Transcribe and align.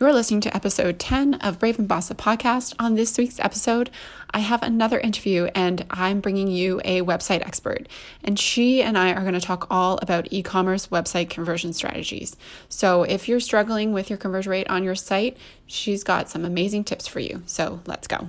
You're 0.00 0.12
listening 0.12 0.42
to 0.42 0.54
episode 0.54 1.00
10 1.00 1.34
of 1.34 1.58
Brave 1.58 1.76
and 1.76 1.88
Boss, 1.88 2.06
the 2.06 2.14
podcast. 2.14 2.72
On 2.78 2.94
this 2.94 3.18
week's 3.18 3.40
episode, 3.40 3.90
I 4.30 4.38
have 4.38 4.62
another 4.62 5.00
interview 5.00 5.46
and 5.56 5.84
I'm 5.90 6.20
bringing 6.20 6.46
you 6.46 6.80
a 6.84 7.02
website 7.02 7.44
expert. 7.44 7.88
And 8.22 8.38
she 8.38 8.80
and 8.80 8.96
I 8.96 9.12
are 9.12 9.22
going 9.22 9.34
to 9.34 9.40
talk 9.40 9.66
all 9.70 9.98
about 10.00 10.28
e 10.30 10.40
commerce 10.40 10.86
website 10.86 11.30
conversion 11.30 11.72
strategies. 11.72 12.36
So 12.68 13.02
if 13.02 13.28
you're 13.28 13.40
struggling 13.40 13.92
with 13.92 14.08
your 14.08 14.18
conversion 14.18 14.52
rate 14.52 14.70
on 14.70 14.84
your 14.84 14.94
site, 14.94 15.36
she's 15.66 16.04
got 16.04 16.30
some 16.30 16.44
amazing 16.44 16.84
tips 16.84 17.08
for 17.08 17.18
you. 17.18 17.42
So 17.46 17.80
let's 17.84 18.06
go. 18.06 18.28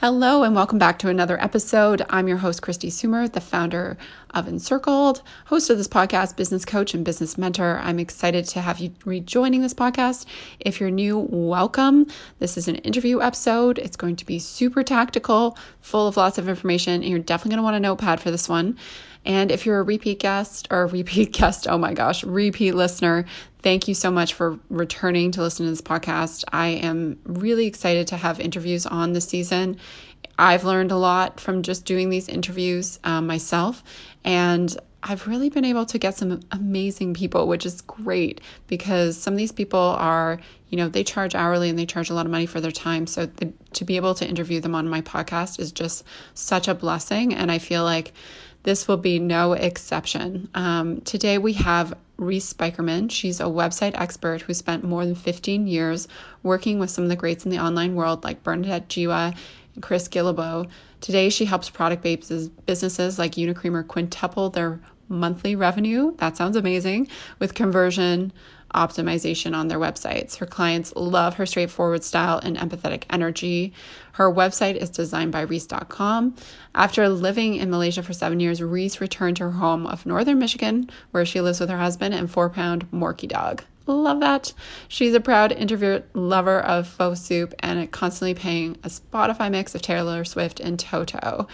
Hello, 0.00 0.44
and 0.44 0.54
welcome 0.54 0.78
back 0.78 0.98
to 1.00 1.10
another 1.10 1.38
episode. 1.42 2.06
I'm 2.08 2.26
your 2.26 2.38
host, 2.38 2.62
Kristi 2.62 2.88
Soomer, 2.88 3.30
the 3.30 3.38
founder 3.38 3.98
of 4.30 4.48
Encircled, 4.48 5.20
host 5.44 5.68
of 5.68 5.76
this 5.76 5.88
podcast, 5.88 6.36
business 6.36 6.64
coach, 6.64 6.94
and 6.94 7.04
business 7.04 7.36
mentor. 7.36 7.78
I'm 7.82 7.98
excited 7.98 8.46
to 8.46 8.62
have 8.62 8.78
you 8.78 8.94
rejoining 9.04 9.60
this 9.60 9.74
podcast. 9.74 10.24
If 10.58 10.80
you're 10.80 10.90
new, 10.90 11.18
welcome. 11.18 12.06
This 12.38 12.56
is 12.56 12.66
an 12.66 12.76
interview 12.76 13.20
episode. 13.20 13.78
It's 13.78 13.98
going 13.98 14.16
to 14.16 14.24
be 14.24 14.38
super 14.38 14.82
tactical, 14.82 15.58
full 15.82 16.08
of 16.08 16.16
lots 16.16 16.38
of 16.38 16.48
information, 16.48 17.02
and 17.02 17.04
you're 17.04 17.18
definitely 17.18 17.50
going 17.50 17.58
to 17.58 17.64
want 17.64 17.76
a 17.76 17.80
notepad 17.80 18.20
for 18.22 18.30
this 18.30 18.48
one. 18.48 18.78
And 19.24 19.50
if 19.50 19.66
you're 19.66 19.80
a 19.80 19.82
repeat 19.82 20.20
guest 20.20 20.68
or 20.70 20.82
a 20.82 20.86
repeat 20.86 21.32
guest, 21.38 21.66
oh 21.68 21.78
my 21.78 21.94
gosh, 21.94 22.24
repeat 22.24 22.72
listener, 22.72 23.26
thank 23.62 23.88
you 23.88 23.94
so 23.94 24.10
much 24.10 24.34
for 24.34 24.58
returning 24.68 25.30
to 25.32 25.42
listen 25.42 25.66
to 25.66 25.70
this 25.70 25.82
podcast. 25.82 26.44
I 26.52 26.68
am 26.68 27.18
really 27.24 27.66
excited 27.66 28.06
to 28.08 28.16
have 28.16 28.40
interviews 28.40 28.86
on 28.86 29.12
this 29.12 29.28
season. 29.28 29.78
I've 30.38 30.64
learned 30.64 30.90
a 30.90 30.96
lot 30.96 31.38
from 31.38 31.62
just 31.62 31.84
doing 31.84 32.08
these 32.08 32.28
interviews 32.28 32.98
um, 33.04 33.26
myself, 33.26 33.84
and 34.24 34.74
I've 35.02 35.26
really 35.26 35.48
been 35.48 35.64
able 35.64 35.86
to 35.86 35.98
get 35.98 36.16
some 36.16 36.40
amazing 36.50 37.14
people, 37.14 37.48
which 37.48 37.64
is 37.64 37.80
great 37.82 38.40
because 38.66 39.16
some 39.16 39.34
of 39.34 39.38
these 39.38 39.52
people 39.52 39.78
are, 39.80 40.38
you 40.68 40.76
know, 40.76 40.88
they 40.88 41.04
charge 41.04 41.34
hourly 41.34 41.70
and 41.70 41.78
they 41.78 41.86
charge 41.86 42.10
a 42.10 42.14
lot 42.14 42.26
of 42.26 42.32
money 42.32 42.44
for 42.44 42.60
their 42.60 42.70
time. 42.70 43.06
So 43.06 43.24
the, 43.26 43.52
to 43.74 43.84
be 43.84 43.96
able 43.96 44.14
to 44.16 44.28
interview 44.28 44.60
them 44.60 44.74
on 44.74 44.88
my 44.88 45.00
podcast 45.00 45.58
is 45.58 45.72
just 45.72 46.04
such 46.34 46.68
a 46.68 46.74
blessing. 46.74 47.34
And 47.34 47.50
I 47.50 47.58
feel 47.58 47.82
like 47.82 48.12
this 48.62 48.86
will 48.86 48.96
be 48.96 49.18
no 49.18 49.52
exception. 49.52 50.48
Um, 50.54 51.00
today 51.02 51.38
we 51.38 51.54
have 51.54 51.96
Reese 52.16 52.52
Spykerman. 52.52 53.10
She's 53.10 53.40
a 53.40 53.44
website 53.44 53.98
expert 53.98 54.42
who 54.42 54.52
spent 54.52 54.84
more 54.84 55.04
than 55.06 55.14
15 55.14 55.66
years 55.66 56.06
working 56.42 56.78
with 56.78 56.90
some 56.90 57.04
of 57.04 57.10
the 57.10 57.16
greats 57.16 57.44
in 57.44 57.50
the 57.50 57.58
online 57.58 57.94
world 57.94 58.22
like 58.22 58.42
Bernadette 58.42 58.88
Jiwa 58.88 59.34
and 59.74 59.82
Chris 59.82 60.08
Guillebeau. 60.08 60.68
Today 61.00 61.30
she 61.30 61.46
helps 61.46 61.70
product 61.70 62.02
businesses 62.02 63.18
like 63.18 63.32
Unicreamer 63.32 63.86
quintuple 63.86 64.50
their 64.50 64.80
monthly 65.08 65.56
revenue. 65.56 66.14
That 66.18 66.36
sounds 66.36 66.56
amazing 66.56 67.08
with 67.38 67.54
conversion 67.54 68.32
optimization 68.74 69.54
on 69.54 69.68
their 69.68 69.78
websites. 69.78 70.36
Her 70.36 70.46
clients 70.46 70.92
love 70.96 71.34
her 71.34 71.46
straightforward 71.46 72.04
style 72.04 72.38
and 72.38 72.56
empathetic 72.56 73.04
energy. 73.10 73.72
Her 74.12 74.32
website 74.32 74.76
is 74.76 74.90
designed 74.90 75.32
by 75.32 75.42
Reese.com. 75.42 76.34
After 76.74 77.08
living 77.08 77.54
in 77.54 77.70
Malaysia 77.70 78.02
for 78.02 78.12
seven 78.12 78.40
years, 78.40 78.62
Reese 78.62 79.00
returned 79.00 79.36
to 79.38 79.44
her 79.44 79.50
home 79.52 79.86
of 79.86 80.06
northern 80.06 80.38
Michigan, 80.38 80.90
where 81.10 81.24
she 81.24 81.40
lives 81.40 81.60
with 81.60 81.70
her 81.70 81.78
husband 81.78 82.14
and 82.14 82.30
four 82.30 82.50
pound 82.50 82.90
Morkie 82.90 83.28
dog. 83.28 83.62
Love 83.86 84.20
that. 84.20 84.52
She's 84.88 85.14
a 85.14 85.20
proud 85.20 85.52
introvert 85.52 86.14
lover 86.14 86.60
of 86.60 86.86
pho 86.86 87.14
soup 87.14 87.54
and 87.60 87.90
constantly 87.90 88.34
paying 88.34 88.76
a 88.84 88.88
Spotify 88.88 89.50
mix 89.50 89.74
of 89.74 89.82
Taylor 89.82 90.24
Swift 90.24 90.60
and 90.60 90.78
Toto. 90.78 91.48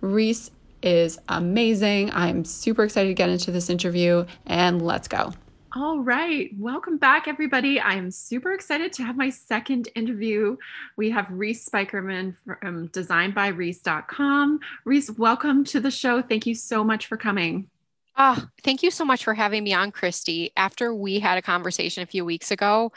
Reese 0.00 0.50
is 0.82 1.18
amazing. 1.28 2.10
I'm 2.12 2.44
super 2.44 2.84
excited 2.84 3.08
to 3.08 3.14
get 3.14 3.28
into 3.28 3.50
this 3.50 3.70
interview 3.70 4.26
and 4.46 4.82
let's 4.82 5.08
go. 5.08 5.32
All 5.74 6.00
right. 6.00 6.50
Welcome 6.58 6.98
back, 6.98 7.26
everybody. 7.26 7.80
I 7.80 7.94
am 7.94 8.10
super 8.10 8.52
excited 8.52 8.92
to 8.94 9.04
have 9.04 9.16
my 9.16 9.30
second 9.30 9.88
interview. 9.94 10.58
We 10.98 11.08
have 11.10 11.26
Reese 11.30 11.66
Spykerman 11.66 12.36
from 12.44 12.88
designedbyreese.com. 12.88 14.60
Reese, 14.84 15.10
welcome 15.12 15.64
to 15.64 15.80
the 15.80 15.90
show. 15.90 16.20
Thank 16.20 16.46
you 16.46 16.54
so 16.54 16.84
much 16.84 17.06
for 17.06 17.16
coming. 17.16 17.70
Oh, 18.18 18.44
thank 18.62 18.82
you 18.82 18.90
so 18.90 19.06
much 19.06 19.24
for 19.24 19.32
having 19.32 19.64
me 19.64 19.72
on, 19.72 19.92
Kristi. 19.92 20.52
After 20.58 20.94
we 20.94 21.20
had 21.20 21.38
a 21.38 21.42
conversation 21.42 22.02
a 22.02 22.06
few 22.06 22.26
weeks 22.26 22.50
ago, 22.50 22.92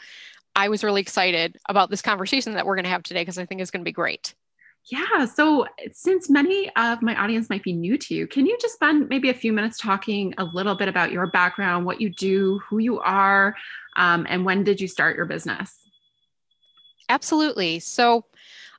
I 0.54 0.68
was 0.68 0.84
really 0.84 1.00
excited 1.00 1.56
about 1.70 1.88
this 1.88 2.02
conversation 2.02 2.52
that 2.54 2.66
we're 2.66 2.76
going 2.76 2.84
to 2.84 2.90
have 2.90 3.02
today 3.02 3.22
because 3.22 3.38
I 3.38 3.46
think 3.46 3.62
it's 3.62 3.70
going 3.70 3.80
to 3.80 3.88
be 3.88 3.92
great. 3.92 4.34
Yeah. 4.88 5.24
So, 5.24 5.66
since 5.92 6.30
many 6.30 6.70
of 6.76 7.02
my 7.02 7.20
audience 7.20 7.50
might 7.50 7.64
be 7.64 7.72
new 7.72 7.98
to 7.98 8.14
you, 8.14 8.26
can 8.28 8.46
you 8.46 8.56
just 8.60 8.74
spend 8.74 9.08
maybe 9.08 9.30
a 9.30 9.34
few 9.34 9.52
minutes 9.52 9.78
talking 9.78 10.32
a 10.38 10.44
little 10.44 10.76
bit 10.76 10.88
about 10.88 11.10
your 11.10 11.26
background, 11.26 11.84
what 11.84 12.00
you 12.00 12.10
do, 12.10 12.60
who 12.68 12.78
you 12.78 13.00
are, 13.00 13.56
um, 13.96 14.26
and 14.28 14.44
when 14.44 14.62
did 14.62 14.80
you 14.80 14.86
start 14.86 15.16
your 15.16 15.26
business? 15.26 15.76
Absolutely. 17.08 17.80
So, 17.80 18.26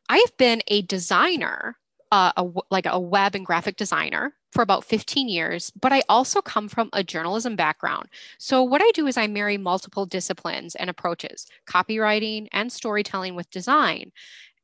I've 0.07 0.38
been 0.38 0.62
a 0.67 0.81
designer, 0.84 1.75
uh, 2.13 2.31
a, 2.38 2.47
like 2.72 2.85
a 2.85 3.00
web 3.00 3.35
and 3.35 3.46
graphic 3.46 3.75
designer 3.75 4.34
for 4.53 4.62
about 4.62 4.85
15 4.85 5.28
years, 5.28 5.72
but 5.79 5.91
I 5.91 6.03
also 6.07 6.41
come 6.41 6.69
from 6.69 6.90
a 6.94 7.03
journalism 7.03 7.57
background. 7.57 8.07
So, 8.38 8.63
what 8.63 8.81
I 8.81 8.90
do 8.94 9.07
is 9.07 9.17
I 9.17 9.28
marry 9.28 9.57
multiple 9.57 10.06
disciplines 10.06 10.73
and 10.75 10.90
approaches 10.90 11.47
copywriting 11.69 12.47
and 12.53 12.72
storytelling 12.72 13.35
with 13.35 13.50
design. 13.50 14.13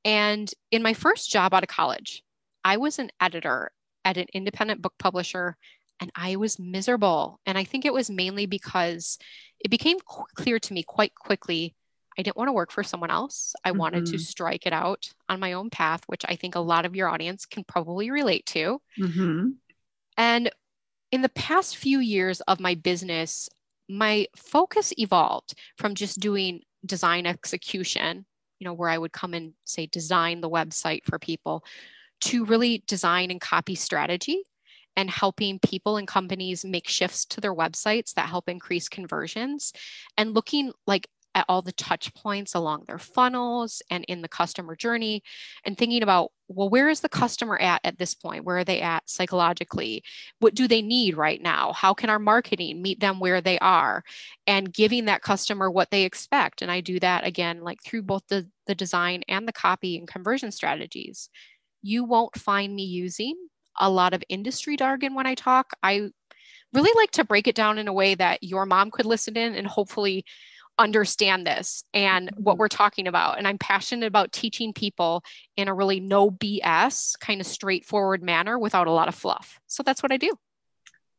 And 0.06 0.52
in 0.72 0.84
my 0.84 0.94
first 0.94 1.30
job 1.32 1.54
out 1.54 1.64
of 1.64 1.70
college, 1.70 2.24
I 2.64 2.78
was 2.78 3.00
an 3.00 3.10
editor 3.20 3.72
at 4.06 4.18
an 4.18 4.28
independent 4.34 4.82
book 4.82 4.94
publisher 5.00 5.58
and 6.00 6.12
I 6.16 6.36
was 6.36 6.60
miserable. 6.60 7.40
And 7.46 7.58
I 7.58 7.64
think 7.64 7.86
it 7.86 7.94
was 7.94 8.10
mainly 8.10 8.46
because 8.46 9.18
it 9.60 9.70
became 9.70 9.98
clear 10.36 10.60
to 10.60 10.74
me 10.74 10.84
quite 10.84 11.16
quickly 11.16 11.76
I 12.18 12.22
didn't 12.22 12.38
want 12.38 12.48
to 12.48 12.54
work 12.54 12.72
for 12.72 12.84
someone 12.84 13.12
else. 13.12 13.56
I 13.64 13.70
mm-hmm. 13.70 13.80
wanted 13.80 14.06
to 14.08 14.14
mm-hmm. 14.14 14.20
strike 14.20 14.66
it 14.66 14.74
out 14.74 15.10
on 15.30 15.40
my 15.40 15.54
own 15.54 15.70
path, 15.70 16.04
which 16.08 16.24
I 16.28 16.36
think 16.36 16.56
a 16.56 16.60
lot 16.60 16.86
of 16.86 16.96
your 16.96 17.10
audience 17.10 17.46
can 17.46 17.64
probably 17.64 18.12
relate 18.12 18.46
to. 18.48 18.80
Mm-hmm. 19.00 19.50
And 20.18 20.52
in 21.12 21.22
the 21.22 21.30
past 21.30 21.78
few 21.78 22.00
years 22.00 22.42
of 22.42 22.60
my 22.60 22.76
business, 22.76 23.50
my 23.90 24.28
focus 24.36 24.94
evolved 24.98 25.54
from 25.78 25.96
just 25.96 26.20
doing 26.20 26.62
design 26.86 27.26
execution 27.26 28.26
you 28.60 28.66
know, 28.66 28.74
where 28.74 28.90
I 28.90 28.98
would 28.98 29.12
come 29.12 29.34
and 29.34 29.54
say 29.66 29.86
design 29.88 30.42
the 30.42 30.50
website 30.50 31.06
for 31.06 31.20
people 31.20 31.64
to 32.22 32.46
really 32.46 32.84
design 32.88 33.32
and 33.32 33.42
copy 33.42 33.76
strategy 33.76 34.44
and 34.96 35.10
helping 35.10 35.60
people 35.60 35.98
and 35.98 36.08
companies 36.08 36.64
make 36.64 36.88
shifts 36.88 37.26
to 37.26 37.42
their 37.42 37.54
websites 37.54 38.14
that 38.14 38.30
help 38.30 38.48
increase 38.48 38.88
conversions 38.88 39.74
and 40.18 40.34
looking 40.34 40.72
like 40.86 41.08
at 41.36 41.46
all 41.50 41.62
the 41.62 41.72
touch 41.72 42.14
points 42.14 42.54
along 42.54 42.84
their 42.86 43.00
funnels 43.00 43.82
and 43.90 44.06
in 44.08 44.22
the 44.22 44.28
customer 44.28 44.76
journey 44.76 45.24
and 45.66 45.78
thinking 45.78 46.04
about 46.04 46.32
well 46.48 46.70
where 46.70 46.90
is 46.90 47.00
the 47.00 47.10
customer 47.10 47.58
at 47.60 47.82
at 47.84 47.98
this 47.98 48.14
point? 48.14 48.44
Where 48.44 48.58
are 48.58 48.64
they 48.64 48.82
at 48.82 49.10
psychologically? 49.10 50.04
What 50.40 50.56
do 50.56 50.68
they 50.68 50.82
need 50.82 51.18
right 51.18 51.42
now? 51.42 51.74
How 51.74 51.94
can 51.94 52.10
our 52.10 52.20
marketing 52.20 52.82
meet 52.82 53.00
them 53.00 53.20
where 53.20 53.42
they 53.42 53.58
are? 53.60 54.04
And 54.46 54.74
giving 54.74 55.06
that 55.06 55.22
customer 55.22 55.72
what 55.72 55.92
they 55.92 56.04
expect. 56.04 56.62
And 56.62 56.72
i 56.72 56.82
do 56.82 57.00
that 57.00 57.26
again 57.26 57.62
like 57.62 57.82
through 57.84 58.04
both 58.04 58.24
the 58.28 58.48
the 58.68 58.76
design 58.76 59.24
and 59.28 59.48
the 59.48 59.54
copy 59.54 59.98
and 59.98 60.08
conversion 60.08 60.52
strategies. 60.52 61.30
You 61.82 62.04
won't 62.04 62.38
find 62.38 62.74
me 62.76 62.84
using 62.84 63.36
a 63.80 63.90
lot 63.90 64.14
of 64.14 64.24
industry 64.30 64.78
jargon 64.78 65.16
when 65.16 65.26
i 65.26 65.36
talk. 65.36 65.74
I 65.82 66.10
really 66.74 66.92
like 66.96 67.12
to 67.12 67.24
break 67.24 67.48
it 67.48 67.56
down 67.56 67.78
in 67.78 67.88
a 67.88 67.94
way 67.94 68.16
that 68.16 68.44
your 68.44 68.66
mom 68.66 68.92
could 68.92 69.06
listen 69.06 69.38
in 69.38 69.56
and 69.56 69.68
hopefully 69.68 70.26
understand 70.80 71.46
this 71.46 71.84
and 71.94 72.30
what 72.36 72.54
mm-hmm. 72.54 72.60
we're 72.60 72.68
talking 72.68 73.08
about. 73.08 73.38
And 73.38 73.48
I'm 73.48 73.58
passionate 73.58 74.08
about 74.08 74.32
teaching 74.32 74.74
people 74.74 75.24
in 75.56 75.68
a 75.68 75.74
really 75.74 76.00
no 76.00 76.32
BS 76.32 77.18
kind 77.20 77.42
of 77.42 77.48
straightforward 77.48 78.24
manner 78.24 78.58
without 78.58 78.88
a 78.88 78.92
lot 78.92 79.08
of 79.08 79.16
fluff. 79.16 79.60
So 79.68 79.84
that's 79.84 80.02
what 80.02 80.12
I 80.12 80.18
do. 80.18 80.32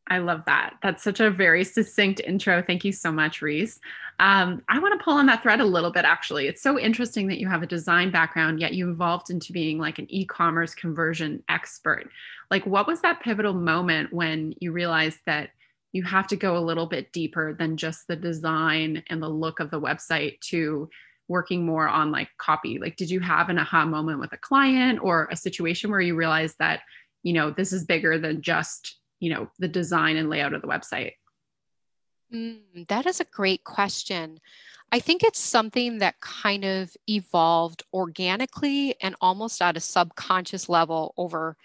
I 0.07 0.19
love 0.19 0.43
that. 0.45 0.75
That's 0.83 1.03
such 1.03 1.19
a 1.19 1.31
very 1.31 1.63
succinct 1.63 2.19
intro. 2.19 2.61
Thank 2.61 2.85
you 2.85 2.91
so 2.91 3.11
much, 3.11 3.41
Reese. 3.41 3.79
Um, 4.19 4.61
I 4.69 4.77
want 4.77 4.97
to 4.97 5.03
pull 5.03 5.15
on 5.15 5.25
that 5.25 5.41
thread 5.41 5.59
a 5.59 5.65
little 5.65 5.91
bit, 5.91 6.05
actually. 6.05 6.47
It's 6.47 6.61
so 6.61 6.79
interesting 6.79 7.27
that 7.27 7.39
you 7.39 7.47
have 7.49 7.63
a 7.63 7.67
design 7.67 8.11
background, 8.11 8.59
yet 8.59 8.75
you 8.75 8.91
evolved 8.91 9.31
into 9.31 9.51
being 9.51 9.79
like 9.79 9.97
an 9.97 10.05
e 10.09 10.25
commerce 10.25 10.75
conversion 10.75 11.43
expert. 11.49 12.09
Like, 12.51 12.65
what 12.67 12.85
was 12.85 13.01
that 13.01 13.19
pivotal 13.21 13.53
moment 13.53 14.13
when 14.13 14.53
you 14.59 14.71
realized 14.71 15.19
that 15.25 15.49
you 15.95 16.03
have 16.03 16.27
to 16.27 16.35
go 16.35 16.57
a 16.57 16.59
little 16.59 16.87
bit 16.87 17.13
deeper 17.13 17.53
than 17.53 17.77
just 17.77 18.05
the 18.05 18.17
design 18.17 19.01
and 19.09 19.23
the 19.23 19.29
look 19.29 19.61
of 19.61 19.71
the 19.71 19.79
website 19.79 20.37
to 20.41 20.89
working 21.29 21.65
more 21.65 21.87
on 21.87 22.11
like 22.11 22.27
copy? 22.37 22.79
Like, 22.79 22.97
did 22.97 23.09
you 23.09 23.21
have 23.21 23.47
an 23.47 23.57
aha 23.57 23.85
moment 23.85 24.19
with 24.19 24.33
a 24.33 24.37
client 24.37 24.99
or 25.01 25.29
a 25.31 25.37
situation 25.37 25.89
where 25.89 26.01
you 26.01 26.13
realized 26.13 26.57
that, 26.59 26.81
you 27.23 27.31
know, 27.31 27.49
this 27.49 27.71
is 27.71 27.85
bigger 27.85 28.19
than 28.19 28.41
just, 28.41 28.97
you 29.21 29.29
know, 29.29 29.47
the 29.57 29.69
design 29.69 30.17
and 30.17 30.29
layout 30.29 30.53
of 30.53 30.61
the 30.61 30.67
website? 30.67 31.13
Mm, 32.33 32.85
that 32.89 33.05
is 33.05 33.21
a 33.21 33.25
great 33.31 33.63
question. 33.63 34.41
I 34.91 34.99
think 34.99 35.23
it's 35.23 35.39
something 35.39 35.99
that 35.99 36.19
kind 36.19 36.65
of 36.65 36.93
evolved 37.07 37.83
organically 37.93 38.95
and 39.01 39.15
almost 39.21 39.61
at 39.61 39.77
a 39.77 39.79
subconscious 39.79 40.67
level 40.67 41.13
over 41.15 41.55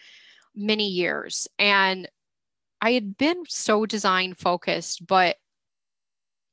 many 0.55 0.87
years. 0.87 1.49
And 1.59 2.09
I 2.81 2.93
had 2.93 3.17
been 3.17 3.45
so 3.49 3.87
design 3.87 4.35
focused, 4.35 5.07
but 5.07 5.37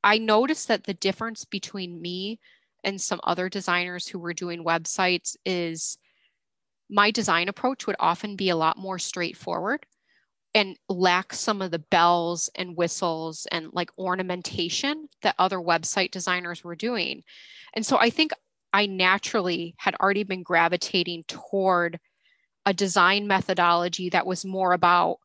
I 0.03 0.17
noticed 0.17 0.67
that 0.67 0.83
the 0.83 0.93
difference 0.93 1.45
between 1.45 2.01
me 2.01 2.39
and 2.83 2.99
some 2.99 3.19
other 3.23 3.49
designers 3.49 4.07
who 4.07 4.19
were 4.19 4.33
doing 4.33 4.63
websites 4.63 5.35
is 5.45 5.97
my 6.89 7.11
design 7.11 7.49
approach 7.49 7.87
would 7.87 7.95
often 7.99 8.35
be 8.35 8.49
a 8.49 8.55
lot 8.55 8.77
more 8.77 8.99
straightforward 8.99 9.85
and 10.53 10.77
lack 10.89 11.33
some 11.33 11.61
of 11.61 11.71
the 11.71 11.79
bells 11.79 12.49
and 12.55 12.77
whistles 12.77 13.47
and 13.51 13.69
like 13.73 13.91
ornamentation 13.97 15.07
that 15.21 15.35
other 15.37 15.57
website 15.57 16.11
designers 16.11 16.63
were 16.63 16.75
doing. 16.75 17.23
And 17.73 17.85
so 17.85 17.97
I 17.97 18.09
think 18.09 18.31
I 18.73 18.85
naturally 18.85 19.75
had 19.77 19.95
already 19.95 20.23
been 20.23 20.43
gravitating 20.43 21.25
toward 21.27 21.99
a 22.65 22.73
design 22.73 23.27
methodology 23.27 24.09
that 24.09 24.25
was 24.25 24.45
more 24.45 24.73
about 24.73 25.17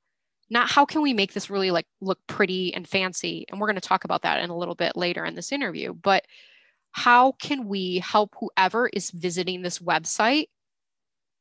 not 0.52 0.70
how 0.70 0.84
can 0.84 1.00
we 1.00 1.14
make 1.14 1.32
this 1.32 1.48
really 1.50 1.70
like 1.70 1.86
look 2.00 2.18
pretty 2.26 2.74
and 2.74 2.86
fancy? 2.86 3.46
And 3.48 3.58
we're 3.58 3.66
going 3.66 3.74
to 3.74 3.80
talk 3.80 4.04
about 4.04 4.22
that 4.22 4.40
in 4.40 4.50
a 4.50 4.56
little 4.56 4.74
bit 4.74 4.96
later 4.96 5.24
in 5.24 5.34
this 5.34 5.50
interview 5.50 5.94
but 5.94 6.24
how 6.92 7.32
can 7.32 7.66
we 7.66 7.98
help 7.98 8.34
whoever 8.38 8.88
is 8.88 9.10
visiting 9.10 9.62
this 9.62 9.78
website 9.78 10.48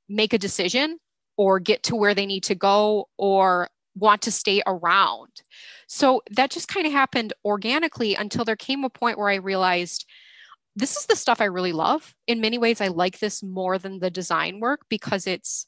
make 0.10 0.34
a 0.34 0.38
decision 0.38 0.98
or 1.38 1.60
get 1.60 1.84
to 1.84 1.96
where 1.96 2.16
they 2.16 2.25
need 2.25 2.44
to 2.44 2.56
go 2.56 3.10
or 3.18 3.69
want 3.96 4.22
to 4.24 4.31
stay 4.31 4.62
around? 4.66 5.42
So 5.88 6.22
that 6.31 6.52
just 6.52 6.69
kind 6.69 6.88
of 6.88 6.94
happened 6.94 7.34
organically 7.44 8.16
until 8.16 8.46
there 8.46 8.56
came 8.56 8.86
a 8.86 8.90
point 8.90 9.18
where 9.18 9.30
i 9.30 9.36
realized 9.36 10.06
this 10.78 10.96
is 10.96 11.06
the 11.06 11.18
stuff 11.18 11.42
i 11.42 11.46
really 11.46 11.74
love. 11.74 12.16
In 12.28 12.40
many 12.40 12.58
ways 12.58 12.80
i 12.80 12.88
like 12.88 13.19
this 13.19 13.44
more 13.44 13.78
than 13.78 14.00
the 14.00 14.10
design 14.10 14.62
work 14.62 14.81
because 14.90 15.28
it's 15.28 15.66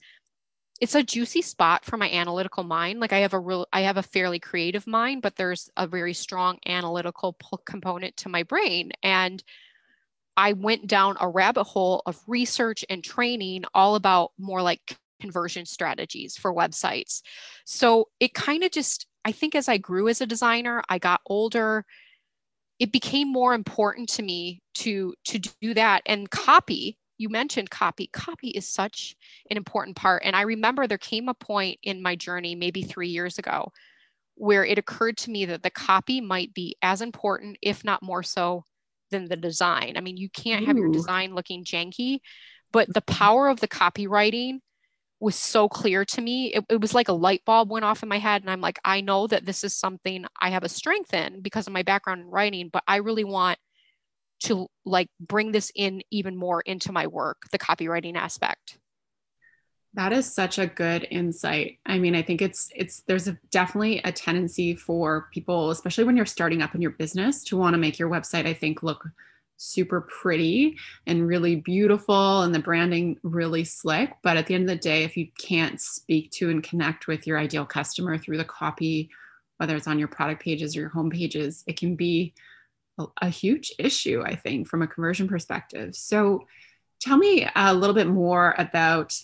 it's 0.84 0.96
a 0.96 1.02
juicy 1.02 1.42
spot 1.42 1.86
for 1.86 1.96
my 1.96 2.12
analytical 2.12 2.66
mind 2.66 3.00
like 3.00 3.14
i 3.14 3.20
have 3.20 3.34
a 3.34 3.40
real 3.40 3.66
i 3.72 3.80
have 3.82 3.96
a 3.96 4.04
fairly 4.04 4.38
creative 4.38 4.86
mind 4.86 5.22
but 5.22 5.38
there's 5.38 5.70
a 5.78 5.88
very 5.88 6.14
strong 6.14 6.60
analytical 6.68 7.38
component 7.66 8.18
to 8.18 8.28
my 8.28 8.44
brain 8.44 8.92
and 9.02 9.46
i 10.36 10.52
went 10.52 10.86
down 10.86 11.16
a 11.22 11.30
rabbit 11.30 11.64
hole 11.64 12.02
of 12.06 12.20
research 12.28 12.84
and 12.90 13.02
training 13.02 13.64
all 13.74 13.96
about 13.96 14.32
more 14.38 14.62
like 14.62 14.98
conversion 15.22 15.66
strategies 15.66 16.36
for 16.36 16.54
websites. 16.54 17.22
So 17.64 18.10
it 18.20 18.34
kind 18.34 18.62
of 18.62 18.72
just 18.72 19.08
i 19.24 19.32
think 19.32 19.56
as 19.56 19.70
i 19.70 19.78
grew 19.78 20.10
as 20.10 20.20
a 20.20 20.26
designer 20.26 20.84
i 20.90 20.98
got 20.98 21.22
older 21.28 21.86
it 22.78 22.92
became 22.92 23.32
more 23.32 23.54
important 23.54 24.10
to 24.10 24.22
me 24.22 24.62
to 24.74 25.14
to 25.24 25.40
do 25.40 25.74
that 25.76 26.02
and 26.06 26.30
copy 26.30 26.98
you 27.18 27.30
mentioned 27.30 27.70
copy. 27.70 28.08
Copy 28.08 28.50
is 28.50 28.68
such 28.68 29.16
an 29.50 29.58
important 29.58 29.96
part. 29.96 30.24
And 30.26 30.36
I 30.36 30.42
remember 30.42 30.88
there 30.88 30.98
came 30.98 31.30
a 31.30 31.34
point 31.34 31.80
in 31.84 32.02
my 32.02 32.16
journey, 32.16 32.56
maybe 32.56 32.84
three 32.84 33.10
years 33.10 33.38
ago, 33.38 33.72
where 34.36 34.66
it 34.66 34.78
occurred 34.78 35.18
to 35.18 35.32
me 35.32 35.46
that 35.46 35.64
the 35.64 35.70
copy 35.70 36.22
might 36.22 36.54
be 36.54 36.76
as 36.82 37.02
important, 37.02 37.58
if 37.62 37.84
not 37.84 38.02
more 38.02 38.24
so, 38.24 38.66
than 39.12 39.26
the 39.26 39.36
design. 39.36 39.94
I 39.96 40.02
mean, 40.02 40.18
you 40.18 40.30
can't 40.30 40.66
have 40.66 40.78
your 40.78 40.92
design 40.92 41.36
looking 41.36 41.64
janky, 41.64 42.20
but 42.72 42.88
the 42.88 43.02
mm-hmm. 43.02 43.16
power 43.16 43.48
of 43.48 43.60
the 43.60 43.68
copywriting 43.68 44.60
was 45.20 45.36
so 45.36 45.70
clear 45.70 46.04
to 46.04 46.20
me. 46.22 46.48
It, 46.48 46.66
it, 46.70 46.82
was 46.82 46.94
like 46.94 47.08
a 47.08 47.14
light 47.14 47.44
bulb 47.46 47.70
went 47.70 47.86
off 47.86 48.04
in 48.04 48.10
my 48.10 48.18
head. 48.18 48.42
And 48.42 48.52
I'm 48.52 48.60
like, 48.60 48.80
I 48.84 49.00
know 49.00 49.28
that 49.28 49.46
this 49.46 49.64
is 49.64 49.74
something 49.74 50.26
I 50.42 50.50
have 50.50 50.64
a 50.64 50.70
strength 50.70 51.14
in 51.14 51.42
because 51.42 51.66
of 51.66 51.72
my 51.72 51.84
background 51.84 52.22
in 52.22 52.28
writing, 52.28 52.70
but 52.74 52.84
I 52.88 52.98
really 52.98 53.24
want 53.24 53.58
to 54.44 54.68
like 54.86 55.10
bring 55.20 55.52
this 55.52 55.72
in 55.76 56.02
even 56.12 56.36
more 56.36 56.62
into 56.62 56.92
my 56.92 57.08
work, 57.08 57.44
the 57.52 57.60
copywriting 57.60 58.16
aspect. 58.16 58.78
That 59.96 60.12
is 60.12 60.32
such 60.32 60.58
a 60.58 60.66
good 60.66 61.08
insight. 61.12 61.78
I 61.86 62.00
mean, 62.00 62.16
I 62.16 62.24
think 62.24 62.42
it's 62.42 62.70
it's 62.76 63.02
there's 63.02 63.28
a, 63.28 63.38
definitely 63.52 64.02
a 64.04 64.12
tendency 64.12 64.76
for 64.76 65.30
people, 65.32 65.70
especially 65.70 66.04
when 66.04 66.18
you're 66.18 66.26
starting 66.26 66.62
up 66.62 66.74
in 66.74 66.82
your 66.82 66.92
business, 66.92 67.44
to 67.46 67.58
want 67.58 67.76
to 67.76 67.78
make 67.78 68.00
your 68.00 68.10
website 68.10 68.48
I 68.48 68.54
think 68.54 68.82
look 68.82 69.08
super 69.58 70.02
pretty 70.02 70.78
and 71.06 71.28
really 71.28 71.56
beautiful 71.58 72.42
and 72.42 72.54
the 72.54 72.60
branding 72.60 73.18
really 73.24 73.64
slick, 73.64 74.12
but 74.24 74.36
at 74.36 74.48
the 74.48 74.56
end 74.56 74.64
of 74.64 74.76
the 74.76 74.82
day 74.82 75.04
if 75.04 75.16
you 75.16 75.28
can't 75.38 75.80
speak 75.80 76.32
to 76.32 76.50
and 76.50 76.64
connect 76.64 77.08
with 77.08 77.28
your 77.28 77.38
ideal 77.38 77.66
customer 77.66 78.18
through 78.18 78.38
the 78.38 78.44
copy 78.44 79.10
whether 79.58 79.76
it's 79.76 79.88
on 79.88 80.00
your 80.00 80.08
product 80.08 80.42
pages 80.42 80.76
or 80.76 80.82
your 80.82 80.90
home 80.90 81.10
pages, 81.10 81.64
it 81.68 81.78
can 81.78 81.96
be 81.96 82.34
a 83.22 83.30
huge 83.30 83.74
issue, 83.80 84.22
I 84.24 84.36
think, 84.36 84.68
from 84.68 84.82
a 84.82 84.88
conversion 84.88 85.28
perspective. 85.28 85.96
So, 85.96 86.48
tell 87.00 87.18
me 87.18 87.48
a 87.56 87.74
little 87.74 87.96
bit 87.96 88.08
more 88.08 88.56
about, 88.58 89.20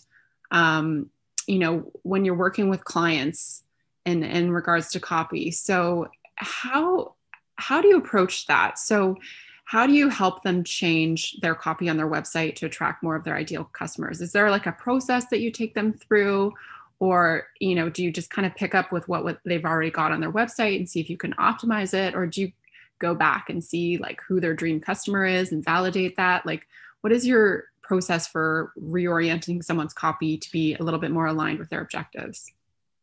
um, 0.52 1.10
you 1.48 1.60
know, 1.60 1.92
when 2.04 2.26
you're 2.26 2.36
working 2.36 2.70
with 2.70 2.84
clients 2.84 3.64
in 4.06 4.24
in 4.24 4.52
regards 4.52 4.92
to 4.92 5.00
copy. 5.00 5.52
So, 5.52 6.08
how 6.36 7.16
how 7.56 7.82
do 7.82 7.88
you 7.88 7.98
approach 7.98 8.48
that? 8.48 8.80
So, 8.80 9.18
how 9.66 9.86
do 9.86 9.94
you 9.94 10.10
help 10.10 10.44
them 10.44 10.64
change 10.64 11.38
their 11.42 11.56
copy 11.56 11.90
on 11.90 11.98
their 11.98 12.10
website 12.10 12.56
to 12.56 12.66
attract 12.66 13.04
more 13.04 13.16
of 13.16 13.24
their 13.24 13.36
ideal 13.36 13.66
customers? 13.66 14.20
Is 14.20 14.32
there 14.32 14.50
like 14.50 14.66
a 14.66 14.72
process 14.72 15.26
that 15.28 15.42
you 15.42 15.52
take 15.52 15.74
them 15.74 15.94
through? 15.94 16.54
or 17.02 17.48
you 17.60 17.76
know 17.76 17.90
do 17.90 18.04
you 18.04 18.12
just 18.12 18.30
kind 18.30 18.46
of 18.46 18.54
pick 18.56 18.76
up 18.76 18.92
with 18.92 19.08
what, 19.08 19.24
what 19.24 19.40
they've 19.46 19.66
already 19.66 19.90
got 19.90 20.12
on 20.12 20.20
their 20.20 20.32
website 20.32 20.76
and 20.76 20.90
see 20.90 21.00
if 21.00 21.10
you 21.10 21.18
can 21.18 21.34
optimize 21.34 21.94
it 21.94 22.14
or 22.14 22.28
do 22.28 22.42
you 22.42 22.52
go 23.00 23.16
back 23.16 23.50
and 23.50 23.64
see 23.64 23.98
like 23.98 24.22
who 24.28 24.40
their 24.40 24.54
dream 24.54 24.80
customer 24.80 25.26
is 25.26 25.52
and 25.52 25.64
validate 25.64 26.18
that? 26.18 26.46
Like 26.46 26.68
what 27.02 27.14
is 27.14 27.26
your 27.26 27.66
process 27.82 28.28
for 28.28 28.72
reorienting 28.80 29.64
someone's 29.64 29.94
copy 29.94 30.38
to 30.38 30.52
be 30.52 30.76
a 30.76 30.84
little 30.84 31.00
bit 31.00 31.12
more 31.12 31.26
aligned 31.26 31.60
with 31.60 31.70
their 31.70 31.82
objectives? 31.82 32.52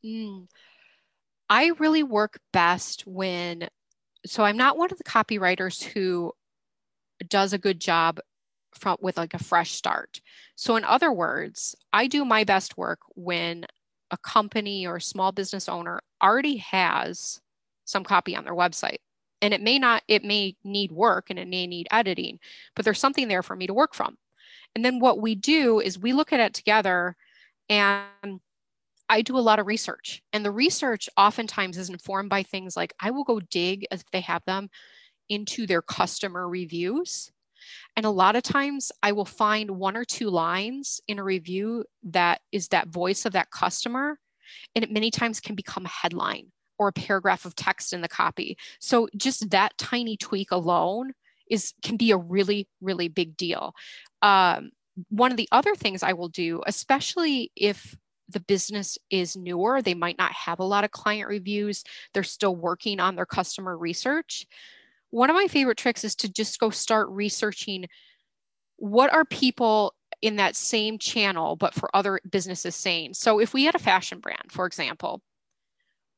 Mm. 0.05 0.47
i 1.49 1.73
really 1.79 2.05
work 2.05 2.39
best 2.53 3.05
when 3.07 3.69
so 4.25 4.45
i'm 4.45 4.57
not 4.57 4.77
one 4.79 4.93
of 4.93 4.99
the 4.99 5.05
copywriters 5.05 5.83
who 5.83 6.33
does 7.29 7.53
a 7.53 7.59
good 7.59 7.81
job 7.81 8.21
from 8.75 8.97
with 9.01 9.17
like 9.17 9.33
a 9.35 9.43
fresh 9.43 9.73
start. 9.73 10.21
So 10.55 10.77
in 10.77 10.85
other 10.85 11.13
words 11.13 11.75
i 11.93 12.07
do 12.07 12.25
my 12.25 12.45
best 12.45 12.77
work 12.77 13.01
when 13.15 13.65
a 14.11 14.19
company 14.19 14.87
or 14.87 15.01
small 15.01 15.33
business 15.33 15.69
owner 15.69 16.01
already 16.23 16.59
has 16.59 17.41
some 17.85 18.05
copy 18.05 18.37
on 18.37 18.45
their 18.45 18.55
website 18.55 18.99
and 19.43 19.53
it 19.55 19.61
may 19.61 19.79
not 19.79 20.03
it 20.09 20.25
may 20.25 20.57
need 20.65 20.93
work 20.93 21.31
and 21.31 21.39
it 21.39 21.49
may 21.49 21.67
need 21.67 21.89
editing 21.91 22.39
but 22.75 22.85
there's 22.85 23.01
something 23.01 23.29
there 23.29 23.43
for 23.43 23.57
me 23.57 23.67
to 23.67 23.75
work 23.75 23.95
from 23.95 24.17
and 24.75 24.85
then 24.85 24.99
what 24.99 25.21
we 25.21 25.35
do 25.35 25.81
is 25.81 25.99
we 25.99 26.13
look 26.13 26.33
at 26.33 26.41
it 26.41 26.55
together 26.55 27.17
and 27.69 28.41
I 29.09 29.23
do 29.23 29.39
a 29.39 29.41
lot 29.41 29.59
of 29.59 29.67
research, 29.67 30.23
and 30.33 30.45
the 30.45 30.51
research 30.51 31.09
oftentimes 31.17 31.79
is 31.79 31.91
informed 31.91 32.29
by 32.29 32.43
things 32.43 32.77
like 32.77 32.93
I 33.01 33.13
will 33.13 33.25
go 33.25 33.41
dig 33.41 33.87
if 33.91 34.03
they 34.11 34.21
have 34.21 34.43
them 34.47 34.69
into 35.29 35.67
their 35.67 35.83
customer 35.83 36.49
reviews. 36.49 37.31
And 37.97 38.05
a 38.05 38.11
lot 38.11 38.37
of 38.37 38.43
times 38.43 38.93
I 39.03 39.13
will 39.13 39.25
find 39.25 39.71
one 39.73 39.97
or 39.97 40.05
two 40.05 40.29
lines 40.29 41.01
in 41.09 41.19
a 41.19 41.25
review 41.25 41.85
that 42.05 42.41
is 42.53 42.69
that 42.69 42.89
voice 42.89 43.25
of 43.25 43.33
that 43.33 43.51
customer. 43.51 44.19
And 44.75 44.85
it 44.85 44.93
many 44.93 45.11
times 45.11 45.41
can 45.41 45.55
become 45.55 45.87
a 45.87 45.89
headline 45.89 46.53
or 46.79 46.89
a 46.89 46.93
paragraph 46.93 47.45
of 47.45 47.55
text 47.55 47.93
in 47.93 48.01
the 48.01 48.09
copy. 48.09 48.57
So 48.81 49.09
just 49.17 49.51
that 49.51 49.77
tiny 49.79 50.17
tweak 50.17 50.51
alone 50.51 51.13
is 51.49 51.75
can 51.83 51.97
be 51.97 52.11
a 52.11 52.17
really 52.17 52.69
really 52.81 53.09
big 53.09 53.37
deal. 53.37 53.75
Um, 54.23 54.71
one 55.09 55.31
of 55.31 55.37
the 55.37 55.49
other 55.53 55.75
things 55.75 56.03
I 56.03 56.15
will 56.15 56.29
do, 56.29 56.63
especially 56.67 57.53
if 57.55 57.97
the 58.29 58.41
business 58.41 58.99
is 59.11 59.37
newer, 59.37 59.81
they 59.81 59.95
might 59.95 60.19
not 60.19 60.33
have 60.33 60.59
a 60.59 60.65
lot 60.65 60.85
of 60.85 60.91
client 60.91 61.29
reviews, 61.29 61.85
they're 62.13 62.23
still 62.25 62.57
working 62.57 62.99
on 62.99 63.15
their 63.15 63.27
customer 63.27 63.77
research. 63.77 64.47
One 65.11 65.31
of 65.31 65.37
my 65.37 65.47
favorite 65.47 65.79
tricks 65.79 66.03
is 66.03 66.17
to 66.17 66.33
just 66.33 66.59
go 66.59 66.71
start 66.71 67.09
researching 67.11 67.87
what 68.77 69.13
are 69.13 69.25
people 69.25 69.95
in 70.23 70.37
that 70.37 70.57
same 70.57 70.99
channel, 70.99 71.57
but 71.57 71.75
for 71.75 71.95
other 71.95 72.21
businesses 72.29 72.75
saying. 72.75 73.15
So 73.15 73.39
if 73.39 73.55
we 73.55 73.65
had 73.65 73.75
a 73.75 73.79
fashion 73.81 74.19
brand, 74.19 74.51
for 74.51 74.67
example, 74.67 75.23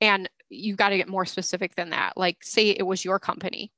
and 0.00 0.29
you've 0.49 0.76
got 0.76 0.90
to 0.90 0.97
get 0.97 1.09
more 1.09 1.25
specific 1.25 1.75
than 1.75 1.90
that. 1.90 2.17
Like, 2.17 2.38
say 2.43 2.71
it 2.71 2.87
was 2.87 3.05
your 3.05 3.19
company. 3.19 3.73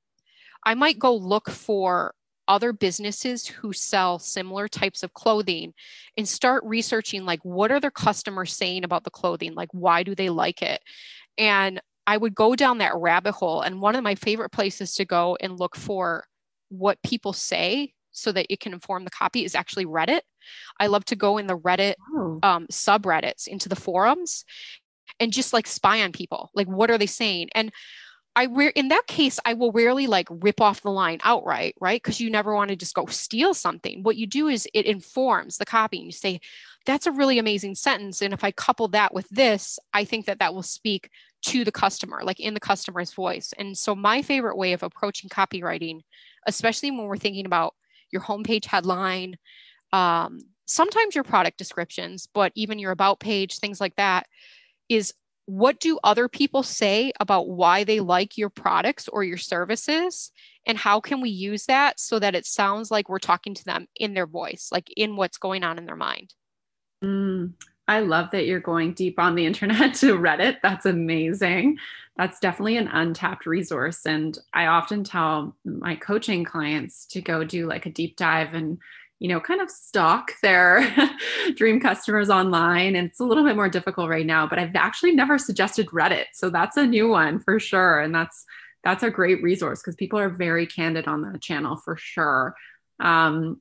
I 0.65 0.75
might 0.75 0.99
go 0.99 1.15
look 1.15 1.51
for 1.51 2.15
other 2.49 2.73
businesses 2.73 3.47
who 3.47 3.73
sell 3.73 4.19
similar 4.19 4.67
types 4.67 5.03
of 5.03 5.15
clothing 5.15 5.73
and 6.17 6.29
start 6.29 6.65
researching 6.65 7.25
like 7.25 7.39
what 7.45 7.71
are 7.71 7.79
their 7.79 7.93
customers 7.93 8.53
saying 8.53 8.83
about 8.83 9.05
the 9.05 9.11
clothing 9.11 9.55
like 9.55 9.69
why 9.71 10.03
do 10.03 10.17
they 10.17 10.29
like 10.29 10.61
it 10.61 10.81
and 11.39 11.81
i 12.09 12.17
would 12.17 12.35
go 12.35 12.57
down 12.57 12.79
that 12.79 12.97
rabbit 12.97 13.31
hole 13.31 13.61
and 13.61 13.81
one 13.81 13.95
of 13.95 14.03
my 14.03 14.17
favorite 14.17 14.51
places 14.51 14.95
to 14.97 15.05
go 15.05 15.37
and 15.41 15.61
look 15.61 15.77
for 15.77 16.25
what 16.71 17.01
people 17.05 17.33
say 17.33 17.93
so 18.13 18.33
that 18.33 18.47
it 18.51 18.61
can 18.61 18.73
inform 18.73 19.05
the 19.05 19.11
copy 19.11 19.45
is 19.45 19.55
actually 19.55 19.87
Reddit. 19.87 20.21
I 20.79 20.89
love 20.89 21.05
to 21.07 21.17
go 21.17 21.39
in 21.39 21.47
the 21.47 21.59
Reddit 21.59 21.95
oh. 22.15 22.39
um, 22.43 22.67
subreddits 22.69 23.47
into 23.47 23.69
the 23.69 23.77
forums 23.77 24.45
and 25.21 25.33
just 25.33 25.53
like 25.53 25.67
spy 25.67 26.03
on 26.03 26.13
people. 26.13 26.51
Like, 26.55 26.67
what 26.67 26.91
are 26.91 26.99
they 26.99 27.07
saying? 27.07 27.51
And 27.55 27.71
I 28.37 28.45
re- 28.45 28.73
in 28.75 28.89
that 28.89 29.07
case, 29.07 29.39
I 29.45 29.55
will 29.55 29.73
rarely 29.73 30.07
like 30.07 30.29
rip 30.31 30.61
off 30.61 30.83
the 30.83 30.91
line 30.91 31.19
outright, 31.23 31.75
right? 31.81 32.03
Because 32.03 32.21
you 32.21 32.31
never 32.31 32.55
want 32.55 32.71
to 32.71 32.77
just 32.77 32.95
go 32.95 33.07
steal 33.07 33.55
something. 33.55 34.03
What 34.03 34.17
you 34.17 34.27
do 34.27 34.49
is 34.49 34.69
it 34.73 34.87
informs 34.87 35.59
the 35.59 35.67
copy, 35.67 35.99
and 35.99 36.07
you 36.07 36.13
say, 36.13 36.41
"That's 36.87 37.07
a 37.07 37.13
really 37.13 37.39
amazing 37.39 37.75
sentence." 37.75 38.23
And 38.23 38.33
if 38.33 38.45
I 38.45 38.53
couple 38.53 38.89
that 38.89 39.13
with 39.13 39.29
this, 39.31 39.79
I 39.93 40.05
think 40.05 40.27
that 40.27 40.39
that 40.39 40.55
will 40.55 40.63
speak 40.63 41.11
to 41.43 41.65
the 41.65 41.73
customer, 41.73 42.21
like 42.23 42.39
in 42.39 42.55
the 42.55 42.61
customer's 42.61 43.13
voice. 43.13 43.53
And 43.59 43.77
so, 43.77 43.95
my 43.97 44.23
favorite 44.23 44.57
way 44.57 44.73
of 44.75 44.83
approaching 44.83 45.29
copywriting, 45.29 46.03
especially 46.47 46.91
when 46.93 47.07
we're 47.07 47.17
thinking 47.17 47.47
about 47.47 47.75
your 48.13 48.23
homepage 48.23 48.67
headline, 48.67 49.39
um, 49.93 50.39
sometimes 50.67 51.17
your 51.17 51.25
product 51.25 51.59
descriptions, 51.59 52.29
but 52.33 52.53
even 52.55 52.79
your 52.79 52.93
about 52.93 53.19
page, 53.19 53.59
things 53.59 53.81
like 53.81 53.97
that, 53.97 54.27
is 54.91 55.15
what 55.47 55.81
do 55.81 55.99
other 56.05 56.29
people 56.29 56.63
say 56.63 57.13
about 57.19 57.49
why 57.49 57.83
they 57.85 58.01
like 58.01 58.37
your 58.37 58.51
products 58.51 59.09
or 59.09 59.25
your 59.25 59.39
services? 59.39 60.31
And 60.67 60.77
how 60.77 61.01
can 61.01 61.21
we 61.21 61.31
use 61.31 61.65
that 61.67 61.99
so 61.99 62.19
that 62.19 62.35
it 62.35 62.45
sounds 62.45 62.91
like 62.91 63.09
we're 63.09 63.19
talking 63.19 63.55
to 63.55 63.65
them 63.65 63.87
in 63.97 64.13
their 64.13 64.27
voice 64.27 64.69
like 64.71 64.89
in 64.97 65.17
what's 65.17 65.39
going 65.39 65.65
on 65.65 65.79
in 65.79 65.87
their 65.87 65.97
mind? 65.97 66.35
Mm, 67.03 67.55
i 67.89 68.01
love 68.01 68.31
that 68.33 68.47
you're 68.47 68.61
going 68.61 68.93
deep 68.93 69.19
on 69.19 69.35
the 69.35 69.47
internet 69.51 69.95
to 69.95 70.19
reddit. 70.19 70.59
That's 70.63 70.87
amazing. 70.87 71.79
That's 72.17 72.39
definitely 72.39 72.77
an 72.77 72.89
untapped 72.89 73.47
resource. 73.47 74.05
And 74.05 74.39
i 74.53 74.67
often 74.67 75.03
tell 75.03 75.57
my 75.65 75.97
coaching 75.97 76.45
clients 76.45 77.07
to 77.07 77.23
go 77.23 77.43
do 77.43 77.67
like 77.67 77.87
a 77.87 77.91
deep 77.91 78.17
dive 78.17 78.55
and 78.55 78.79
you 79.21 79.29
know, 79.29 79.39
kind 79.39 79.61
of 79.61 79.71
stalk 79.71 80.33
their 80.43 80.83
dream 81.55 81.79
customers 81.79 82.31
online. 82.31 82.97
And 82.97 83.07
it's 83.07 83.21
a 83.21 83.25
little 83.25 83.45
bit 83.45 83.55
more 83.55 83.69
difficult 83.69 84.09
right 84.09 84.27
now, 84.27 84.47
but 84.47 84.59
I've 84.59 84.75
actually 84.75 85.13
never 85.13 85.39
suggested 85.39 85.87
Reddit. 85.89 86.25
So 86.33 86.51
that's 86.51 86.79
a 86.79 86.87
new 86.87 87.09
one 87.09 87.39
for 87.39 87.61
sure. 87.61 88.01
And 88.01 88.15
that's 88.15 88.45
that's 88.83 89.03
a 89.03 89.11
great 89.11 89.43
resource 89.43 89.81
because 89.81 89.95
people 89.95 90.19
are 90.19 90.31
very 90.31 90.67
candid 90.67 91.07
on 91.07 91.21
that 91.23 91.43
channel 91.43 91.77
for 91.77 91.99
sure. 91.99 92.55
Um, 92.99 93.61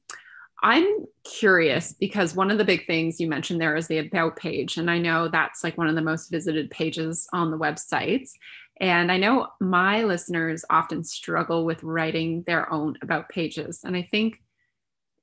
I'm 0.63 1.05
curious 1.25 1.93
because 1.93 2.35
one 2.35 2.51
of 2.51 2.57
the 2.57 2.65
big 2.65 2.87
things 2.87 3.19
you 3.19 3.27
mentioned 3.27 3.59
there 3.59 3.75
is 3.75 3.87
the 3.87 3.99
about 3.99 4.37
page. 4.37 4.77
And 4.77 4.89
I 4.89 4.97
know 4.97 5.27
that's 5.27 5.63
like 5.63 5.77
one 5.77 5.87
of 5.87 5.95
the 5.95 6.01
most 6.01 6.29
visited 6.29 6.69
pages 6.71 7.27
on 7.33 7.51
the 7.51 7.57
websites. 7.57 8.31
And 8.79 9.11
I 9.11 9.17
know 9.17 9.47
my 9.59 10.03
listeners 10.03 10.63
often 10.69 11.03
struggle 11.03 11.65
with 11.65 11.83
writing 11.83 12.43
their 12.47 12.71
own 12.71 12.97
about 13.01 13.27
pages. 13.27 13.81
And 13.83 13.95
I 13.95 14.07
think 14.09 14.41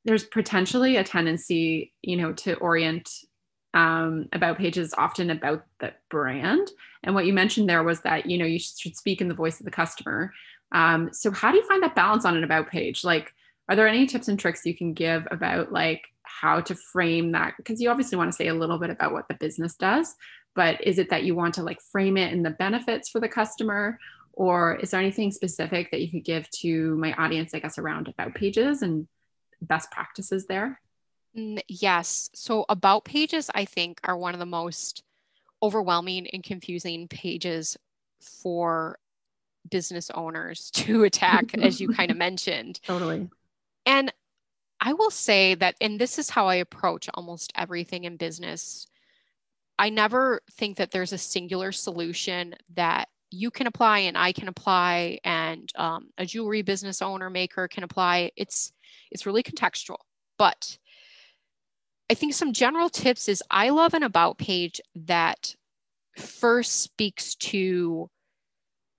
there's 0.06 0.24
potentially 0.24 0.96
a 0.96 1.04
tendency, 1.04 1.92
you 2.00 2.16
know, 2.16 2.32
to 2.32 2.54
orient 2.54 3.10
um, 3.74 4.28
about 4.32 4.56
pages 4.56 4.94
often 4.96 5.30
about 5.30 5.64
the 5.80 5.92
brand. 6.08 6.70
And 7.02 7.14
what 7.14 7.26
you 7.26 7.32
mentioned 7.32 7.68
there 7.68 7.82
was 7.82 8.00
that, 8.02 8.26
you 8.26 8.38
know, 8.38 8.46
you 8.46 8.58
should 8.58 8.96
speak 8.96 9.20
in 9.20 9.28
the 9.28 9.34
voice 9.34 9.58
of 9.60 9.64
the 9.64 9.70
customer. 9.72 10.32
Um, 10.72 11.10
so 11.12 11.30
how 11.32 11.50
do 11.50 11.58
you 11.58 11.66
find 11.66 11.82
that 11.82 11.96
balance 11.96 12.24
on 12.24 12.36
an 12.36 12.44
about 12.44 12.70
page? 12.70 13.04
Like, 13.04 13.34
are 13.68 13.74
there 13.74 13.88
any 13.88 14.06
tips 14.06 14.28
and 14.28 14.38
tricks 14.38 14.64
you 14.64 14.76
can 14.76 14.94
give 14.94 15.26
about 15.30 15.72
like 15.72 16.04
how 16.22 16.60
to 16.60 16.74
frame 16.76 17.32
that? 17.32 17.54
Because 17.56 17.80
you 17.80 17.90
obviously 17.90 18.16
want 18.16 18.30
to 18.30 18.36
say 18.36 18.46
a 18.46 18.54
little 18.54 18.78
bit 18.78 18.90
about 18.90 19.12
what 19.12 19.26
the 19.26 19.34
business 19.34 19.74
does, 19.74 20.14
but 20.54 20.80
is 20.86 20.98
it 20.98 21.10
that 21.10 21.24
you 21.24 21.34
want 21.34 21.54
to 21.54 21.64
like 21.64 21.80
frame 21.80 22.16
it 22.16 22.32
in 22.32 22.44
the 22.44 22.50
benefits 22.50 23.08
for 23.08 23.20
the 23.20 23.28
customer? 23.28 23.98
Or 24.32 24.76
is 24.76 24.92
there 24.92 25.00
anything 25.00 25.32
specific 25.32 25.90
that 25.90 26.00
you 26.00 26.10
could 26.10 26.24
give 26.24 26.48
to 26.60 26.94
my 26.96 27.12
audience, 27.14 27.54
I 27.54 27.58
guess, 27.58 27.76
around 27.76 28.06
about 28.06 28.34
pages 28.34 28.82
and 28.82 29.08
best 29.60 29.90
practices 29.90 30.46
there? 30.46 30.80
Yes. 31.68 32.30
So, 32.34 32.64
about 32.68 33.04
pages, 33.04 33.50
I 33.54 33.64
think, 33.64 34.00
are 34.04 34.16
one 34.16 34.34
of 34.34 34.40
the 34.40 34.46
most 34.46 35.02
overwhelming 35.62 36.26
and 36.28 36.42
confusing 36.42 37.08
pages 37.08 37.76
for 38.20 38.98
business 39.70 40.10
owners 40.10 40.70
to 40.74 41.04
attack, 41.04 41.56
as 41.58 41.80
you 41.80 41.88
kind 41.88 42.10
of 42.10 42.16
mentioned. 42.28 42.80
Totally. 42.84 43.28
And 43.84 44.12
I 44.80 44.92
will 44.92 45.10
say 45.10 45.54
that, 45.54 45.76
and 45.80 45.98
this 45.98 46.18
is 46.18 46.30
how 46.30 46.48
I 46.48 46.56
approach 46.56 47.08
almost 47.14 47.52
everything 47.54 48.04
in 48.04 48.16
business. 48.16 48.86
I 49.78 49.90
never 49.90 50.40
think 50.52 50.76
that 50.78 50.90
there's 50.90 51.12
a 51.12 51.18
singular 51.18 51.72
solution 51.72 52.54
that 52.74 53.08
you 53.30 53.50
can 53.50 53.66
apply 53.66 54.00
and 54.00 54.16
I 54.16 54.32
can 54.32 54.48
apply 54.48 55.18
and 55.24 55.70
um, 55.76 56.10
a 56.18 56.26
jewelry 56.26 56.62
business 56.62 57.02
owner 57.02 57.30
maker 57.30 57.68
can 57.68 57.84
apply. 57.84 58.30
It's 58.36 58.72
it's 59.10 59.26
really 59.26 59.42
contextual. 59.42 59.98
But 60.38 60.78
I 62.10 62.14
think 62.14 62.34
some 62.34 62.52
general 62.52 62.88
tips 62.88 63.28
is 63.28 63.42
I 63.50 63.70
love 63.70 63.94
an 63.94 64.02
about 64.02 64.38
page 64.38 64.80
that 64.94 65.54
first 66.16 66.82
speaks 66.82 67.34
to 67.36 68.08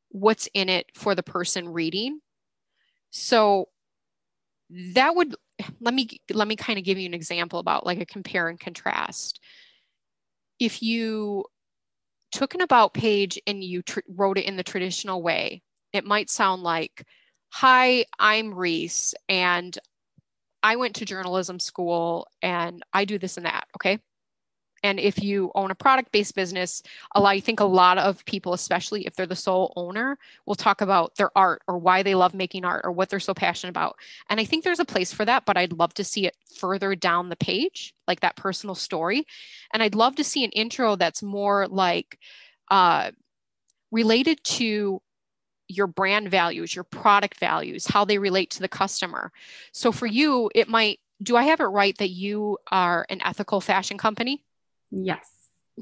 what's 0.10 0.50
in 0.54 0.70
it 0.70 0.88
for 0.94 1.16
the 1.16 1.24
person 1.24 1.70
reading. 1.70 2.20
So 3.12 3.70
that 4.70 5.16
would 5.16 5.36
let 5.80 5.94
me 5.94 6.20
let 6.32 6.48
me 6.48 6.56
kind 6.56 6.78
of 6.78 6.86
give 6.86 6.98
you 6.98 7.06
an 7.06 7.14
example 7.14 7.60
about 7.60 7.86
like 7.86 8.00
a 8.00 8.06
compare 8.06 8.50
and 8.50 8.60
contrast. 8.60 9.40
If 10.60 10.84
you 10.84 11.46
took 12.32 12.56
an 12.56 12.62
about 12.62 12.94
page 12.94 13.40
and 13.48 13.64
you 13.64 13.82
tr- 13.82 14.00
wrote 14.10 14.38
it 14.38 14.46
in 14.46 14.58
the 14.58 14.64
traditional 14.64 15.22
way, 15.22 15.62
it 15.94 16.06
might 16.06 16.30
sound 16.30 16.64
like, 16.64 17.06
Hi, 17.54 18.06
I'm 18.20 18.54
Reese, 18.54 19.14
and 19.30 19.78
I 20.64 20.76
went 20.76 20.96
to 20.96 21.06
journalism 21.06 21.60
school 21.60 22.28
and 22.42 22.84
I 22.94 23.06
do 23.06 23.18
this 23.18 23.38
and 23.38 23.46
that. 23.46 23.68
Okay. 23.78 24.00
And 24.84 25.00
if 25.00 25.22
you 25.22 25.52
own 25.56 25.72
a 25.72 25.76
product 25.76 26.12
based 26.12 26.36
business, 26.36 26.84
a 27.16 27.20
lot, 27.20 27.30
I 27.30 27.40
think 27.40 27.60
a 27.60 27.66
lot 27.66 27.98
of 27.98 28.24
people, 28.26 28.54
especially 28.54 29.06
if 29.06 29.16
they're 29.16 29.26
the 29.26 29.36
sole 29.36 29.74
owner, 29.76 30.18
will 30.46 30.56
talk 30.56 30.82
about 30.82 31.16
their 31.16 31.36
art 31.38 31.62
or 31.68 31.78
why 31.78 32.04
they 32.04 32.16
love 32.16 32.34
making 32.34 32.66
art 32.66 32.82
or 32.84 32.92
what 32.92 33.10
they're 33.10 33.20
so 33.20 33.34
passionate 33.34 33.72
about. 33.72 33.98
And 34.30 34.40
I 34.40 34.46
think 34.46 34.64
there's 34.64 34.80
a 34.80 34.86
place 34.86 35.12
for 35.12 35.26
that, 35.26 35.46
but 35.46 35.58
I'd 35.58 35.74
love 35.74 35.94
to 35.96 36.04
see 36.04 36.26
it 36.26 36.36
further 36.56 36.96
down 36.96 37.30
the 37.30 37.36
page, 37.36 37.94
like 38.08 38.20
that 38.22 38.36
personal 38.36 38.76
story. 38.76 39.26
And 39.74 39.82
I'd 39.82 39.96
love 39.96 40.16
to 40.18 40.24
see 40.24 40.44
an 40.44 40.52
intro 40.52 40.96
that's 40.96 41.24
more 41.24 41.68
like 41.68 42.20
uh, 42.70 43.12
related 43.92 44.44
to 44.44 45.02
your 45.68 45.88
brand 45.88 46.32
values, 46.32 46.74
your 46.74 46.86
product 46.86 47.40
values, 47.40 47.88
how 47.88 48.06
they 48.06 48.18
relate 48.18 48.52
to 48.52 48.62
the 48.62 48.70
customer. 48.70 49.32
So 49.74 49.92
for 49.92 50.06
you, 50.06 50.50
it 50.56 50.70
might, 50.70 51.00
do 51.22 51.36
I 51.36 51.44
have 51.44 51.60
it 51.60 51.66
right 51.66 51.98
that 51.98 52.10
you 52.10 52.58
are 52.72 53.06
an 53.10 53.22
ethical 53.26 53.60
fashion 53.60 53.98
company? 53.98 54.44
Yes. 54.92 55.28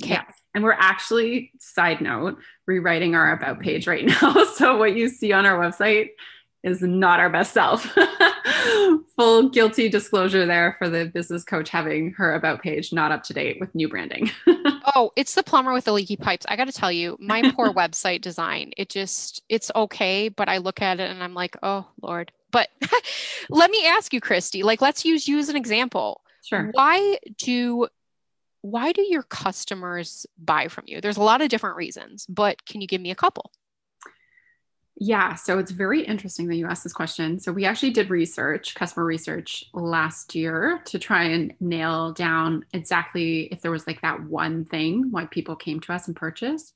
Okay. 0.02 0.10
Yes. 0.12 0.34
And 0.54 0.64
we're 0.64 0.74
actually, 0.74 1.52
side 1.60 2.02
note, 2.02 2.38
rewriting 2.66 3.16
our 3.16 3.32
about 3.32 3.60
page 3.60 3.88
right 3.88 4.06
now. 4.22 4.46
So 4.56 4.78
what 4.78 4.96
you 4.96 5.10
see 5.10 5.32
on 5.34 5.46
our 5.46 5.60
website 5.60 6.10
is 6.64 6.82
not 6.82 7.20
our 7.20 7.30
best 7.30 7.54
self. 7.54 7.96
Full 9.16 9.50
guilty 9.50 9.88
disclosure 9.88 10.46
there 10.46 10.76
for 10.80 10.90
the 10.90 11.06
business 11.06 11.44
coach 11.44 11.70
having 11.70 12.12
her 12.14 12.34
about 12.34 12.62
page 12.62 12.92
not 12.92 13.12
up 13.12 13.24
to 13.24 13.34
date 13.34 13.58
with 13.60 13.74
new 13.76 13.88
branding. 13.88 14.32
oh, 14.96 15.12
it's 15.16 15.36
the 15.36 15.44
plumber 15.44 15.74
with 15.74 15.86
the 15.86 15.94
leaky 15.94 16.18
pipes. 16.18 16.46
I 16.50 16.56
got 16.56 16.66
to 16.66 16.74
tell 16.74 16.92
you, 16.92 17.18
my 17.20 17.52
poor 17.56 17.72
website 17.72 18.22
design, 18.22 18.72
it 18.78 18.90
just, 18.90 19.44
it's 19.48 19.72
okay. 19.76 20.28
But 20.28 20.50
I 20.50 20.58
look 20.58 20.82
at 20.82 21.00
it 21.00 21.10
and 21.10 21.24
I'm 21.24 21.36
like, 21.36 21.56
oh, 21.62 21.88
Lord. 22.02 22.32
But 22.52 22.70
let 23.50 23.70
me 23.70 23.86
ask 23.86 24.12
you, 24.12 24.20
Kristi, 24.20 24.64
like, 24.64 24.82
let's 24.82 25.06
use 25.06 25.28
you 25.28 25.38
as 25.38 25.50
an 25.50 25.56
example. 25.56 26.22
Sure. 26.44 26.70
Why 26.74 27.20
do 27.38 27.88
why 28.66 28.92
do 28.92 29.04
your 29.04 29.22
customers 29.22 30.26
buy 30.40 30.68
from 30.68 30.86
you? 30.88 31.00
There's 31.00 31.18
a 31.18 31.24
lot 31.24 31.42
of 31.42 31.50
different 31.50 31.76
reasons, 31.76 32.26
but 32.28 32.66
can 32.66 32.82
you 32.82 32.88
give 32.88 33.00
me 33.00 33.12
a 33.12 33.16
couple? 33.16 33.52
Yeah, 34.98 35.36
so 35.36 35.60
it's 35.60 35.72
very 35.72 36.02
interesting 36.02 36.48
that 36.48 36.56
you 36.56 36.66
asked 36.66 36.84
this 36.84 36.94
question. 36.94 37.40
So 37.40 37.52
we 37.52 37.66
actually 37.66 37.92
did 37.92 38.10
research, 38.10 38.74
customer 38.74 39.06
research 39.06 39.66
last 39.74 40.34
year 40.34 40.82
to 40.86 40.98
try 40.98 41.26
and 41.26 41.54
nail 41.60 42.14
down 42.14 42.66
exactly 42.74 43.42
if 43.52 43.62
there 43.62 43.72
was 43.72 43.86
like 43.86 44.02
that 44.02 44.24
one 44.24 44.66
thing 44.66 45.12
why 45.12 45.26
people 45.26 45.56
came 45.56 45.80
to 45.82 45.94
us 45.94 46.08
and 46.08 46.16
purchased. 46.16 46.74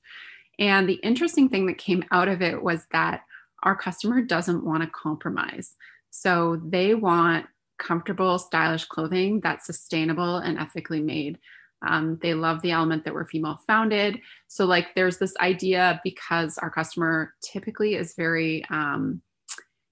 And 0.60 0.88
the 0.88 1.00
interesting 1.01 1.50
thing 1.50 1.65
that 1.67 1.79
came 1.79 2.03
out 2.12 2.27
of 2.27 2.43
it 2.43 2.62
was 2.62 2.86
that 2.91 3.24
our 3.63 3.75
customer 3.75 4.22
doesn't 4.22 4.63
want 4.63 4.84
to 4.84 4.89
compromise. 4.89 5.74
So 6.12 6.62
they 6.63 6.93
want 6.93 7.48
comfortable, 7.79 8.38
stylish 8.38 8.86
clothing 8.86 9.39
that's 9.39 9.65
sustainable 9.65 10.38
and 10.38 10.60
ethically 10.60 11.01
made. 11.01 11.39
Um, 11.88 12.19
they 12.21 12.33
love 12.33 12.62
the 12.62 12.71
element 12.71 13.05
that 13.05 13.13
we're 13.13 13.27
female 13.27 13.62
founded. 13.65 14.19
So, 14.48 14.65
like, 14.65 14.88
there's 14.95 15.17
this 15.17 15.33
idea 15.38 16.01
because 16.03 16.57
our 16.57 16.69
customer 16.69 17.33
typically 17.41 17.95
is 17.95 18.15
very, 18.15 18.65
um, 18.69 19.21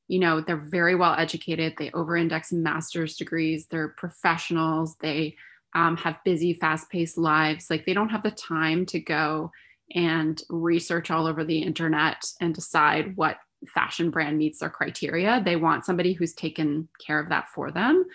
you 0.07 0.19
know, 0.19 0.41
they're 0.41 0.57
very 0.57 0.95
well 0.95 1.13
educated. 1.13 1.75
They 1.77 1.91
over 1.91 2.17
index 2.17 2.51
master's 2.51 3.15
degrees. 3.15 3.67
They're 3.67 3.89
professionals. 3.89 4.95
They 5.01 5.35
um, 5.75 5.97
have 5.97 6.23
busy, 6.25 6.53
fast 6.53 6.89
paced 6.89 7.17
lives. 7.17 7.69
Like, 7.69 7.85
they 7.85 7.93
don't 7.93 8.09
have 8.09 8.23
the 8.23 8.31
time 8.31 8.85
to 8.87 8.99
go 8.99 9.51
and 9.95 10.41
research 10.49 11.11
all 11.11 11.27
over 11.27 11.45
the 11.45 11.59
internet 11.59 12.21
and 12.41 12.53
decide 12.53 13.15
what 13.15 13.37
fashion 13.73 14.09
brand 14.09 14.37
meets 14.37 14.59
their 14.59 14.69
criteria. 14.69 15.41
They 15.43 15.55
want 15.55 15.85
somebody 15.85 16.13
who's 16.13 16.33
taken 16.33 16.87
care 17.05 17.19
of 17.19 17.29
that 17.29 17.49
for 17.49 17.71
them. 17.71 18.05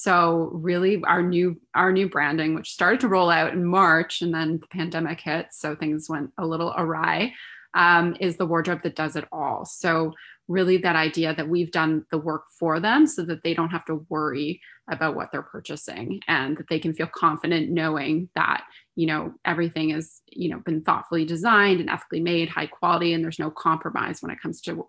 So 0.00 0.50
really 0.52 1.02
our 1.04 1.22
new 1.22 1.60
our 1.74 1.90
new 1.90 2.08
branding, 2.08 2.54
which 2.54 2.70
started 2.70 3.00
to 3.00 3.08
roll 3.08 3.30
out 3.30 3.52
in 3.52 3.64
March 3.64 4.22
and 4.22 4.32
then 4.32 4.58
the 4.60 4.68
pandemic 4.68 5.20
hit, 5.20 5.48
so 5.50 5.74
things 5.74 6.08
went 6.08 6.30
a 6.38 6.46
little 6.46 6.72
awry, 6.76 7.34
um, 7.74 8.16
is 8.20 8.36
the 8.36 8.46
wardrobe 8.46 8.82
that 8.84 8.94
does 8.94 9.16
it 9.16 9.24
all. 9.32 9.64
So 9.64 10.12
really 10.46 10.76
that 10.78 10.94
idea 10.94 11.34
that 11.34 11.48
we've 11.48 11.72
done 11.72 12.06
the 12.12 12.18
work 12.18 12.44
for 12.60 12.78
them 12.78 13.08
so 13.08 13.24
that 13.24 13.42
they 13.42 13.54
don't 13.54 13.70
have 13.70 13.84
to 13.86 14.06
worry 14.08 14.60
about 14.88 15.16
what 15.16 15.32
they're 15.32 15.42
purchasing 15.42 16.20
and 16.28 16.56
that 16.58 16.68
they 16.70 16.78
can 16.78 16.94
feel 16.94 17.08
confident 17.08 17.68
knowing 17.68 18.28
that 18.36 18.62
you 18.94 19.06
know 19.06 19.34
everything 19.44 19.90
is 19.90 20.22
you 20.30 20.48
know 20.48 20.60
been 20.60 20.82
thoughtfully 20.82 21.24
designed 21.24 21.80
and 21.80 21.90
ethically 21.90 22.20
made 22.20 22.48
high 22.48 22.68
quality 22.68 23.14
and 23.14 23.24
there's 23.24 23.40
no 23.40 23.50
compromise 23.50 24.22
when 24.22 24.30
it 24.30 24.40
comes 24.40 24.60
to 24.60 24.86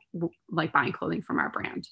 like 0.52 0.72
buying 0.72 0.94
clothing 0.94 1.24
from 1.24 1.40
our 1.40 1.50
brand. 1.50 1.90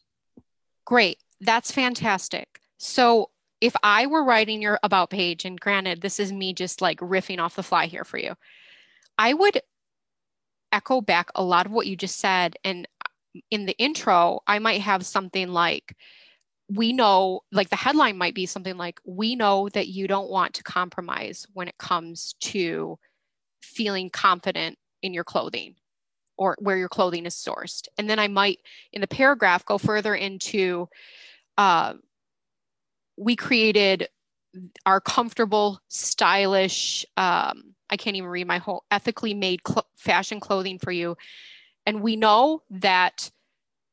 Great. 0.85 1.17
That's 1.41 1.71
fantastic 1.71 2.61
so 2.77 3.29
if 3.59 3.75
I 3.81 4.05
were 4.05 4.23
writing 4.23 4.61
your 4.61 4.79
about 4.83 5.09
page, 5.09 5.45
and 5.45 5.59
granted, 5.59 6.01
this 6.01 6.19
is 6.19 6.31
me 6.31 6.53
just 6.53 6.81
like 6.81 6.99
riffing 6.99 7.39
off 7.39 7.55
the 7.55 7.63
fly 7.63 7.87
here 7.87 8.03
for 8.03 8.17
you, 8.17 8.35
I 9.17 9.33
would 9.33 9.61
echo 10.71 11.01
back 11.01 11.29
a 11.33 11.43
lot 11.43 11.65
of 11.65 11.71
what 11.71 11.87
you 11.87 11.95
just 11.95 12.19
said. 12.19 12.55
And 12.63 12.87
in 13.49 13.65
the 13.65 13.77
intro, 13.77 14.41
I 14.45 14.59
might 14.59 14.81
have 14.81 15.05
something 15.05 15.49
like, 15.49 15.95
we 16.69 16.91
know, 16.93 17.41
like 17.51 17.69
the 17.69 17.75
headline 17.75 18.17
might 18.17 18.35
be 18.35 18.45
something 18.45 18.77
like, 18.77 18.99
we 19.05 19.35
know 19.35 19.69
that 19.69 19.87
you 19.87 20.07
don't 20.07 20.29
want 20.29 20.53
to 20.55 20.63
compromise 20.63 21.47
when 21.53 21.67
it 21.67 21.77
comes 21.77 22.35
to 22.41 22.99
feeling 23.61 24.09
confident 24.09 24.77
in 25.01 25.13
your 25.13 25.23
clothing 25.23 25.75
or 26.37 26.55
where 26.59 26.77
your 26.77 26.89
clothing 26.89 27.25
is 27.25 27.33
sourced. 27.33 27.87
And 27.97 28.09
then 28.09 28.19
I 28.19 28.27
might, 28.27 28.59
in 28.91 29.01
the 29.01 29.07
paragraph, 29.07 29.65
go 29.65 29.77
further 29.77 30.13
into, 30.13 30.89
uh, 31.57 31.93
we 33.17 33.35
created 33.35 34.07
our 34.85 35.01
comfortable, 35.01 35.79
stylish, 35.87 37.05
um, 37.17 37.73
I 37.89 37.97
can't 37.97 38.15
even 38.15 38.29
read 38.29 38.47
my 38.47 38.57
whole 38.57 38.83
ethically 38.91 39.33
made 39.33 39.61
cl- 39.67 39.87
fashion 39.95 40.39
clothing 40.39 40.79
for 40.79 40.91
you. 40.91 41.17
And 41.85 42.01
we 42.01 42.15
know 42.15 42.61
that 42.69 43.31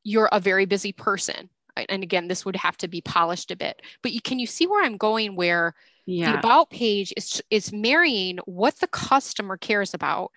you're 0.03 0.29
a 0.31 0.39
very 0.39 0.65
busy 0.65 0.91
person. 0.91 1.49
And 1.89 2.03
again, 2.03 2.27
this 2.27 2.45
would 2.45 2.55
have 2.55 2.77
to 2.77 2.87
be 2.87 3.01
polished 3.01 3.51
a 3.51 3.55
bit. 3.55 3.81
But 4.01 4.11
you, 4.11 4.21
can 4.21 4.39
you 4.39 4.47
see 4.47 4.67
where 4.67 4.83
I'm 4.83 4.97
going? 4.97 5.35
Where 5.35 5.75
yeah. 6.05 6.31
the 6.31 6.39
about 6.39 6.69
page 6.69 7.13
is 7.17 7.41
is 7.49 7.73
marrying 7.73 8.37
what 8.45 8.77
the 8.79 8.87
customer 8.87 9.57
cares 9.57 9.93
about 9.93 10.31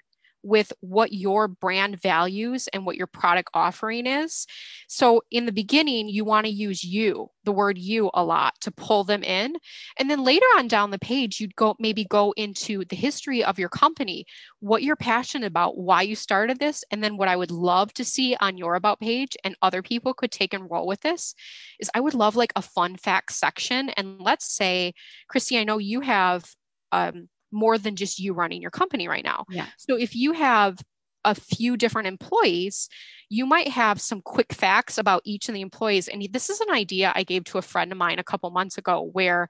with 0.48 0.72
what 0.80 1.12
your 1.12 1.46
brand 1.46 2.00
values 2.00 2.68
and 2.72 2.86
what 2.86 2.96
your 2.96 3.06
product 3.06 3.50
offering 3.52 4.06
is. 4.06 4.46
So 4.88 5.22
in 5.30 5.44
the 5.44 5.52
beginning, 5.52 6.08
you 6.08 6.24
want 6.24 6.46
to 6.46 6.52
use 6.52 6.82
you, 6.82 7.30
the 7.44 7.52
word 7.52 7.76
you 7.76 8.10
a 8.14 8.24
lot 8.24 8.54
to 8.62 8.70
pull 8.70 9.04
them 9.04 9.22
in. 9.22 9.56
And 9.98 10.10
then 10.10 10.24
later 10.24 10.46
on 10.56 10.66
down 10.66 10.90
the 10.90 10.98
page, 10.98 11.38
you'd 11.38 11.54
go 11.54 11.76
maybe 11.78 12.04
go 12.06 12.32
into 12.36 12.84
the 12.86 12.96
history 12.96 13.44
of 13.44 13.58
your 13.58 13.68
company, 13.68 14.24
what 14.60 14.82
you're 14.82 14.96
passionate 14.96 15.46
about, 15.46 15.76
why 15.76 16.00
you 16.00 16.16
started 16.16 16.58
this. 16.58 16.82
And 16.90 17.04
then 17.04 17.18
what 17.18 17.28
I 17.28 17.36
would 17.36 17.50
love 17.50 17.92
to 17.94 18.04
see 18.04 18.34
on 18.40 18.56
your 18.56 18.74
about 18.74 19.00
page 19.00 19.36
and 19.44 19.54
other 19.60 19.82
people 19.82 20.14
could 20.14 20.32
take 20.32 20.54
and 20.54 20.70
roll 20.70 20.86
with 20.86 21.02
this 21.02 21.34
is 21.78 21.90
I 21.94 22.00
would 22.00 22.14
love 22.14 22.36
like 22.36 22.52
a 22.56 22.62
fun 22.62 22.96
fact 22.96 23.32
section. 23.32 23.90
And 23.90 24.18
let's 24.18 24.50
say, 24.50 24.94
Kristi, 25.30 25.60
I 25.60 25.64
know 25.64 25.76
you 25.76 26.00
have 26.00 26.50
um, 26.90 27.28
more 27.50 27.78
than 27.78 27.96
just 27.96 28.18
you 28.18 28.32
running 28.32 28.62
your 28.62 28.70
company 28.70 29.08
right 29.08 29.24
now. 29.24 29.44
Yeah. 29.48 29.66
So 29.76 29.96
if 29.96 30.14
you 30.14 30.32
have 30.32 30.78
a 31.24 31.34
few 31.34 31.76
different 31.76 32.08
employees, 32.08 32.88
you 33.28 33.44
might 33.46 33.68
have 33.68 34.00
some 34.00 34.22
quick 34.22 34.52
facts 34.52 34.98
about 34.98 35.22
each 35.24 35.48
of 35.48 35.54
the 35.54 35.60
employees. 35.60 36.08
And 36.08 36.26
this 36.32 36.48
is 36.48 36.60
an 36.60 36.70
idea 36.70 37.12
I 37.14 37.24
gave 37.24 37.44
to 37.44 37.58
a 37.58 37.62
friend 37.62 37.92
of 37.92 37.98
mine 37.98 38.18
a 38.18 38.24
couple 38.24 38.50
months 38.50 38.78
ago 38.78 39.10
where 39.12 39.48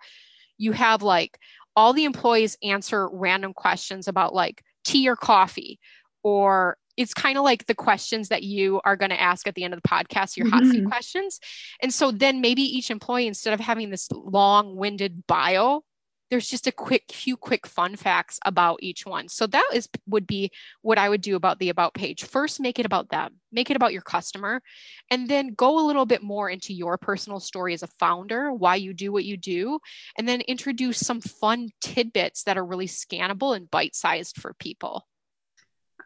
you 0.57 0.73
have 0.73 1.03
like 1.03 1.39
all 1.77 1.93
the 1.93 2.05
employees 2.05 2.57
answer 2.63 3.09
random 3.13 3.53
questions 3.53 4.09
about 4.09 4.35
like 4.35 4.63
tea 4.85 5.09
or 5.09 5.17
coffee 5.17 5.79
or 6.23 6.77
it's 6.97 7.15
kind 7.15 7.39
of 7.39 7.45
like 7.45 7.67
the 7.67 7.77
questions 7.77 8.29
that 8.29 8.43
you 8.43 8.81
are 8.85 8.97
going 8.97 9.11
to 9.11 9.21
ask 9.21 9.47
at 9.47 9.55
the 9.55 9.63
end 9.63 9.73
of 9.73 9.81
the 9.81 9.89
podcast, 9.89 10.37
your 10.37 10.51
hot 10.51 10.65
seat 10.65 10.81
mm-hmm. 10.81 10.89
questions. 10.89 11.39
And 11.81 11.95
so 11.95 12.11
then 12.11 12.41
maybe 12.41 12.63
each 12.63 12.91
employee, 12.91 13.29
instead 13.29 13.55
of 13.55 13.61
having 13.61 13.91
this 13.91 14.11
long 14.11 14.75
winded 14.75 15.25
bio, 15.29 15.85
there's 16.31 16.49
just 16.49 16.67
a 16.67 16.73
quick 16.73 17.05
few 17.11 17.37
quick 17.37 17.67
fun 17.67 17.97
facts 17.97 18.39
about 18.45 18.79
each 18.83 19.07
one. 19.07 19.29
So 19.29 19.47
that 19.47 19.71
is 19.73 19.89
would 20.07 20.27
be 20.27 20.51
what 20.83 20.99
I 20.99 21.09
would 21.09 21.21
do 21.21 21.37
about 21.37 21.59
the 21.59 21.69
about 21.69 21.95
page. 21.95 22.25
First, 22.25 22.61
make 22.61 22.79
it 22.79 22.87
about 22.87 23.11
them, 23.11 23.37
make 23.53 23.71
it 23.71 23.77
about 23.77 23.93
your 23.93 24.03
customer, 24.03 24.63
and 25.11 25.29
then 25.29 25.55
go 25.55 25.79
a 25.79 25.87
little 25.87 26.07
bit 26.07 26.23
more 26.23 26.51
into 26.51 26.75
your 26.75 26.99
personal 26.99 27.41
story 27.41 27.75
as 27.75 27.83
a 27.83 27.89
founder, 27.99 28.53
why 28.53 28.77
you 28.77 28.93
do 28.93 29.13
what 29.13 29.25
you 29.25 29.37
do, 29.37 29.79
and 30.17 30.29
then 30.29 30.41
introduce 30.43 30.99
some 30.99 31.21
fun 31.21 31.71
tidbits 31.81 32.45
that 32.45 32.59
are 32.59 32.65
really 32.65 32.89
scannable 32.89 33.57
and 33.57 33.71
bite-sized 33.71 34.37
for 34.37 34.55
people. 34.55 35.07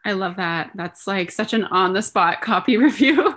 I 0.05 0.13
love 0.13 0.35
that. 0.35 0.71
That's 0.75 1.07
like 1.07 1.31
such 1.31 1.53
an 1.53 1.63
on 1.65 1.93
the 1.93 2.01
spot 2.01 2.41
copy 2.41 2.77
review. 2.77 3.35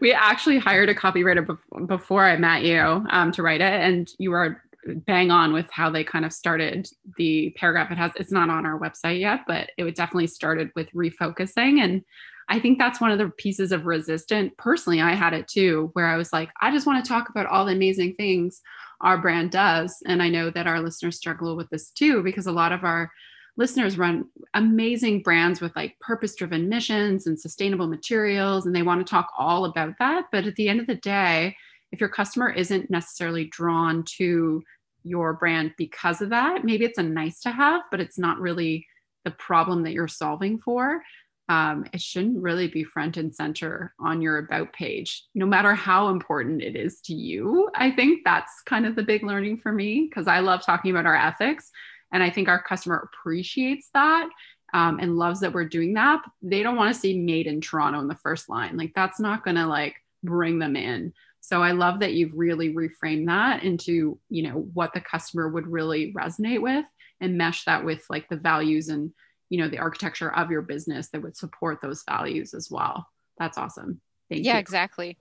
we 0.00 0.12
actually 0.12 0.58
hired 0.58 0.88
a 0.88 0.94
copywriter 0.94 1.56
before 1.86 2.24
I 2.24 2.36
met 2.36 2.62
you 2.62 2.78
um, 3.08 3.32
to 3.32 3.42
write 3.42 3.60
it, 3.60 3.80
and 3.80 4.10
you 4.18 4.30
were 4.30 4.60
bang 5.06 5.30
on 5.30 5.52
with 5.52 5.66
how 5.70 5.90
they 5.90 6.04
kind 6.04 6.24
of 6.24 6.32
started 6.32 6.88
the 7.16 7.54
paragraph. 7.56 7.90
It 7.90 7.98
has 7.98 8.12
it's 8.16 8.32
not 8.32 8.50
on 8.50 8.66
our 8.66 8.78
website 8.78 9.20
yet 9.20 9.40
but 9.46 9.70
it 9.78 9.84
would 9.84 9.94
definitely 9.94 10.26
started 10.26 10.70
with 10.74 10.90
refocusing. 10.92 11.80
And 11.80 12.02
i 12.48 12.58
think 12.58 12.78
that's 12.78 13.00
one 13.00 13.10
of 13.10 13.18
the 13.18 13.30
pieces 13.30 13.72
of 13.72 13.86
resistance. 13.86 14.52
Personally 14.58 15.00
i 15.00 15.14
had 15.14 15.32
it 15.32 15.48
too 15.48 15.90
where 15.94 16.06
i 16.06 16.16
was 16.16 16.32
like 16.32 16.50
i 16.60 16.70
just 16.70 16.86
want 16.86 17.04
to 17.04 17.08
talk 17.08 17.28
about 17.28 17.46
all 17.46 17.64
the 17.64 17.72
amazing 17.72 18.14
things 18.14 18.60
our 19.00 19.18
brand 19.18 19.50
does. 19.50 20.02
And 20.06 20.22
i 20.22 20.28
know 20.28 20.50
that 20.50 20.66
our 20.66 20.80
listeners 20.80 21.16
struggle 21.16 21.56
with 21.56 21.70
this 21.70 21.90
too 21.90 22.22
because 22.22 22.46
a 22.46 22.52
lot 22.52 22.72
of 22.72 22.84
our 22.84 23.10
listeners 23.56 23.96
run 23.96 24.24
amazing 24.54 25.22
brands 25.22 25.60
with 25.60 25.74
like 25.76 25.98
purpose 26.00 26.34
driven 26.34 26.68
missions 26.68 27.26
and 27.26 27.38
sustainable 27.38 27.86
materials 27.86 28.66
and 28.66 28.74
they 28.74 28.82
want 28.82 29.04
to 29.04 29.08
talk 29.08 29.28
all 29.38 29.64
about 29.64 29.94
that. 30.00 30.24
But 30.32 30.46
at 30.46 30.56
the 30.56 30.68
end 30.68 30.80
of 30.80 30.88
the 30.88 30.96
day 30.96 31.56
if 31.94 32.00
your 32.00 32.08
customer 32.08 32.50
isn't 32.50 32.90
necessarily 32.90 33.44
drawn 33.46 34.02
to 34.16 34.60
your 35.04 35.34
brand 35.34 35.72
because 35.78 36.20
of 36.20 36.30
that, 36.30 36.64
maybe 36.64 36.84
it's 36.84 36.98
a 36.98 37.02
nice 37.02 37.40
to 37.40 37.50
have, 37.50 37.82
but 37.90 38.00
it's 38.00 38.18
not 38.18 38.40
really 38.40 38.86
the 39.24 39.30
problem 39.30 39.84
that 39.84 39.92
you're 39.92 40.08
solving 40.08 40.58
for. 40.58 41.02
Um, 41.48 41.84
it 41.92 42.00
shouldn't 42.00 42.42
really 42.42 42.68
be 42.68 42.84
front 42.84 43.18
and 43.18 43.34
center 43.34 43.94
on 44.00 44.22
your 44.22 44.38
about 44.38 44.72
page, 44.72 45.24
no 45.34 45.44
matter 45.44 45.74
how 45.74 46.08
important 46.08 46.62
it 46.62 46.74
is 46.74 47.00
to 47.02 47.14
you. 47.14 47.70
I 47.74 47.90
think 47.90 48.22
that's 48.24 48.62
kind 48.64 48.86
of 48.86 48.96
the 48.96 49.02
big 49.02 49.22
learning 49.22 49.58
for 49.58 49.70
me 49.70 50.06
because 50.08 50.26
I 50.26 50.40
love 50.40 50.64
talking 50.64 50.90
about 50.90 51.06
our 51.06 51.16
ethics. 51.16 51.70
And 52.12 52.22
I 52.22 52.30
think 52.30 52.48
our 52.48 52.62
customer 52.62 53.10
appreciates 53.12 53.90
that 53.92 54.28
um, 54.72 54.98
and 55.00 55.16
loves 55.16 55.40
that 55.40 55.52
we're 55.52 55.68
doing 55.68 55.94
that. 55.94 56.22
They 56.40 56.62
don't 56.62 56.76
want 56.76 56.94
to 56.94 57.00
see 57.00 57.18
made 57.18 57.46
in 57.46 57.60
Toronto 57.60 58.00
in 58.00 58.08
the 58.08 58.14
first 58.16 58.48
line. 58.48 58.76
Like 58.76 58.92
that's 58.94 59.20
not 59.20 59.44
going 59.44 59.56
to 59.56 59.66
like 59.66 59.96
bring 60.22 60.58
them 60.58 60.76
in. 60.76 61.12
So 61.44 61.62
I 61.62 61.72
love 61.72 62.00
that 62.00 62.14
you've 62.14 62.32
really 62.34 62.72
reframed 62.72 63.26
that 63.26 63.64
into, 63.64 64.18
you 64.30 64.44
know, 64.44 64.66
what 64.72 64.94
the 64.94 65.02
customer 65.02 65.46
would 65.46 65.66
really 65.66 66.10
resonate 66.14 66.62
with 66.62 66.86
and 67.20 67.36
mesh 67.36 67.64
that 67.64 67.84
with 67.84 68.02
like 68.08 68.30
the 68.30 68.36
values 68.36 68.88
and, 68.88 69.12
you 69.50 69.58
know, 69.58 69.68
the 69.68 69.76
architecture 69.76 70.34
of 70.34 70.50
your 70.50 70.62
business 70.62 71.10
that 71.10 71.20
would 71.20 71.36
support 71.36 71.82
those 71.82 72.02
values 72.08 72.54
as 72.54 72.70
well. 72.70 73.06
That's 73.38 73.58
awesome. 73.58 74.00
Thank 74.30 74.46
yeah, 74.46 74.52
you. 74.52 74.54
Yeah, 74.54 74.58
exactly. 74.58 75.18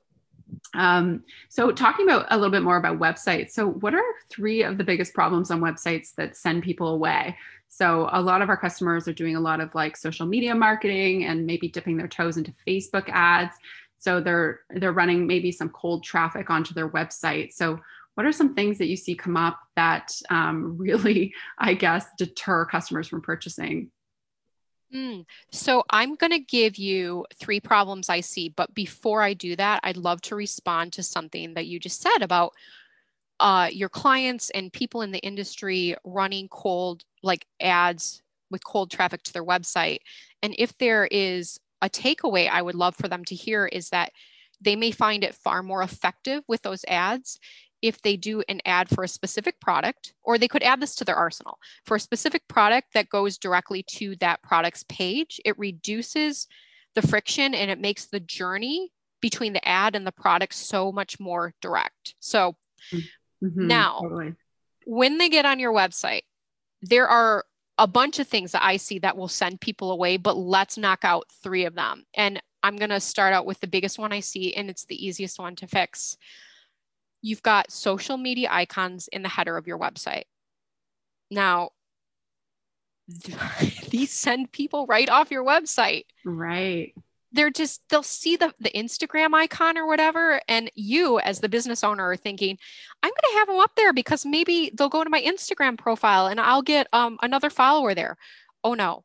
Um, 0.74 1.26
so 1.50 1.74
talking 1.74 2.08
about 2.08 2.28
a 2.30 2.38
little 2.38 2.52
bit 2.52 2.64
more 2.64 2.78
about 2.78 3.00
websites. 3.00 3.50
So 3.50 3.68
what 3.68 3.94
are 3.94 4.02
three 4.30 4.64
of 4.64 4.78
the 4.78 4.84
biggest 4.86 5.14
problems 5.14 5.52
on 5.52 5.60
websites 5.60 6.16
that 6.16 6.38
send 6.38 6.64
people 6.64 6.88
away? 6.88 7.38
So 7.68 8.08
a 8.14 8.22
lot 8.22 8.42
of 8.42 8.48
our 8.48 8.58
customers 8.58 9.10
are 9.10 9.14
doing 9.14 9.36
a 9.36 9.42
lot 9.42 9.60
of 9.60 9.76
like 9.76 9.98
social 9.98 10.26
media 10.26 10.56
marketing 10.56 11.26
and 11.26 11.46
maybe 11.46 11.68
dipping 11.68 11.98
their 11.98 12.08
toes 12.08 12.38
into 12.38 12.54
Facebook 12.66 13.10
ads. 13.10 13.58
So 14.04 14.20
they're 14.20 14.60
they're 14.70 14.92
running 14.92 15.28
maybe 15.28 15.50
some 15.54 15.70
cold 15.70 16.04
traffic 16.04 16.50
onto 16.50 16.74
their 16.74 16.90
website. 16.90 17.54
So 17.54 17.80
what 18.16 18.26
are 18.26 18.34
some 18.34 18.54
things 18.54 18.78
that 18.80 18.88
you 18.88 18.98
see 18.98 19.16
come 19.16 19.38
up 19.38 19.58
that 19.78 20.12
um, 20.30 20.78
really, 20.78 21.34
I 21.58 21.74
guess, 21.74 22.06
deter 22.18 22.66
customers 22.66 23.08
from 23.08 23.22
purchasing? 23.22 23.92
Mm. 24.94 25.26
So 25.54 25.86
I'm 25.90 26.16
going 26.16 26.34
to 26.34 26.40
give 26.40 26.76
you 26.76 27.26
three 27.40 27.62
problems 27.62 28.10
I 28.10 28.20
see, 28.20 28.50
but 28.50 28.74
before 28.76 29.22
I 29.22 29.34
do 29.34 29.56
that, 29.56 29.80
I'd 29.84 29.96
love 29.96 30.22
to 30.24 30.36
respond 30.36 30.92
to 30.94 31.04
something 31.04 31.54
that 31.54 31.66
you 31.66 31.80
just 31.80 32.02
said 32.02 32.22
about 32.22 32.52
uh, 33.40 33.70
your 33.72 33.90
clients 33.90 34.50
and 34.50 34.72
people 34.72 35.02
in 35.02 35.12
the 35.12 35.20
industry 35.20 35.96
running 36.04 36.50
cold 36.50 37.04
like 37.24 37.48
ads 37.62 38.22
with 38.52 38.66
cold 38.66 38.92
traffic 38.92 39.24
to 39.24 39.34
their 39.34 39.46
website. 39.46 40.00
And 40.44 40.54
if 40.58 40.78
there 40.78 41.08
is 41.10 41.58
a 41.84 41.90
takeaway 41.90 42.50
I 42.50 42.62
would 42.62 42.76
love 42.76 42.96
for 42.96 43.08
them 43.08 43.24
to 43.26 43.36
hear 43.36 43.68
is 43.68 43.90
that 43.90 44.12
they 44.62 44.76
may 44.76 44.92
find 44.92 45.24
it 45.24 45.36
far 45.36 45.62
more 45.62 45.84
effective 45.84 46.42
with 46.48 46.62
those 46.62 46.86
ads 46.88 47.38
if 47.82 48.02
they 48.02 48.16
do 48.16 48.42
an 48.48 48.62
ad 48.66 48.88
for 48.90 49.04
a 49.04 49.10
specific 49.10 49.60
product, 49.60 50.14
or 50.24 50.38
they 50.38 50.48
could 50.48 50.64
add 50.64 50.80
this 50.82 50.96
to 50.96 51.04
their 51.04 51.18
arsenal 51.18 51.60
for 51.86 51.96
a 51.98 52.00
specific 52.00 52.48
product 52.48 52.88
that 52.94 53.10
goes 53.10 53.38
directly 53.38 53.84
to 53.84 54.16
that 54.22 54.42
product's 54.42 54.86
page. 54.88 55.42
It 55.44 55.60
reduces 55.60 56.48
the 56.96 57.02
friction 57.02 57.54
and 57.54 57.70
it 57.70 57.80
makes 57.82 58.06
the 58.06 58.22
journey 58.22 58.94
between 59.20 59.52
the 59.52 59.68
ad 59.68 59.96
and 59.98 60.08
the 60.08 60.14
product 60.14 60.54
so 60.54 60.94
much 60.94 61.20
more 61.20 61.54
direct. 61.62 62.16
So 62.22 62.56
Mhm, 63.42 63.68
Now- 63.68 64.00
totally. 64.00 64.36
when 64.86 65.18
they 65.18 65.28
get 65.28 65.46
on 65.46 65.60
your 65.60 65.74
website, 65.74 66.24
there 66.82 67.08
are 67.10 67.46
a 67.78 67.88
bunch 67.88 68.20
of 68.20 68.28
things 68.28 68.52
that 68.52 68.64
I 68.64 68.78
see 68.78 69.00
that 69.00 69.18
will 69.18 69.28
send 69.28 69.62
people 69.62 69.92
away, 69.92 70.18
but 70.18 70.38
let's 70.38 70.78
knock 70.78 71.04
out 71.04 71.26
three 71.42 71.66
of 71.66 71.76
them. 71.76 72.06
And 72.14 72.42
I'm 72.62 72.78
going 72.78 72.92
to 72.92 73.00
start 73.00 73.34
out 73.34 73.46
with 73.46 73.60
the 73.60 73.68
biggest 73.68 73.98
one 73.98 74.14
I 74.14 74.20
see, 74.20 74.54
and 74.54 74.70
it's 74.70 74.86
the 74.86 75.06
easiest 75.06 75.40
one 75.40 75.56
to 75.58 75.68
fix. 75.68 76.18
You've 77.22 77.44
got 77.44 77.72
social 77.72 78.18
media 78.18 78.50
icons 78.52 79.08
in 79.12 79.24
the 79.24 79.30
header 79.30 79.58
of 79.58 79.68
your 79.68 79.80
website. 79.80 80.24
Now, 81.32 81.72
these 83.90 84.12
send 84.12 84.52
people 84.52 84.86
right 84.86 85.10
off 85.10 85.32
your 85.32 85.44
website 85.44 86.06
right. 86.24 86.94
They're 87.34 87.50
just 87.52 87.82
they'll 87.90 88.04
see 88.04 88.36
the 88.36 88.54
the 88.60 88.70
Instagram 88.72 89.34
icon 89.34 89.78
or 89.78 89.86
whatever 89.88 90.40
and 90.48 90.72
you 90.76 91.20
as 91.20 91.40
the 91.40 91.50
business 91.50 91.84
owner 91.84 92.08
are 92.10 92.16
thinking 92.16 92.58
I'm 93.02 93.10
going 93.10 93.34
to 93.34 93.40
have 93.40 93.48
them 93.48 93.60
up 93.60 93.72
there 93.76 93.92
because 93.92 94.26
maybe 94.26 94.72
they'll 94.74 94.88
go 94.90 95.04
to 95.04 95.10
my 95.10 95.22
Instagram 95.22 95.78
profile 95.78 96.28
and 96.28 96.40
I'll 96.40 96.62
get 96.62 96.88
um, 96.94 97.18
another 97.22 97.50
follower 97.50 97.94
there. 97.94 98.18
Oh 98.64 98.76
no. 98.76 99.04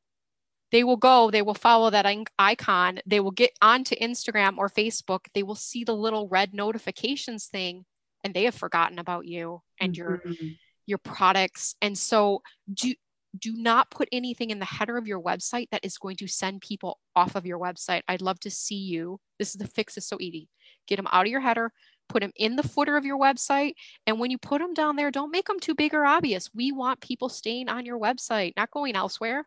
They 0.70 0.84
will 0.84 0.98
go, 0.98 1.30
they 1.30 1.40
will 1.40 1.54
follow 1.54 1.88
that 1.88 2.06
icon, 2.38 3.00
they 3.06 3.20
will 3.20 3.30
get 3.30 3.52
onto 3.62 3.96
Instagram 3.96 4.58
or 4.58 4.68
Facebook, 4.68 5.20
they 5.32 5.42
will 5.42 5.54
see 5.54 5.82
the 5.82 5.96
little 5.96 6.28
red 6.28 6.52
notifications 6.52 7.46
thing 7.46 7.86
and 8.22 8.34
they 8.34 8.44
have 8.44 8.54
forgotten 8.54 8.98
about 8.98 9.26
you 9.26 9.62
and 9.80 9.96
your 9.96 10.18
Mhm. 10.26 10.58
your 10.84 10.98
products. 10.98 11.74
And 11.80 11.96
so 11.96 12.42
do 12.72 12.94
do 13.38 13.52
not 13.56 13.90
put 13.90 14.08
anything 14.12 14.50
in 14.50 14.58
the 14.58 14.64
header 14.64 14.96
of 14.96 15.06
your 15.06 15.20
website 15.20 15.68
that 15.70 15.84
is 15.84 15.98
going 15.98 16.16
to 16.16 16.26
send 16.26 16.60
people 16.60 16.98
off 17.14 17.34
of 17.34 17.44
your 17.46 17.58
website. 17.58 18.02
I'd 18.08 18.22
love 18.22 18.40
to 18.40 18.50
see 18.50 18.76
you. 18.76 19.20
This 19.38 19.50
is 19.50 19.54
the 19.56 19.66
fix 19.66 19.96
is 19.98 20.06
so 20.06 20.16
easy. 20.20 20.48
Get 20.86 20.96
them 20.96 21.08
out 21.12 21.26
of 21.26 21.30
your 21.30 21.40
header, 21.40 21.72
put 22.08 22.20
them 22.22 22.32
in 22.36 22.56
the 22.56 22.62
footer 22.62 22.96
of 22.96 23.04
your 23.04 23.18
website, 23.18 23.74
and 24.06 24.18
when 24.18 24.30
you 24.30 24.38
put 24.38 24.60
them 24.60 24.72
down 24.72 24.96
there, 24.96 25.10
don't 25.10 25.30
make 25.30 25.46
them 25.46 25.60
too 25.60 25.74
big 25.74 25.92
or 25.92 26.06
obvious. 26.06 26.48
We 26.54 26.72
want 26.72 27.00
people 27.00 27.28
staying 27.28 27.68
on 27.68 27.84
your 27.84 27.98
website, 27.98 28.54
not 28.56 28.70
going 28.70 28.96
elsewhere. 28.96 29.46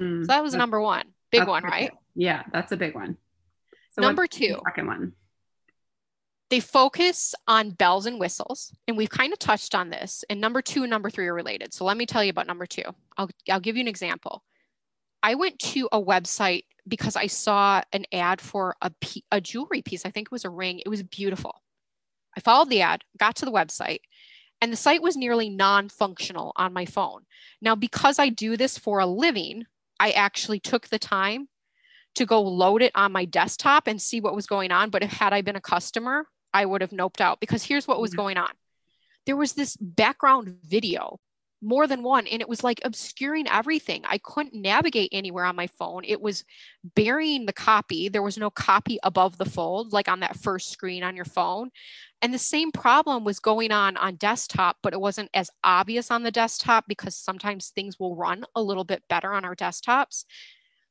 Mm, 0.00 0.22
So 0.22 0.26
that 0.28 0.42
was 0.42 0.54
number 0.54 0.80
1. 0.80 1.04
Big 1.30 1.46
one, 1.46 1.62
right? 1.62 1.92
Yeah, 2.14 2.42
that's 2.52 2.72
a 2.72 2.76
big 2.76 2.94
one. 2.94 3.16
So 3.92 4.02
Number 4.02 4.26
2. 4.26 4.60
second 4.66 4.86
one. 4.86 5.12
They 6.50 6.60
focus 6.60 7.32
on 7.46 7.70
bells 7.70 8.06
and 8.06 8.18
whistles 8.18 8.72
and 8.88 8.96
we've 8.96 9.08
kind 9.08 9.32
of 9.32 9.38
touched 9.38 9.74
on 9.74 9.88
this 9.88 10.24
and 10.28 10.40
number 10.40 10.60
two 10.60 10.82
and 10.82 10.90
number 10.90 11.08
three 11.08 11.28
are 11.28 11.34
related. 11.34 11.72
So 11.72 11.84
let 11.84 11.96
me 11.96 12.06
tell 12.06 12.24
you 12.24 12.30
about 12.30 12.48
number 12.48 12.66
two. 12.66 12.82
I'll, 13.16 13.30
I'll 13.48 13.60
give 13.60 13.76
you 13.76 13.82
an 13.82 13.88
example. 13.88 14.42
I 15.22 15.36
went 15.36 15.58
to 15.60 15.88
a 15.92 16.02
website 16.02 16.64
because 16.88 17.14
i 17.14 17.26
saw 17.26 17.82
an 17.92 18.04
ad 18.12 18.40
for 18.40 18.74
a, 18.82 18.90
a 19.30 19.40
jewelry 19.40 19.82
piece. 19.82 20.04
I 20.04 20.10
think 20.10 20.26
it 20.28 20.32
was 20.32 20.44
a 20.44 20.50
ring. 20.50 20.80
It 20.84 20.88
was 20.88 21.02
beautiful. 21.04 21.62
I 22.36 22.40
followed 22.40 22.68
the 22.68 22.80
ad 22.80 23.02
got 23.18 23.36
to 23.36 23.44
the 23.44 23.52
website 23.52 24.00
and 24.60 24.72
the 24.72 24.76
site 24.76 25.02
was 25.02 25.16
nearly 25.16 25.50
non-functional 25.50 26.52
on 26.56 26.72
my 26.72 26.84
phone. 26.84 27.22
Now 27.62 27.76
because 27.76 28.18
i 28.18 28.28
do 28.28 28.56
this 28.56 28.76
for 28.76 28.98
a 28.98 29.06
living 29.06 29.66
i 30.00 30.10
actually 30.10 30.58
took 30.58 30.88
the 30.88 30.98
time 30.98 31.48
to 32.16 32.26
go 32.26 32.42
load 32.42 32.82
it 32.82 32.90
on 32.96 33.12
my 33.12 33.24
desktop 33.24 33.86
and 33.86 34.02
see 34.02 34.20
what 34.20 34.34
was 34.34 34.46
going 34.46 34.72
on. 34.72 34.90
But 34.90 35.04
if 35.04 35.12
had 35.12 35.32
i 35.32 35.42
been 35.42 35.54
a 35.54 35.60
customer 35.60 36.26
I 36.52 36.64
would 36.64 36.80
have 36.80 36.90
noped 36.90 37.20
out 37.20 37.40
because 37.40 37.62
here's 37.62 37.86
what 37.88 38.00
was 38.00 38.10
mm-hmm. 38.10 38.20
going 38.20 38.36
on. 38.36 38.50
There 39.26 39.36
was 39.36 39.52
this 39.52 39.76
background 39.76 40.56
video, 40.64 41.20
more 41.62 41.86
than 41.86 42.02
one, 42.02 42.26
and 42.26 42.40
it 42.40 42.48
was 42.48 42.64
like 42.64 42.80
obscuring 42.84 43.46
everything. 43.46 44.02
I 44.06 44.18
couldn't 44.18 44.54
navigate 44.54 45.10
anywhere 45.12 45.44
on 45.44 45.56
my 45.56 45.66
phone. 45.66 46.02
It 46.04 46.20
was 46.20 46.44
burying 46.94 47.44
the 47.44 47.52
copy. 47.52 48.08
There 48.08 48.22
was 48.22 48.38
no 48.38 48.50
copy 48.50 48.98
above 49.02 49.36
the 49.36 49.44
fold, 49.44 49.92
like 49.92 50.08
on 50.08 50.20
that 50.20 50.38
first 50.38 50.70
screen 50.70 51.02
on 51.02 51.16
your 51.16 51.26
phone. 51.26 51.70
And 52.22 52.32
the 52.32 52.38
same 52.38 52.72
problem 52.72 53.24
was 53.24 53.40
going 53.40 53.72
on 53.72 53.96
on 53.96 54.16
desktop, 54.16 54.78
but 54.82 54.92
it 54.92 55.00
wasn't 55.00 55.30
as 55.34 55.50
obvious 55.62 56.10
on 56.10 56.22
the 56.22 56.30
desktop 56.30 56.86
because 56.88 57.14
sometimes 57.14 57.68
things 57.68 57.98
will 57.98 58.16
run 58.16 58.44
a 58.54 58.62
little 58.62 58.84
bit 58.84 59.02
better 59.08 59.32
on 59.32 59.44
our 59.44 59.56
desktops. 59.56 60.24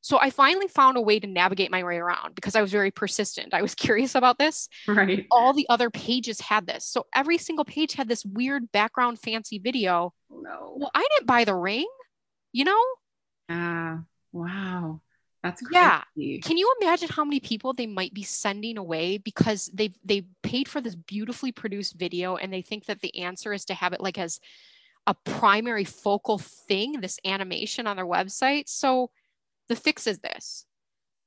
So 0.02 0.18
I 0.18 0.30
finally 0.30 0.68
found 0.68 0.98
a 0.98 1.02
way 1.02 1.20
to 1.20 1.28
navigate 1.28 1.72
my 1.72 1.84
way 1.84 1.98
around 1.98 2.36
because 2.36 2.56
I 2.56 2.62
was 2.62 2.72
very 2.72 2.92
persistent. 2.92 3.54
I 3.54 3.62
was 3.62 3.76
curious 3.88 4.16
about 4.16 4.38
this 4.38 4.70
Right. 4.88 5.26
all 5.32 5.54
the 5.54 5.68
other 5.70 5.90
pages 5.90 6.42
had 6.42 6.68
this. 6.68 6.86
So 6.86 7.06
every 7.14 7.38
single 7.38 7.66
page 7.66 7.94
had 7.94 8.08
this 8.08 8.26
weird 8.26 8.72
background 8.72 9.20
fancy 9.20 9.60
video. 9.60 10.14
No. 10.30 10.76
Well, 10.78 10.92
I 10.94 11.06
didn't 11.12 11.28
buy 11.28 11.44
the 11.44 11.56
ring, 11.56 11.88
you 12.52 12.66
know? 12.66 12.84
Ah, 13.50 14.04
wow. 14.32 15.02
That's 15.44 15.64
Yeah. 15.72 16.04
Can 16.44 16.58
you 16.58 16.74
imagine 16.82 17.10
how 17.10 17.24
many 17.24 17.40
people 17.40 17.74
they 17.74 17.88
might 17.88 18.14
be 18.14 18.24
sending 18.24 18.78
away 18.78 19.18
because 19.18 19.70
they 19.74 19.92
they 20.04 20.24
paid 20.44 20.68
for 20.68 20.82
this 20.82 20.96
beautifully 20.96 21.52
produced 21.52 21.96
video 21.96 22.36
and 22.36 22.52
they 22.52 22.62
think 22.62 22.86
that 22.86 23.02
the 23.02 23.18
answer 23.20 23.54
is 23.54 23.66
to 23.66 23.74
have 23.74 23.94
it 23.94 24.02
like 24.02 24.18
as 24.18 24.40
a 25.08 25.14
primary 25.14 25.86
focal 25.86 26.38
thing, 26.38 27.00
this 27.02 27.20
animation 27.26 27.88
on 27.88 27.96
their 27.96 28.06
website. 28.06 28.68
So 28.68 29.10
the 29.70 29.76
fix 29.76 30.08
is 30.08 30.20
this. 30.20 30.66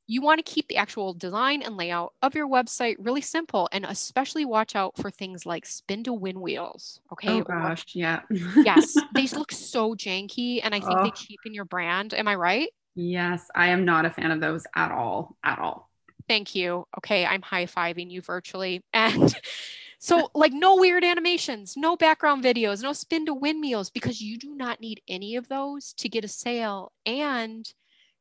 You 0.08 0.20
want 0.20 0.44
to 0.44 0.52
keep 0.52 0.68
the 0.68 0.76
actual 0.76 1.14
design 1.14 1.62
and 1.62 1.76
layout 1.76 2.12
of 2.20 2.34
your 2.34 2.48
website 2.48 2.96
really 2.98 3.20
simple 3.20 3.68
and 3.72 3.84
especially 3.86 4.44
watch 4.44 4.74
out 4.76 4.96
for 4.96 5.10
things 5.10 5.46
like 5.46 5.64
spin 5.64 6.04
to 6.04 6.12
win 6.12 6.40
wheels. 6.40 7.00
Okay. 7.12 7.40
Oh 7.40 7.44
gosh, 7.44 7.84
yeah. 7.94 8.20
yes. 8.30 9.04
They 9.14 9.26
look 9.28 9.52
so 9.52 9.94
janky 9.94 10.60
and 10.62 10.74
I 10.74 10.80
think 10.80 11.02
they 11.02 11.08
Oh. 11.08 11.12
cheapen 11.14 11.54
your 11.54 11.64
brand. 11.64 12.14
Am 12.14 12.28
I 12.28 12.34
right? 12.34 12.68
yes, 12.94 13.48
I 13.54 13.68
am 13.68 13.84
not 13.86 14.04
a 14.04 14.10
fan 14.10 14.30
of 14.32 14.40
those 14.40 14.64
at 14.76 14.90
all. 14.90 15.36
At 15.42 15.58
all. 15.58 15.88
Thank 16.28 16.54
you. 16.54 16.86
Okay, 16.98 17.24
I'm 17.24 17.42
high 17.42 17.66
fiving 17.66 18.10
you 18.10 18.20
virtually. 18.22 18.82
And 18.92 19.34
so, 19.98 20.30
like, 20.34 20.52
no 20.52 20.76
weird 20.76 21.04
animations, 21.04 21.74
no 21.76 21.96
background 21.96 22.44
videos, 22.44 22.82
no 22.82 22.92
spin 22.92 23.26
to 23.26 23.34
windmills, 23.34 23.90
because 23.90 24.20
you 24.20 24.36
do 24.38 24.54
not 24.54 24.80
need 24.80 25.00
any 25.08 25.36
of 25.36 25.48
those 25.48 25.92
to 25.94 26.08
get 26.08 26.24
a 26.24 26.28
sale. 26.28 26.92
And 27.06 27.72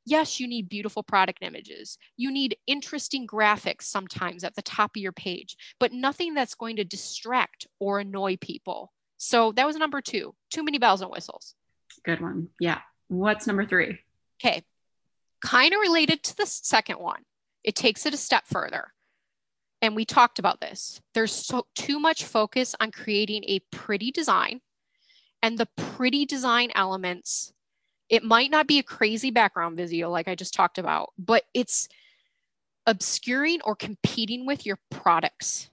yes, 0.05 0.39
you 0.39 0.47
need 0.47 0.69
beautiful 0.69 1.03
product 1.03 1.39
images. 1.41 1.97
You 2.17 2.31
need 2.31 2.57
interesting 2.67 3.27
graphics 3.27 3.83
sometimes 3.83 4.43
at 4.43 4.55
the 4.55 4.61
top 4.61 4.91
of 4.95 5.01
your 5.01 5.11
page, 5.11 5.55
but 5.79 5.93
nothing 5.93 6.33
that's 6.33 6.55
going 6.55 6.75
to 6.77 6.83
distract 6.83 7.67
or 7.79 7.99
annoy 7.99 8.37
people. 8.37 8.91
So, 9.17 9.51
that 9.53 9.67
was 9.67 9.75
number 9.75 10.01
two 10.01 10.33
too 10.49 10.63
many 10.63 10.77
bells 10.77 11.01
and 11.01 11.11
whistles. 11.11 11.55
Good 12.03 12.21
one. 12.21 12.49
Yeah. 12.59 12.79
What's 13.07 13.47
number 13.47 13.65
three? 13.65 13.99
Okay. 14.43 14.63
Kind 15.43 15.73
of 15.73 15.79
related 15.79 16.23
to 16.23 16.37
the 16.37 16.45
second 16.45 16.99
one. 16.99 17.23
It 17.63 17.75
takes 17.75 18.05
it 18.05 18.13
a 18.13 18.17
step 18.17 18.45
further. 18.47 18.93
And 19.81 19.95
we 19.95 20.05
talked 20.05 20.39
about 20.39 20.61
this. 20.61 21.01
There's 21.13 21.31
so 21.31 21.65
too 21.75 21.99
much 21.99 22.23
focus 22.23 22.75
on 22.79 22.91
creating 22.91 23.43
a 23.47 23.59
pretty 23.71 24.11
design 24.11 24.61
and 25.41 25.57
the 25.57 25.67
pretty 25.75 26.25
design 26.25 26.71
elements. 26.75 27.51
It 28.11 28.23
might 28.25 28.51
not 28.51 28.67
be 28.67 28.77
a 28.77 28.83
crazy 28.83 29.31
background 29.31 29.77
video 29.77 30.09
like 30.11 30.27
I 30.27 30.35
just 30.35 30.53
talked 30.53 30.77
about, 30.77 31.13
but 31.17 31.45
it's 31.53 31.87
obscuring 32.87 33.61
or 33.63 33.75
competing 33.75 34.45
with 34.45 34.65
your 34.65 34.79
products 34.89 35.69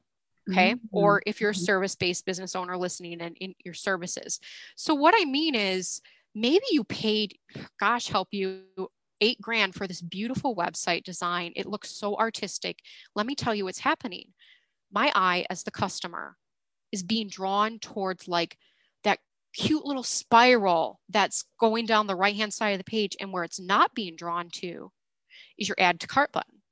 okay? 0.51 0.75
Mhm. 0.75 0.81
or 0.93 1.23
if 1.27 1.41
you're 1.41 1.51
a 1.51 1.55
Mhm. 1.55 1.57
service-based 1.57 2.25
business 2.27 2.57
owner 2.57 2.77
listening 2.79 3.21
and 3.21 3.37
in 3.39 3.55
your 3.65 3.75
services. 3.75 4.41
So 4.77 4.95
what 4.95 5.15
i 5.17 5.25
mean 5.25 5.55
is 5.55 6.01
maybe 6.35 6.65
you 6.71 6.85
paid 6.85 7.39
gosh 7.81 8.09
help 8.09 8.29
you 8.33 8.65
eight 9.21 9.41
grand 9.41 9.75
for 9.75 9.87
this 9.87 10.03
beautiful 10.03 10.55
website 10.57 11.05
design. 11.05 11.53
It 11.57 11.67
looks 11.67 11.91
so 11.91 12.17
artistic. 12.17 12.81
Let 13.15 13.27
me 13.27 13.35
tell 13.35 13.55
you 13.55 13.65
what's 13.65 13.81
happening. 13.81 14.35
My 14.93 15.13
eye 15.15 15.47
as 15.51 15.65
the 15.65 15.71
customer 15.73 16.39
is 16.93 17.03
being 17.03 17.29
drawn 17.29 17.79
towards 17.81 18.29
like 18.29 18.59
cute 19.59 19.85
little 19.87 20.05
spiral 20.05 21.01
that's 21.11 21.45
going 21.61 21.87
down 21.87 22.07
the 22.07 22.17
right 22.17 22.37
hand 22.37 22.55
side 22.55 22.71
of 22.71 22.79
the 22.79 22.85
page 22.85 23.17
and 23.21 23.33
where 23.33 23.45
it's 23.45 23.61
not 23.61 23.95
being 23.95 24.17
drawn 24.17 24.51
to 24.51 24.93
is 25.59 25.69
your 25.69 25.77
add 25.79 26.01
to 26.01 26.07
cart 26.07 26.33
button 26.33 26.63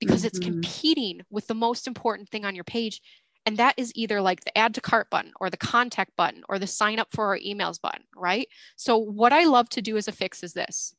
because 0.00 0.24
it's 0.24 0.38
Mhm. 0.38 0.40
competing 0.40 1.22
with 1.30 1.46
the 1.48 1.54
most 1.54 1.86
important 1.86 2.28
thing 2.28 2.44
on 2.44 2.54
your 2.54 2.64
page 2.64 3.00
and 3.46 3.58
that 3.58 3.74
is 3.78 3.92
either 3.94 4.20
like 4.20 4.44
the 4.44 4.56
add 4.58 4.74
to 4.74 4.80
cart 4.80 5.10
button 5.10 5.32
or 5.40 5.50
the 5.50 5.56
contact 5.56 6.12
button 6.16 6.44
or 6.48 6.58
the 6.58 6.66
sign 6.66 6.98
up 6.98 7.08
for 7.12 7.26
our 7.26 7.38
emails 7.38 7.80
button, 7.80 8.04
right? 8.16 8.48
So, 8.76 8.98
what 8.98 9.32
I 9.32 9.44
love 9.44 9.68
to 9.70 9.82
do 9.82 9.96
as 9.96 10.08
a 10.08 10.12
fix 10.12 10.42
is 10.42 10.54
this 10.54 10.94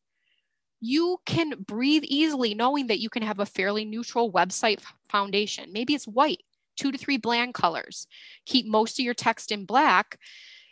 you 0.80 1.18
can 1.26 1.64
breathe 1.64 2.04
easily 2.06 2.54
knowing 2.54 2.88
that 2.88 3.00
you 3.00 3.10
can 3.10 3.24
have 3.24 3.40
a 3.40 3.46
fairly 3.46 3.84
neutral 3.86 4.32
website 4.32 4.82
foundation. 5.10 5.72
Maybe 5.74 5.96
it's 5.96 6.08
white, 6.08 6.44
two 6.76 6.92
to 6.92 6.98
three 6.98 7.18
bland 7.18 7.56
colors. 7.56 8.08
Keep 8.46 8.68
most 8.68 9.00
of 9.00 9.06
your 9.06 9.16
text 9.16 9.52
in 9.52 9.66
black. 9.66 10.20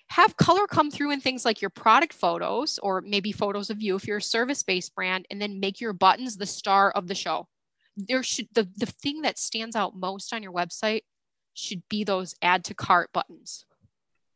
Have 0.09 0.37
color 0.37 0.67
come 0.67 0.91
through 0.91 1.11
in 1.11 1.19
things 1.19 1.45
like 1.45 1.61
your 1.61 1.69
product 1.69 2.13
photos 2.13 2.79
or 2.81 3.01
maybe 3.01 3.31
photos 3.31 3.69
of 3.69 3.81
you 3.81 3.95
if 3.95 4.07
you're 4.07 4.17
a 4.17 4.21
service 4.21 4.63
based 4.63 4.95
brand, 4.95 5.25
and 5.29 5.41
then 5.41 5.59
make 5.59 5.81
your 5.81 5.93
buttons 5.93 6.37
the 6.37 6.45
star 6.45 6.91
of 6.91 7.07
the 7.07 7.15
show. 7.15 7.47
There 7.97 8.23
should 8.23 8.47
the, 8.53 8.67
the 8.77 8.85
thing 8.85 9.21
that 9.21 9.39
stands 9.39 9.75
out 9.75 9.95
most 9.95 10.33
on 10.33 10.43
your 10.43 10.53
website 10.53 11.01
should 11.53 11.81
be 11.89 12.03
those 12.03 12.35
add 12.41 12.63
to 12.65 12.73
cart 12.73 13.09
buttons. 13.13 13.65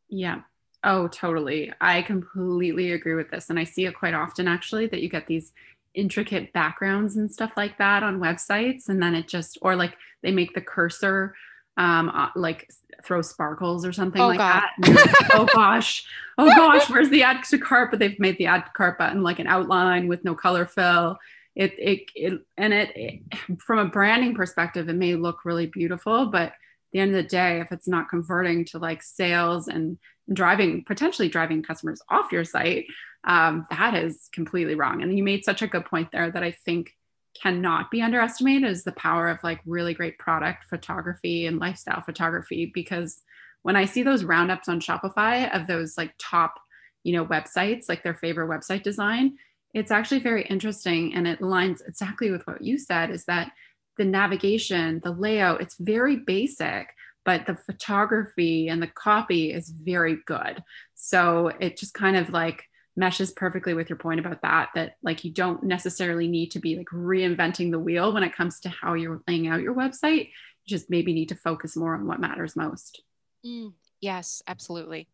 Yeah. 0.08 0.40
Oh, 0.82 1.08
totally. 1.08 1.72
I 1.80 2.02
completely 2.02 2.92
agree 2.92 3.14
with 3.14 3.30
this. 3.30 3.50
And 3.50 3.58
I 3.58 3.64
see 3.64 3.84
it 3.84 3.94
quite 3.94 4.14
often 4.14 4.48
actually 4.48 4.86
that 4.88 5.02
you 5.02 5.08
get 5.08 5.26
these 5.26 5.52
intricate 5.94 6.52
backgrounds 6.52 7.16
and 7.16 7.30
stuff 7.30 7.52
like 7.56 7.76
that 7.78 8.02
on 8.02 8.20
websites 8.20 8.88
and 8.88 9.02
then 9.02 9.14
it 9.14 9.26
just 9.26 9.58
or 9.60 9.74
like 9.74 9.96
they 10.22 10.30
make 10.30 10.54
the 10.54 10.60
cursor 10.60 11.34
um 11.76 12.08
uh, 12.10 12.28
like 12.36 12.68
throw 13.04 13.22
sparkles 13.22 13.86
or 13.86 13.92
something 13.92 14.20
Oh, 14.20 14.28
like 14.28 14.38
God. 14.38 14.62
that 14.82 14.88
like, 15.06 15.34
oh 15.34 15.46
gosh. 15.54 16.04
Oh 16.36 16.46
gosh 16.46 16.88
where's 16.90 17.08
the 17.10 17.22
add 17.22 17.44
to 17.44 17.58
cart 17.58 17.90
but 17.90 17.98
they've 17.98 18.18
made 18.18 18.36
the 18.38 18.46
add 18.46 18.66
to 18.66 18.72
cart 18.72 18.98
button 18.98 19.22
like 19.22 19.38
an 19.38 19.46
outline 19.46 20.08
with 20.08 20.24
no 20.24 20.34
color 20.34 20.66
fill. 20.66 21.18
It 21.54 21.72
it, 21.78 22.00
it 22.14 22.40
and 22.56 22.72
it, 22.72 22.90
it 22.96 23.60
from 23.60 23.78
a 23.78 23.84
branding 23.86 24.34
perspective 24.34 24.88
it 24.88 24.94
may 24.94 25.14
look 25.14 25.44
really 25.44 25.66
beautiful 25.66 26.26
but 26.26 26.48
at 26.48 26.54
the 26.92 26.98
end 27.00 27.10
of 27.10 27.16
the 27.22 27.28
day 27.28 27.60
if 27.60 27.72
it's 27.72 27.88
not 27.88 28.08
converting 28.10 28.64
to 28.66 28.78
like 28.78 29.02
sales 29.02 29.68
and 29.68 29.98
driving 30.32 30.84
potentially 30.84 31.28
driving 31.28 31.62
customers 31.62 32.00
off 32.08 32.32
your 32.32 32.44
site 32.44 32.86
um, 33.24 33.66
that 33.70 33.94
is 33.94 34.30
completely 34.32 34.74
wrong. 34.74 35.02
And 35.02 35.16
you 35.18 35.22
made 35.22 35.44
such 35.44 35.60
a 35.60 35.66
good 35.66 35.84
point 35.84 36.08
there 36.12 36.30
that 36.30 36.42
i 36.42 36.52
think 36.52 36.92
cannot 37.40 37.90
be 37.90 38.02
underestimated 38.02 38.70
is 38.70 38.84
the 38.84 38.92
power 38.92 39.28
of 39.28 39.42
like 39.42 39.60
really 39.66 39.94
great 39.94 40.18
product 40.18 40.64
photography 40.64 41.46
and 41.46 41.58
lifestyle 41.58 42.02
photography 42.02 42.70
because 42.74 43.22
when 43.62 43.76
i 43.76 43.84
see 43.84 44.02
those 44.02 44.24
roundups 44.24 44.68
on 44.68 44.80
shopify 44.80 45.54
of 45.54 45.66
those 45.66 45.96
like 45.96 46.12
top 46.18 46.54
you 47.02 47.12
know 47.12 47.24
websites 47.26 47.88
like 47.88 48.02
their 48.02 48.14
favorite 48.14 48.48
website 48.48 48.82
design 48.82 49.36
it's 49.72 49.90
actually 49.90 50.20
very 50.20 50.44
interesting 50.46 51.14
and 51.14 51.26
it 51.26 51.40
aligns 51.40 51.78
exactly 51.86 52.30
with 52.30 52.46
what 52.46 52.62
you 52.62 52.76
said 52.78 53.10
is 53.10 53.24
that 53.24 53.52
the 53.96 54.04
navigation 54.04 55.00
the 55.04 55.12
layout 55.12 55.60
it's 55.60 55.76
very 55.78 56.16
basic 56.16 56.88
but 57.24 57.46
the 57.46 57.54
photography 57.54 58.68
and 58.68 58.82
the 58.82 58.86
copy 58.86 59.52
is 59.52 59.68
very 59.68 60.18
good. 60.26 60.62
So 60.94 61.48
it 61.60 61.76
just 61.76 61.94
kind 61.94 62.16
of 62.16 62.30
like 62.30 62.64
meshes 62.96 63.30
perfectly 63.30 63.74
with 63.74 63.88
your 63.88 63.98
point 63.98 64.20
about 64.20 64.42
that 64.42 64.70
that 64.74 64.96
like 65.02 65.24
you 65.24 65.30
don't 65.30 65.62
necessarily 65.62 66.26
need 66.28 66.50
to 66.50 66.58
be 66.58 66.76
like 66.76 66.88
reinventing 66.88 67.70
the 67.70 67.78
wheel 67.78 68.12
when 68.12 68.22
it 68.22 68.34
comes 68.34 68.60
to 68.60 68.68
how 68.68 68.94
you're 68.94 69.22
laying 69.28 69.46
out 69.46 69.62
your 69.62 69.74
website. 69.74 70.26
You 70.64 70.76
just 70.78 70.90
maybe 70.90 71.12
need 71.12 71.28
to 71.30 71.34
focus 71.34 71.76
more 71.76 71.94
on 71.94 72.06
what 72.06 72.20
matters 72.20 72.56
most. 72.56 73.02
Mm, 73.46 73.72
yes, 74.00 74.42
absolutely. 74.46 75.08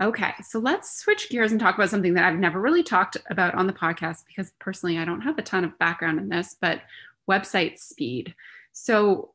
okay 0.00 0.32
so 0.42 0.58
let's 0.58 0.98
switch 0.98 1.28
gears 1.28 1.52
and 1.52 1.60
talk 1.60 1.74
about 1.74 1.90
something 1.90 2.14
that 2.14 2.24
i've 2.24 2.38
never 2.38 2.58
really 2.58 2.82
talked 2.82 3.18
about 3.28 3.54
on 3.54 3.66
the 3.66 3.74
podcast 3.74 4.20
because 4.26 4.50
personally 4.58 4.96
i 4.96 5.04
don't 5.04 5.20
have 5.20 5.38
a 5.38 5.42
ton 5.42 5.64
of 5.64 5.78
background 5.78 6.18
in 6.18 6.30
this 6.30 6.56
but 6.62 6.80
website 7.28 7.78
speed. 7.78 8.34
So 8.72 9.32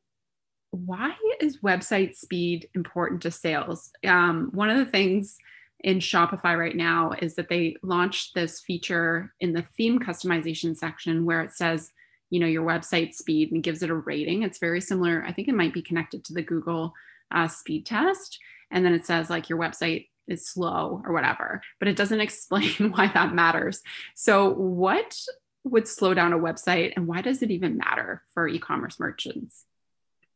why 0.72 1.16
is 1.40 1.58
website 1.58 2.16
speed 2.16 2.70
important 2.76 3.22
to 3.22 3.32
sales? 3.32 3.92
Um, 4.06 4.50
one 4.54 4.70
of 4.70 4.78
the 4.78 4.86
things 4.92 5.38
in 5.82 6.00
Shopify 6.00 6.58
right 6.58 6.76
now 6.76 7.12
is 7.22 7.36
that 7.36 7.50
they 7.50 7.76
launched 7.84 8.34
this 8.34 8.60
feature 8.60 9.34
in 9.40 9.54
the 9.54 9.66
theme 9.78 10.00
customization 10.00 10.76
section 10.76 11.26
where 11.26 11.42
it 11.42 11.54
says, 11.54 11.92
you 12.30 12.40
know, 12.40 12.48
your 12.48 12.66
website 12.66 13.14
speed 13.14 13.52
and 13.52 13.64
gives 13.64 13.84
it 13.84 13.90
a 13.90 13.96
rating. 13.96 14.44
It's 14.44 14.58
very 14.58 14.82
similar. 14.82 15.24
I 15.26 15.32
think 15.32 15.48
it 15.48 15.56
might 15.56 15.74
be 15.74 15.82
connected 15.82 16.24
to 16.26 16.34
the 16.34 16.42
Google 16.42 16.94
uh, 17.32 17.48
speed 17.48 17.86
test. 17.86 18.40
And 18.72 18.84
then 18.84 18.94
it 18.94 19.06
says 19.06 19.30
like 19.30 19.50
your 19.50 19.60
website 19.60 20.08
is 20.28 20.48
slow 20.48 21.02
or 21.06 21.14
whatever, 21.14 21.62
but 21.80 21.88
it 21.88 21.96
doesn't 21.96 22.22
explain 22.22 22.92
why 22.92 23.12
that 23.14 23.34
matters. 23.34 23.82
So, 24.16 24.50
what 24.50 25.18
would 25.64 25.88
slow 25.88 26.14
down 26.14 26.34
a 26.34 26.40
website 26.40 26.94
and 26.96 27.08
why 27.08 27.22
does 27.22 27.42
it 27.42 27.52
even 27.52 27.78
matter 27.78 28.24
for 28.34 28.48
e 28.48 28.60
commerce 28.60 29.00
merchants? 29.00 29.66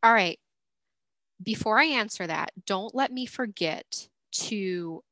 All 0.04 0.14
right. 0.14 0.40
Before 1.42 1.80
I 1.80 1.86
answer 1.86 2.28
that, 2.28 2.52
don't 2.66 2.94
let 2.94 3.12
me 3.12 3.26
forget 3.26 4.08
to 4.32 5.04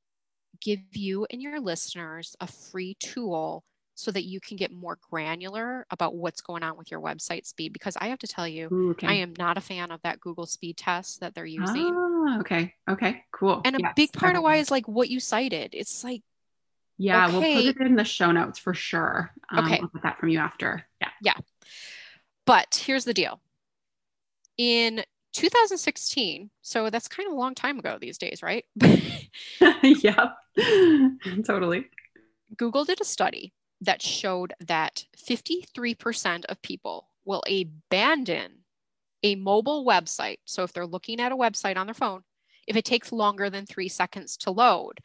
give 0.62 0.80
you 0.94 1.26
and 1.32 1.42
your 1.42 1.60
listeners 1.60 2.36
a 2.40 2.48
free 2.48 2.96
tool 3.00 3.64
so 3.96 4.12
that 4.12 4.24
you 4.24 4.40
can 4.40 4.56
get 4.56 4.72
more 4.72 4.98
granular 5.10 5.86
about 5.92 6.16
what's 6.16 6.40
going 6.40 6.64
on 6.64 6.78
with 6.78 6.90
your 6.90 7.02
website 7.02 7.46
speed. 7.46 7.74
Because 7.74 7.98
I 8.00 8.08
have 8.08 8.20
to 8.20 8.28
tell 8.28 8.48
you, 8.48 8.70
Ooh, 8.72 8.92
okay. 8.92 9.08
I 9.08 9.14
am 9.16 9.34
not 9.38 9.58
a 9.58 9.62
fan 9.62 9.92
of 9.92 10.02
that 10.04 10.22
Google 10.22 10.46
speed 10.46 10.78
test 10.78 11.20
that 11.20 11.36
they're 11.36 11.46
using. 11.46 11.94
Ah, 11.94 12.40
okay. 12.40 12.74
Okay. 12.90 13.24
Cool. 13.34 13.62
and 13.66 13.76
a 13.76 13.80
Yes, 13.80 13.94
big 13.96 14.14
part 14.14 14.36
I 14.36 14.38
of 14.38 14.44
why 14.44 14.56
is 14.56 14.72
like 14.72 14.88
what 14.88 15.10
you 15.10 15.20
cited. 15.20 15.72
It's 15.74 16.02
like, 16.04 16.22
Yeah, 16.98 17.28
we'll 17.28 17.42
put 17.42 17.66
it 17.66 17.78
in 17.82 17.96
the 17.96 18.06
show 18.06 18.32
notes 18.32 18.58
for 18.58 18.74
sure. 18.74 19.32
Um, 19.52 19.66
Okay. 19.66 19.80
I'll 19.82 19.88
get 19.88 20.04
that 20.04 20.18
from 20.20 20.30
you 20.30 20.40
after. 20.40 20.86
Yeah. 21.02 21.10
Yeah. 21.22 21.34
but 22.46 22.82
here's 22.86 23.04
the 23.06 23.14
deal. 23.14 23.42
In 24.58 25.04
2016, 25.40 26.50
so 26.62 26.90
that's 26.90 27.08
kind 27.08 27.28
of 27.28 27.34
a 27.34 27.38
long 27.38 27.56
time 27.56 27.80
ago 27.80 27.98
these 28.00 28.18
days, 28.18 28.44
right? 28.44 28.66
yeah, 29.84 30.30
totally. 31.46 31.86
Google 32.58 32.86
did 32.86 33.02
a 33.02 33.06
study 33.06 33.54
that 33.82 34.02
showed 34.02 34.54
that 34.60 35.06
53% 35.18 36.46
of 36.46 36.62
people 36.62 37.10
will 37.26 37.44
abandon 37.48 38.52
a 39.24 39.36
mobile 39.36 39.86
website. 39.86 40.38
So 40.46 40.64
if 40.64 40.74
they're 40.74 40.86
looking 40.86 41.20
at 41.20 41.32
a 41.32 41.38
website 41.38 41.78
on 41.78 41.88
their 41.88 41.94
phone, 41.94 42.24
if 42.68 42.76
it 42.76 42.86
takes 42.86 43.12
longer 43.12 43.50
than 43.50 43.66
three 43.66 43.90
seconds 43.90 44.38
to 44.38 44.52
load. 44.52 45.00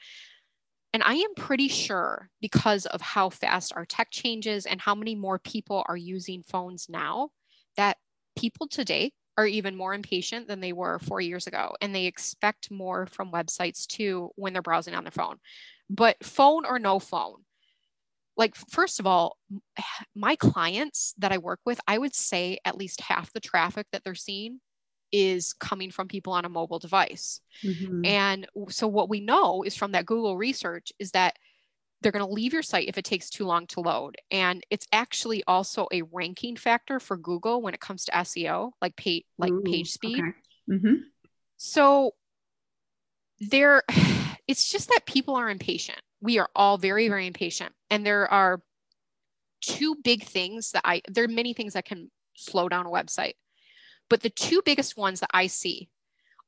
And 0.93 1.03
I 1.03 1.15
am 1.15 1.35
pretty 1.37 1.69
sure 1.69 2.31
because 2.41 2.87
of 2.87 3.01
how 3.01 3.31
fast 3.31 3.73
our 3.75 3.85
tech 3.85 4.09
changes 4.11 4.67
and 4.67 4.81
how 4.81 4.95
many 4.95 5.15
more 5.15 5.39
people 5.39 5.85
are 5.89 5.97
using 5.97 6.43
phones 6.43 6.89
now, 6.89 7.31
that 7.77 7.97
people 8.37 8.69
today 8.69 9.13
are 9.37 9.47
even 9.47 9.77
more 9.77 9.95
impatient 9.95 10.49
than 10.49 10.61
they 10.61 10.73
were 10.73 10.99
four 10.99 11.21
years 11.21 11.47
ago. 11.47 11.75
And 11.81 11.95
they 11.95 12.07
expect 12.07 12.71
more 12.71 13.07
from 13.07 13.33
websites 13.33 13.87
too 13.87 14.31
when 14.37 14.53
they're 14.53 14.63
browsing 14.63 14.95
on 14.95 15.05
their 15.05 15.11
phone. 15.11 15.39
But 15.91 16.25
phone 16.25 16.65
or 16.67 16.79
no 16.79 16.99
phone, 16.99 17.45
like, 18.37 18.55
first 18.57 19.01
of 19.01 19.07
all, 19.07 19.39
my 20.15 20.37
clients 20.37 21.15
that 21.19 21.33
I 21.33 21.39
work 21.39 21.61
with, 21.65 21.81
I 21.87 21.99
would 21.99 22.15
say 22.15 22.59
at 22.65 22.77
least 22.77 23.01
half 23.01 23.33
the 23.33 23.41
traffic 23.41 23.87
that 23.93 24.03
they're 24.05 24.15
seeing 24.15 24.61
is 25.13 25.53
coming 25.53 25.91
from 25.91 26.09
people 26.09 26.33
on 26.33 26.45
a 26.45 26.49
mobile 26.49 26.81
device. 26.81 27.41
Mhm. 27.63 28.05
And 28.05 28.47
so 28.71 28.89
what 28.89 29.09
we 29.11 29.21
know 29.21 29.63
is 29.65 29.77
from 29.77 29.93
that 29.93 30.07
Google 30.07 30.37
research 30.37 30.93
is 30.99 31.13
that 31.13 31.37
they're 32.05 32.13
going 32.13 32.25
to 32.25 32.31
leave 32.31 32.53
your 32.53 32.63
site 32.63 32.87
if 32.87 32.99
it 32.99 33.05
takes 33.05 33.31
too 33.31 33.47
long 33.47 33.67
to 33.69 33.81
load. 33.81 34.17
And 34.31 34.63
it's 34.71 34.87
actually 34.93 35.43
also 35.49 35.89
a 35.91 36.03
ranking 36.03 36.55
factor 36.55 37.01
for 37.01 37.17
Google 37.17 37.63
when 37.63 37.73
it 37.73 37.81
comes 37.81 38.05
to 38.05 38.13
SEO, 38.13 38.73
like 38.83 38.95
page 38.95 39.25
like 39.39 39.53
Ooh, 39.53 39.63
page 39.65 39.91
speed. 39.91 40.21
Okay. 40.21 40.79
Mhm. 40.79 40.97
So 41.57 42.15
there 43.41 43.83
it's 44.47 44.71
just 44.71 44.89
that 44.91 45.07
people 45.07 45.35
are 45.35 45.49
impatient. 45.49 46.01
We 46.21 46.39
are 46.39 46.51
all 46.55 46.77
very 46.77 47.09
very 47.09 47.27
impatient 47.27 47.73
and 47.91 48.05
there 48.05 48.31
are 48.31 48.63
two 49.63 49.97
big 50.05 50.25
things 50.25 50.73
that 50.73 50.83
I 50.85 51.01
there 51.09 51.25
are 51.25 51.29
many 51.29 51.55
things 51.55 51.73
that 51.73 51.87
can 51.87 52.11
slow 52.35 52.69
down 52.69 52.85
a 52.85 52.91
website. 52.91 53.35
But 54.11 54.21
the 54.21 54.31
two 54.31 54.61
biggest 54.63 54.99
ones 54.99 55.21
that 55.21 55.31
I 55.33 55.47
see 55.47 55.89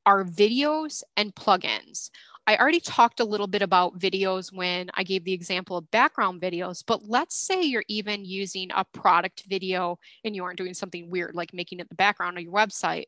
are 0.05 0.23
videos 0.23 1.01
and 1.17 1.33
plugins. 1.33 2.11
I 2.47 2.55
already 2.55 2.79
talked 2.79 3.19
a 3.19 3.25
little 3.25 3.45
bit 3.47 3.61
about 3.61 3.99
videos 3.99 4.53
when 4.53 4.89
I 4.93 5.03
gave 5.03 5.25
the 5.25 5.33
example 5.33 5.75
of 5.75 5.91
background 5.91 6.41
videos, 6.41 6.81
but 6.87 7.03
let's 7.03 7.35
say 7.35 7.61
you're 7.61 7.83
even 7.89 8.23
using 8.23 8.69
a 8.73 8.85
product 8.85 9.43
video 9.49 9.99
and 10.23 10.33
you 10.33 10.45
aren't 10.45 10.57
doing 10.57 10.73
something 10.73 11.09
weird 11.09 11.35
like 11.35 11.53
making 11.53 11.81
it 11.81 11.89
the 11.89 11.95
background 11.95 12.37
of 12.37 12.43
your 12.45 12.53
website. 12.53 13.07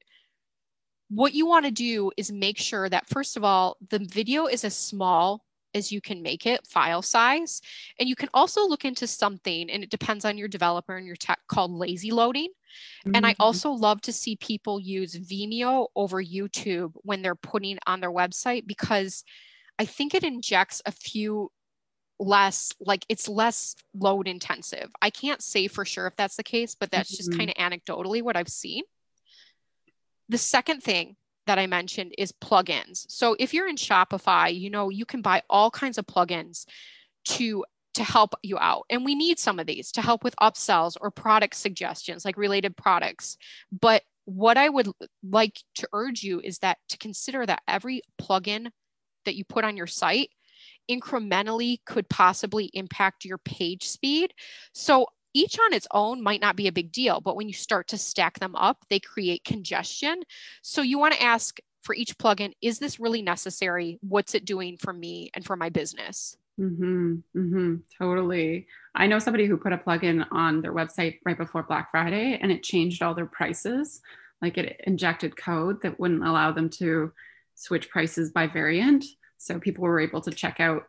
What 1.10 1.34
you 1.34 1.47
want 1.47 1.63
to 1.65 1.71
do 1.71 2.12
is 2.17 2.34
make 2.34 2.58
sure 2.58 2.89
that, 2.89 3.08
first 3.08 3.38
of 3.38 3.45
all, 3.45 3.78
the 3.89 3.99
video 3.99 4.45
is 4.45 4.65
as 4.65 4.75
small 4.75 5.45
as 5.73 5.91
you 5.91 6.01
can 6.01 6.21
make 6.21 6.45
it, 6.45 6.65
file 6.67 7.01
size. 7.01 7.62
And 7.99 8.10
you 8.10 8.15
can 8.15 8.29
also 8.34 8.67
look 8.67 8.86
into 8.86 9.08
something, 9.08 9.69
and 9.69 9.84
it 9.84 9.89
depends 9.89 10.25
on 10.25 10.38
your 10.38 10.47
developer 10.47 10.95
and 10.95 11.05
your 11.08 11.15
tech, 11.15 11.39
called 11.47 11.71
lazy 11.71 12.12
loading. 12.12 12.49
And 13.13 13.25
I 13.25 13.32
Mhm. 13.32 13.36
also 13.39 13.71
love 13.71 14.01
to 14.01 14.13
see 14.13 14.36
people 14.36 14.79
use 14.79 15.15
Vimeo 15.15 15.88
over 15.95 16.23
YouTube 16.23 16.93
when 17.03 17.21
they're 17.21 17.36
putting 17.36 17.79
on 17.88 18.01
their 18.01 18.12
website 18.12 18.67
because 18.67 19.23
I 19.79 19.86
think 19.86 20.13
it 20.13 20.23
injects 20.23 20.82
a 20.86 20.91
few 20.91 21.51
less, 22.19 22.73
like 22.79 23.05
it's 23.10 23.29
less 23.29 23.75
load 23.93 24.27
intensive. 24.27 24.91
I 25.01 25.10
can't 25.10 25.41
say 25.41 25.67
for 25.67 25.86
sure 25.86 26.08
if 26.08 26.15
that's 26.17 26.36
the 26.36 26.43
case, 26.43 26.75
but 26.75 26.91
that's 26.91 27.15
just 27.15 27.32
Mhm. 27.32 27.38
kind 27.38 27.49
of 27.49 27.55
anecdotally 27.55 28.21
what 28.21 28.36
I've 28.36 28.49
seen. 28.49 28.84
The 30.27 30.38
second 30.38 30.84
thing 30.84 31.15
that 31.50 31.58
I 31.58 31.66
mentioned 31.66 32.14
is 32.16 32.32
plugins. 32.32 33.06
So 33.10 33.36
if 33.40 33.56
you're 33.56 33.68
in 33.68 33.76
Shopify, 33.76 34.56
you 34.56 34.70
know, 34.70 34.90
you 34.90 35.04
can 35.04 35.24
buy 35.24 35.42
all 35.50 35.72
kinds 35.72 35.98
of 35.98 36.06
plugins 36.06 36.66
to 37.30 37.66
to 37.96 38.04
help 38.04 38.36
you 38.44 38.60
out. 38.60 38.86
And 38.92 39.04
we 39.04 39.16
need 39.16 39.40
some 39.40 39.58
of 39.58 39.66
these 39.66 39.92
to 39.94 40.02
help 40.04 40.24
with 40.24 40.36
upsells 40.40 40.96
or 41.02 41.10
product 41.10 41.56
suggestions, 41.56 42.24
like 42.24 42.38
related 42.38 42.78
products. 42.78 43.36
But 43.72 44.04
what 44.26 44.58
I 44.58 44.70
would 44.70 44.90
like 45.28 45.60
to 45.78 45.90
urge 45.92 46.22
you 46.22 46.40
is 46.40 46.60
that 46.60 46.78
to 46.90 47.00
consider 47.00 47.48
that 47.48 47.64
every 47.68 48.04
plugin 48.22 48.70
that 49.26 49.36
you 49.36 49.44
put 49.44 49.66
on 49.66 49.76
your 49.76 49.88
site 49.88 50.30
incrementally 50.90 51.80
could 51.84 52.08
possibly 52.10 52.70
impact 52.76 53.26
your 53.26 53.40
page 53.40 53.88
speed. 53.88 54.36
So 54.74 55.08
each 55.34 55.58
on 55.60 55.74
its 55.74 55.88
own 55.92 56.22
might 56.22 56.42
not 56.42 56.56
be 56.56 56.68
a 56.68 56.72
big 56.72 56.92
deal, 56.92 57.22
but 57.22 57.36
when 57.36 57.48
you 57.48 57.54
start 57.54 57.88
to 57.89 57.98
stack 57.98 58.39
them 58.39 58.56
up, 58.56 58.86
they 58.89 59.00
create 59.00 59.44
congestion. 59.44 60.22
So 60.62 60.82
you 60.82 60.98
want 61.00 61.13
to 61.13 61.22
ask 61.22 61.60
for 61.82 61.96
each 61.96 62.18
plugin, 62.18 62.54
is 62.62 62.80
this 62.80 63.00
really 63.00 63.22
necessary? 63.22 64.00
What's 64.02 64.36
it 64.36 64.46
doing 64.46 64.78
for 64.78 64.94
me 64.94 65.32
and 65.34 65.46
for 65.46 65.56
my 65.56 65.70
business? 65.70 66.38
Mm-hmm, 66.60 67.13
mm-hmm, 67.36 67.76
totally. 67.98 68.68
I 68.94 69.08
know 69.08 69.20
somebody 69.20 69.46
who 69.46 69.56
put 69.56 69.72
a 69.72 69.78
plugin 69.78 70.26
on 70.32 70.62
their 70.62 70.74
website 70.74 71.20
right 71.26 71.38
before 71.38 71.63
Black 71.63 71.92
Friday 71.92 72.38
and 72.42 72.52
it 72.52 72.63
changed 72.63 73.02
all 73.02 73.13
their 73.13 73.26
prices. 73.26 74.02
Like 74.42 74.58
it 74.58 74.82
injected 74.86 75.38
code 75.38 75.82
that 75.84 76.00
wouldn't 76.00 76.26
allow 76.26 76.52
them 76.52 76.70
to 76.72 77.13
switch 77.56 77.89
prices 77.89 78.32
by 78.32 78.48
variant. 78.48 79.06
So 79.38 79.60
people 79.60 79.84
were 79.84 80.02
able 80.02 80.22
to 80.22 80.32
check 80.32 80.60
out 80.60 80.84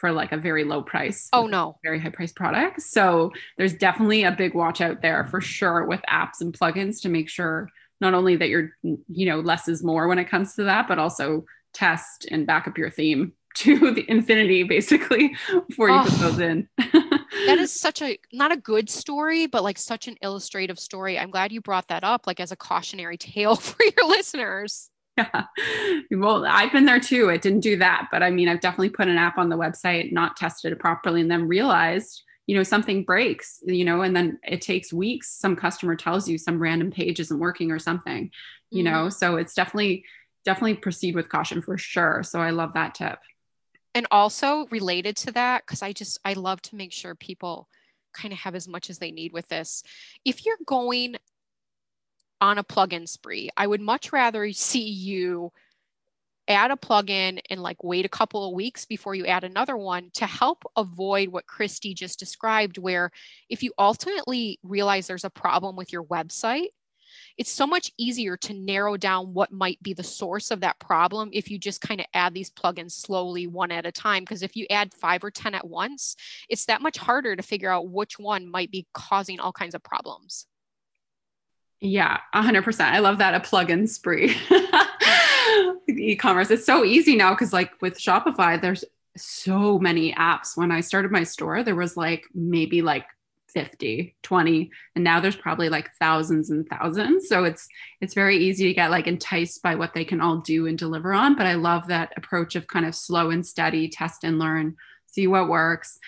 for 0.00 0.10
like 0.10 0.32
a 0.32 0.36
very 0.38 0.64
low 0.64 0.82
price. 0.82 1.28
Oh 1.32 1.46
no. 1.46 1.76
Very 1.82 2.00
high 2.00 2.08
price 2.08 2.32
product. 2.32 2.80
So 2.80 3.32
there's 3.58 3.74
definitely 3.74 4.24
a 4.24 4.32
big 4.32 4.54
watch 4.54 4.80
out 4.80 5.02
there 5.02 5.26
for 5.26 5.40
sure 5.40 5.84
with 5.84 6.00
apps 6.08 6.40
and 6.40 6.58
plugins 6.58 7.02
to 7.02 7.10
make 7.10 7.28
sure 7.28 7.68
not 8.00 8.14
only 8.14 8.36
that 8.36 8.48
you're, 8.48 8.70
you 8.82 9.26
know, 9.26 9.40
less 9.40 9.68
is 9.68 9.84
more 9.84 10.08
when 10.08 10.18
it 10.18 10.30
comes 10.30 10.54
to 10.54 10.64
that, 10.64 10.88
but 10.88 10.98
also 10.98 11.44
test 11.74 12.26
and 12.30 12.46
back 12.46 12.66
up 12.66 12.78
your 12.78 12.90
theme 12.90 13.34
to 13.56 13.92
the 13.92 14.08
infinity 14.08 14.62
basically 14.62 15.34
before 15.68 15.90
you 15.90 15.96
oh, 15.96 16.04
put 16.04 16.18
those 16.18 16.38
in. 16.38 16.68
that 16.78 17.58
is 17.58 17.72
such 17.80 18.00
a 18.00 18.18
not 18.32 18.52
a 18.52 18.56
good 18.56 18.88
story, 18.88 19.46
but 19.46 19.62
like 19.62 19.76
such 19.76 20.08
an 20.08 20.16
illustrative 20.22 20.78
story. 20.78 21.18
I'm 21.18 21.30
glad 21.30 21.52
you 21.52 21.60
brought 21.60 21.88
that 21.88 22.04
up, 22.04 22.26
like 22.26 22.40
as 22.40 22.52
a 22.52 22.56
cautionary 22.56 23.18
tale 23.18 23.56
for 23.56 23.84
your 23.84 24.08
listeners. 24.08 24.90
Yeah. 25.16 25.44
Well, 26.12 26.44
I've 26.44 26.72
been 26.72 26.86
there 26.86 26.98
too. 26.98 27.28
It 27.28 27.40
didn't 27.40 27.60
do 27.60 27.76
that, 27.76 28.08
but 28.10 28.22
I 28.22 28.30
mean, 28.30 28.48
I've 28.48 28.60
definitely 28.60 28.90
put 28.90 29.06
an 29.06 29.16
app 29.16 29.38
on 29.38 29.48
the 29.48 29.56
website, 29.56 30.12
not 30.12 30.36
tested 30.36 30.72
it 30.72 30.80
properly, 30.80 31.20
and 31.20 31.30
then 31.30 31.46
realized, 31.46 32.22
you 32.46 32.56
know, 32.56 32.64
something 32.64 33.04
breaks, 33.04 33.60
you 33.64 33.84
know, 33.84 34.02
and 34.02 34.14
then 34.14 34.40
it 34.42 34.60
takes 34.60 34.92
weeks. 34.92 35.30
Some 35.30 35.54
customer 35.54 35.94
tells 35.94 36.28
you 36.28 36.36
some 36.36 36.58
random 36.58 36.90
page 36.90 37.20
isn't 37.20 37.38
working 37.38 37.70
or 37.70 37.78
something, 37.78 38.32
you 38.70 38.82
mm-hmm. 38.82 38.92
know. 38.92 39.08
So 39.08 39.36
it's 39.36 39.54
definitely, 39.54 40.04
definitely 40.44 40.74
proceed 40.74 41.14
with 41.14 41.28
caution 41.28 41.62
for 41.62 41.78
sure. 41.78 42.24
So 42.24 42.40
I 42.40 42.50
love 42.50 42.74
that 42.74 42.96
tip 42.96 43.20
and 43.94 44.06
also 44.10 44.66
related 44.70 45.16
to 45.16 45.32
that 45.32 45.64
because 45.66 45.82
i 45.82 45.92
just 45.92 46.18
i 46.24 46.32
love 46.32 46.60
to 46.62 46.76
make 46.76 46.92
sure 46.92 47.14
people 47.14 47.68
kind 48.12 48.32
of 48.32 48.38
have 48.38 48.54
as 48.54 48.68
much 48.68 48.90
as 48.90 48.98
they 48.98 49.10
need 49.10 49.32
with 49.32 49.48
this 49.48 49.82
if 50.24 50.44
you're 50.44 50.56
going 50.66 51.16
on 52.40 52.58
a 52.58 52.64
plugin 52.64 53.08
spree 53.08 53.50
i 53.56 53.66
would 53.66 53.80
much 53.80 54.12
rather 54.12 54.50
see 54.52 54.88
you 54.88 55.52
add 56.48 56.72
a 56.72 56.76
plugin 56.76 57.40
and 57.48 57.62
like 57.62 57.82
wait 57.84 58.04
a 58.04 58.08
couple 58.08 58.46
of 58.46 58.54
weeks 58.54 58.84
before 58.84 59.14
you 59.14 59.24
add 59.26 59.44
another 59.44 59.76
one 59.76 60.10
to 60.12 60.26
help 60.26 60.64
avoid 60.76 61.28
what 61.28 61.46
Kristi 61.46 61.94
just 61.94 62.18
described 62.18 62.76
where 62.76 63.12
if 63.48 63.62
you 63.62 63.72
ultimately 63.78 64.58
realize 64.64 65.06
there's 65.06 65.24
a 65.24 65.30
problem 65.30 65.76
with 65.76 65.92
your 65.92 66.02
website 66.04 66.70
it's 67.36 67.50
so 67.50 67.66
much 67.66 67.92
easier 67.98 68.36
to 68.36 68.54
narrow 68.54 68.96
down 68.96 69.32
what 69.32 69.52
might 69.52 69.82
be 69.82 69.94
the 69.94 70.02
source 70.02 70.50
of 70.50 70.60
that 70.60 70.78
problem 70.78 71.30
if 71.32 71.50
you 71.50 71.58
just 71.58 71.80
kind 71.80 72.00
of 72.00 72.06
add 72.14 72.34
these 72.34 72.50
plugins 72.50 72.92
slowly 72.92 73.46
one 73.46 73.72
at 73.72 73.86
a 73.86 73.92
time. 73.92 74.22
Because 74.22 74.42
if 74.42 74.56
you 74.56 74.66
add 74.70 74.94
five 74.94 75.24
or 75.24 75.30
10 75.30 75.54
at 75.54 75.66
once, 75.66 76.16
it's 76.48 76.66
that 76.66 76.82
much 76.82 76.98
harder 76.98 77.36
to 77.36 77.42
figure 77.42 77.72
out 77.72 77.88
which 77.88 78.18
one 78.18 78.48
might 78.48 78.70
be 78.70 78.86
causing 78.92 79.40
all 79.40 79.52
kinds 79.52 79.74
of 79.74 79.82
problems. 79.82 80.46
Yeah, 81.80 82.18
100%. 82.34 82.80
I 82.80 82.98
love 82.98 83.18
that 83.18 83.34
a 83.34 83.40
plugin 83.40 83.88
spree. 83.88 84.36
e-commerce 85.98 86.50
it's 86.50 86.66
so 86.66 86.84
easy 86.84 87.16
now 87.16 87.30
because 87.30 87.52
like 87.52 87.72
with 87.80 87.98
shopify 87.98 88.60
there's 88.60 88.84
so 89.16 89.78
many 89.78 90.12
apps 90.14 90.56
when 90.56 90.70
i 90.70 90.80
started 90.80 91.10
my 91.10 91.24
store 91.24 91.62
there 91.62 91.74
was 91.74 91.96
like 91.96 92.24
maybe 92.34 92.82
like 92.82 93.06
50 93.48 94.14
20 94.22 94.70
and 94.94 95.02
now 95.04 95.18
there's 95.18 95.34
probably 95.34 95.68
like 95.68 95.90
thousands 95.98 96.50
and 96.50 96.68
thousands 96.68 97.28
so 97.28 97.44
it's 97.44 97.66
it's 98.00 98.14
very 98.14 98.38
easy 98.38 98.68
to 98.68 98.74
get 98.74 98.92
like 98.92 99.08
enticed 99.08 99.62
by 99.62 99.74
what 99.74 99.92
they 99.92 100.04
can 100.04 100.20
all 100.20 100.36
do 100.38 100.66
and 100.66 100.78
deliver 100.78 101.12
on 101.12 101.34
but 101.34 101.46
i 101.46 101.54
love 101.54 101.88
that 101.88 102.12
approach 102.16 102.54
of 102.54 102.68
kind 102.68 102.86
of 102.86 102.94
slow 102.94 103.30
and 103.30 103.44
steady 103.44 103.88
test 103.88 104.22
and 104.22 104.38
learn 104.38 104.76
see 105.06 105.26
what 105.26 105.48
works 105.48 105.98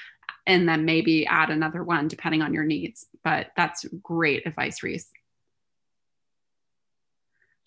and 0.47 0.69
then 0.69 0.85
maybe 0.85 1.27
add 1.27 1.51
another 1.51 1.83
one 1.83 2.07
depending 2.07 2.43
on 2.43 2.55
your 2.55 2.65
needs 2.65 3.07
but 3.25 3.49
that's 3.57 3.85
great 4.03 4.47
advice 4.47 4.85
reese 4.85 5.11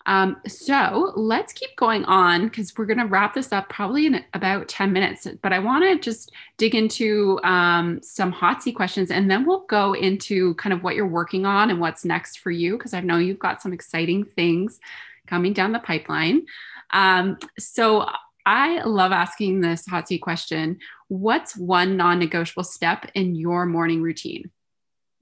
um, 0.06 0.38
so 0.48 1.13
let's 1.15 1.52
keep 1.54 1.76
going 1.78 2.06
on 2.06 2.48
because 2.48 2.78
we're 2.78 2.86
going 2.86 3.00
to 3.00 3.06
wrap 3.06 3.34
this 3.34 3.52
up 3.52 3.70
probably 3.70 4.06
in 4.06 4.24
about 4.34 4.68
10 4.68 4.94
minutes. 4.94 5.28
But 5.41 5.52
I 5.52 5.60
want 5.60 5.84
to 5.84 5.98
just 5.98 6.32
dig 6.58 6.76
into 6.76 7.39
um, 7.44 8.00
some 8.04 8.32
hot 8.32 8.62
seat 8.62 8.74
questions 8.74 9.10
and 9.10 9.30
then 9.30 9.46
we'll 9.46 9.65
go 9.65 9.94
into 9.94 10.54
kind 10.56 10.74
of 10.74 10.84
what 10.84 10.96
you're 10.96 11.08
working 11.08 11.46
on 11.46 11.72
and 11.72 11.80
what's 11.80 12.06
next 12.06 12.39
for 12.39 12.52
you 12.52 12.78
because 12.78 12.94
I 12.94 13.02
know 13.02 13.18
you've 13.18 13.39
got 13.39 13.62
some 13.62 13.74
exciting 13.74 14.26
things 14.26 14.80
coming 15.28 15.54
down 15.54 15.72
the 15.72 15.80
pipeline. 15.80 16.46
Um, 16.91 17.39
so 17.58 18.08
I 18.46 18.84
love 18.84 19.12
asking 19.12 19.62
this 19.62 19.86
hot 19.88 20.08
seat 20.08 20.20
question 20.20 20.80
What's 21.08 21.56
one 21.56 21.98
non 21.98 22.20
negotiable 22.20 22.63
step 22.63 23.10
in 23.13 23.36
your 23.36 23.65
morning 23.65 24.02
routine? 24.02 24.52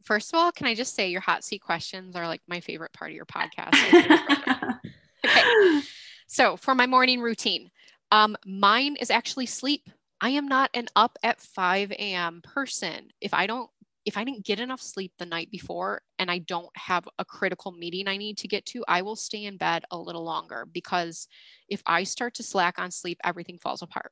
First 0.03 0.33
of 0.33 0.39
all, 0.39 0.51
can 0.51 0.67
I 0.67 0.75
just 0.75 0.95
say 0.95 1.09
your 1.09 1.21
hot 1.21 1.43
seat 1.43 1.59
questions 1.59 2.15
are 2.15 2.27
like 2.27 2.41
my 2.47 2.59
favorite 2.59 2.93
part 2.93 3.11
of 3.11 3.15
your 3.15 3.25
podcast? 3.25 3.73
okay. 5.25 5.81
So 6.27 6.57
for 6.57 6.75
my 6.75 6.87
morning 6.87 7.21
routine, 7.21 7.69
um, 8.11 8.35
mine 8.45 8.97
is 8.99 9.09
actually 9.09 9.45
sleep. 9.45 9.89
I 10.19 10.29
am 10.29 10.47
not 10.47 10.69
an 10.73 10.87
up 10.95 11.17
at 11.23 11.39
5 11.41 11.91
a.m. 11.91 12.41
person. 12.43 13.09
If 13.21 13.33
I 13.33 13.47
don't, 13.47 13.69
if 14.05 14.17
I 14.17 14.23
didn't 14.23 14.45
get 14.45 14.59
enough 14.59 14.81
sleep 14.81 15.13
the 15.17 15.25
night 15.25 15.49
before 15.51 16.01
and 16.19 16.29
I 16.29 16.39
don't 16.39 16.69
have 16.75 17.07
a 17.17 17.23
critical 17.23 17.71
meeting 17.71 18.07
I 18.07 18.17
need 18.17 18.37
to 18.39 18.47
get 18.47 18.65
to, 18.67 18.83
I 18.87 19.01
will 19.03 19.15
stay 19.15 19.45
in 19.45 19.57
bed 19.57 19.85
a 19.91 19.97
little 19.97 20.23
longer 20.23 20.67
because 20.71 21.27
if 21.69 21.81
I 21.85 22.03
start 22.03 22.33
to 22.35 22.43
slack 22.43 22.77
on 22.77 22.91
sleep, 22.91 23.19
everything 23.23 23.57
falls 23.57 23.81
apart. 23.81 24.11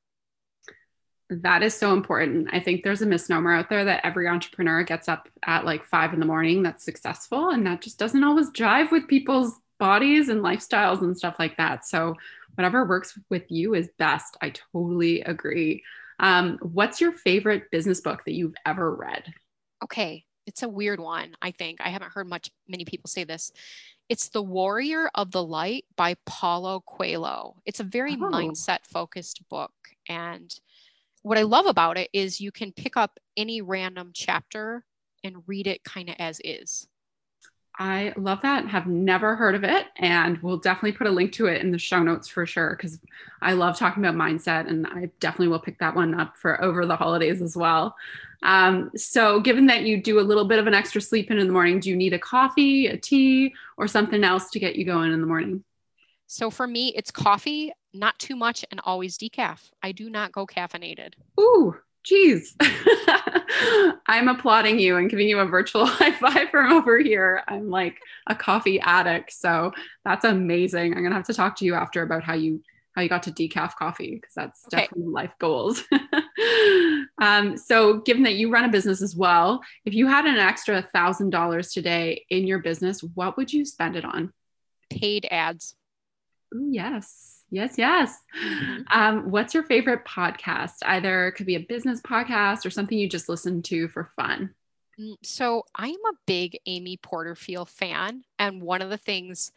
That 1.32 1.63
is 1.63 1.74
so 1.74 1.94
important. 1.94 2.50
I 2.52 2.60
think 2.60 2.84
there's 2.84 3.02
a 3.02 3.06
misnomer 3.06 3.54
out 3.54 3.70
there 3.70 3.86
that 3.86 4.06
every 4.06 4.28
entrepreneur 4.28 4.84
gets 4.84 5.08
up 5.08 5.30
at 5.46 5.63
like 5.63 5.86
five 5.86 6.13
in 6.13 6.20
the 6.20 6.26
morning 6.26 6.62
that's 6.62 6.84
successful. 6.84 7.50
And 7.52 7.65
that 7.65 7.82
just 7.82 7.98
doesn't 7.98 8.24
always 8.24 8.50
jive 8.52 8.91
with 8.91 9.08
people's 9.08 9.54
bodies 9.80 10.28
and 10.28 10.41
lifestyles 10.41 11.02
and 11.02 11.17
stuff 11.17 11.38
like 11.39 11.56
that. 11.56 11.86
So, 11.86 12.15
whatever 12.56 12.84
works 12.84 13.17
with 13.30 13.50
you 13.50 13.76
is 13.76 13.89
best. 13.98 14.36
I 14.41 14.52
totally 14.74 15.22
agree. 15.22 15.84
Um, 16.20 16.60
what's 16.62 17.00
your 17.00 17.13
favorite 17.13 17.72
business 17.72 18.02
book 18.02 18.26
that 18.26 18.34
you've 18.34 18.56
ever 18.65 18.94
read? 18.94 19.24
Okay. 19.82 20.26
It's 20.46 20.63
a 20.63 20.70
weird 20.70 21.00
one, 21.00 21.34
I 21.41 21.52
think. 21.52 21.80
I 21.82 21.89
haven't 21.89 22.12
heard 22.12 22.28
much, 22.28 22.52
many 22.67 22.84
people 22.84 23.08
say 23.08 23.24
this. 23.24 23.54
It's 24.10 24.28
The 24.30 24.41
Warrior 24.41 25.10
of 25.15 25.32
the 25.32 25.44
Light 25.44 25.86
by 25.96 26.15
Paulo 26.26 26.84
Coelho. 26.86 27.56
It's 27.65 27.80
a 27.80 27.86
very 27.86 28.17
oh. 28.20 28.30
mindset 28.30 28.80
focused 28.84 29.48
book. 29.48 29.72
And 30.10 30.54
what 31.24 31.38
I 31.38 31.44
love 31.44 31.66
about 31.66 31.98
it 31.98 32.10
is 32.14 32.42
you 32.42 32.52
can 32.52 32.72
pick 32.72 32.98
up 32.98 33.20
any 33.38 33.62
random 33.62 34.12
chapter 34.14 34.84
and 35.24 35.44
read 35.48 35.68
it 35.68 35.84
kind 35.84 36.10
of 36.10 36.16
as 36.20 36.42
is. 36.44 36.88
I 37.80 38.14
love 38.18 38.42
that. 38.42 38.68
Have 38.68 38.86
never 38.86 39.36
heard 39.36 39.56
of 39.56 39.64
it. 39.64 39.88
And 39.98 40.38
we'll 40.40 40.58
definitely 40.58 40.92
put 40.92 41.08
a 41.08 41.12
link 41.12 41.32
to 41.34 41.46
it 41.48 41.62
in 41.62 41.72
the 41.72 41.78
show 41.78 42.04
notes 42.04 42.28
for 42.28 42.46
sure, 42.46 42.76
because 42.76 43.00
I 43.42 43.54
love 43.54 43.78
talking 43.78 44.04
about 44.04 44.16
mindset 44.16 44.70
and 44.70 44.86
I 44.88 45.10
definitely 45.20 45.48
will 45.48 45.60
pick 45.60 45.80
that 45.80 45.96
one 45.96 46.20
up 46.20 46.38
for 46.38 46.62
over 46.64 46.86
the 46.86 46.96
holidays 46.96 47.42
as 47.42 47.56
well. 47.56 47.96
Um, 48.44 48.92
so, 48.96 49.40
given 49.40 49.68
that 49.68 49.84
you 49.84 50.02
do 50.02 50.20
a 50.20 50.22
little 50.22 50.46
bit 50.46 50.60
of 50.60 50.68
an 50.68 50.74
extra 50.74 51.00
sleep 51.00 51.32
in 51.32 51.38
in 51.38 51.48
the 51.48 51.54
morning, 51.54 51.80
do 51.80 51.90
you 51.90 51.96
need 51.96 52.14
a 52.14 52.20
coffee, 52.20 52.88
a 52.88 52.98
tea, 52.98 53.54
or 53.78 53.88
something 53.88 54.24
else 54.24 54.50
to 54.52 54.60
get 54.60 54.76
you 54.76 54.84
going 54.84 55.14
in 55.14 55.22
the 55.22 55.28
morning? 55.28 55.64
So, 56.28 56.50
for 56.50 56.66
me, 56.68 56.94
it's 56.96 57.12
coffee 57.12 57.72
not 57.93 58.17
too 58.19 58.36
much 58.36 58.65
and 58.71 58.80
always 58.84 59.17
decaf. 59.17 59.71
I 59.82 59.91
do 59.91 60.10
not 60.10 60.32
go 60.32 60.45
caffeinated. 60.45 61.13
Ooh, 61.39 61.75
geez. 62.04 62.56
I'm 64.08 64.27
applauding 64.27 64.80
you 64.80 64.97
and 64.97 65.10
giving 65.10 65.27
you 65.27 65.39
a 65.39 65.45
virtual 65.45 65.86
high 65.88 66.12
five 66.12 66.49
from 66.49 66.71
over 66.71 66.99
here. 66.99 67.43
I'm 67.47 67.69
like 67.69 67.97
a 68.27 68.36
coffee 68.36 68.80
addict. 68.80 69.34
So 69.34 69.71
that's 70.06 70.25
amazing. 70.25 70.95
I'm 70.95 71.04
gonna 71.04 71.15
have 71.15 71.27
to 71.27 71.34
talk 71.34 71.58
to 71.58 71.65
you 71.65 71.75
after 71.75 72.01
about 72.01 72.23
how 72.23 72.34
you 72.34 72.63
how 72.93 73.01
you 73.01 73.10
got 73.10 73.23
to 73.23 73.32
decaf 73.32 73.75
coffee 73.75 74.15
because 74.15 74.34
that's 74.34 74.65
okay. 74.65 74.84
definitely 74.84 75.12
life 75.12 75.32
goals. 75.39 75.84
um, 77.21 77.56
so 77.56 77.99
given 77.99 78.23
that 78.23 78.36
you 78.36 78.51
run 78.51 78.65
a 78.65 78.69
business 78.69 79.01
as 79.01 79.15
well, 79.15 79.62
if 79.86 79.93
you 79.93 80.08
had 80.08 80.25
an 80.25 80.38
extra 80.38 80.82
thousand 80.82 81.30
dollars 81.30 81.71
today 81.71 82.25
in 82.30 82.47
your 82.47 82.60
business, 82.60 83.01
what 83.01 83.38
would 83.38 83.54
you 83.54 83.63
spend 83.63 83.95
it 83.95 84.04
on? 84.04 84.34
Paid 84.89 85.25
ads. 85.31 85.75
Ooh, 86.54 86.67
yes. 86.69 87.40
Yes, 87.52 87.73
yes. 87.77 88.17
Mm-hmm. 88.43 88.81
Um, 88.89 89.29
what's 89.29 89.54
your 89.54 89.63
favorite 89.63 90.06
podcast? 90.06 90.75
Either 90.83 91.27
it 91.27 91.33
could 91.33 91.45
be 91.45 91.56
a 91.56 91.65
business 91.67 92.02
podcast 92.02 92.65
or 92.65 92.69
something 92.69 92.97
you 92.97 93.10
just 93.10 93.27
listen 93.27 93.62
to 93.63 93.89
for 93.89 94.10
fun. 94.15 94.52
Mm, 94.99 95.15
so 95.21 95.63
I 95.75 95.89
am 95.89 95.95
a 95.95 96.17
big 96.25 96.58
Amy 96.65 96.97
Porterfield 96.97 97.69
fan. 97.69 98.23
And 98.39 98.62
one 98.62 98.81
of 98.81 98.89
the 98.89 98.97
things 98.97 99.52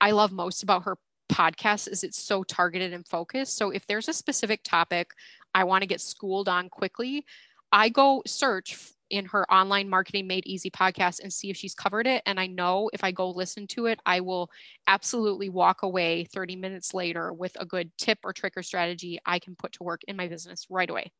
I 0.00 0.10
love 0.10 0.32
most 0.32 0.64
about 0.64 0.84
her 0.84 0.98
podcast 1.30 1.88
is 1.88 2.02
it's 2.02 2.18
so 2.18 2.42
targeted 2.42 2.92
and 2.92 3.06
focused. 3.06 3.56
So 3.56 3.70
if 3.70 3.86
there's 3.86 4.08
a 4.08 4.12
specific 4.12 4.62
topic 4.64 5.12
I 5.54 5.64
want 5.64 5.82
to 5.82 5.88
get 5.88 6.00
schooled 6.00 6.48
on 6.48 6.68
quickly, 6.68 7.24
I 7.70 7.88
go 7.88 8.22
search 8.26 8.76
in 9.10 9.24
her 9.26 9.50
online 9.52 9.88
marketing 9.88 10.26
made 10.26 10.46
easy 10.46 10.70
podcast 10.70 11.20
and 11.20 11.32
see 11.32 11.50
if 11.50 11.56
she's 11.56 11.74
covered 11.74 12.06
it 12.06 12.22
and 12.26 12.38
i 12.38 12.46
know 12.46 12.90
if 12.92 13.02
i 13.02 13.10
go 13.10 13.30
listen 13.30 13.66
to 13.66 13.86
it 13.86 14.00
i 14.06 14.20
will 14.20 14.50
absolutely 14.86 15.48
walk 15.48 15.82
away 15.82 16.24
30 16.24 16.56
minutes 16.56 16.94
later 16.94 17.32
with 17.32 17.56
a 17.60 17.66
good 17.66 17.90
tip 17.98 18.18
or 18.24 18.32
trick 18.32 18.54
or 18.56 18.62
strategy 18.62 19.18
i 19.26 19.38
can 19.38 19.54
put 19.56 19.72
to 19.72 19.82
work 19.82 20.02
in 20.08 20.16
my 20.16 20.28
business 20.28 20.66
right 20.68 20.90
away 20.90 21.10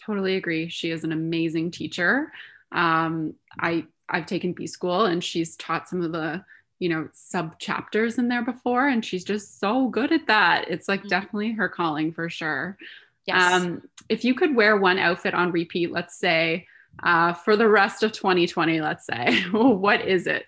Totally 0.00 0.36
agree. 0.36 0.68
She 0.68 0.90
is 0.90 1.04
an 1.04 1.12
amazing 1.12 1.70
teacher. 1.70 2.32
Um, 2.72 3.34
I 3.58 3.86
I've 4.08 4.26
taken 4.26 4.52
B 4.52 4.66
school 4.66 5.06
and 5.06 5.22
she's 5.22 5.56
taught 5.56 5.88
some 5.88 6.02
of 6.02 6.12
the 6.12 6.44
you 6.78 6.88
know 6.88 7.08
sub 7.12 7.58
chapters 7.58 8.18
in 8.18 8.28
there 8.28 8.44
before 8.44 8.86
and 8.86 9.04
she's 9.04 9.24
just 9.24 9.58
so 9.58 9.88
good 9.88 10.12
at 10.12 10.28
that 10.28 10.70
it's 10.70 10.86
like 10.88 11.00
mm-hmm. 11.00 11.08
definitely 11.08 11.50
her 11.50 11.68
calling 11.68 12.12
for 12.12 12.30
sure 12.30 12.78
yes. 13.26 13.52
um 13.52 13.82
if 14.08 14.24
you 14.24 14.32
could 14.32 14.54
wear 14.54 14.76
one 14.76 14.96
outfit 14.96 15.34
on 15.34 15.50
repeat 15.50 15.90
let's 15.90 16.16
say 16.16 16.64
uh, 17.02 17.32
for 17.32 17.56
the 17.56 17.68
rest 17.68 18.02
of 18.02 18.12
2020 18.12 18.80
let's 18.80 19.06
say 19.06 19.42
what 19.52 20.00
is 20.06 20.26
it 20.26 20.46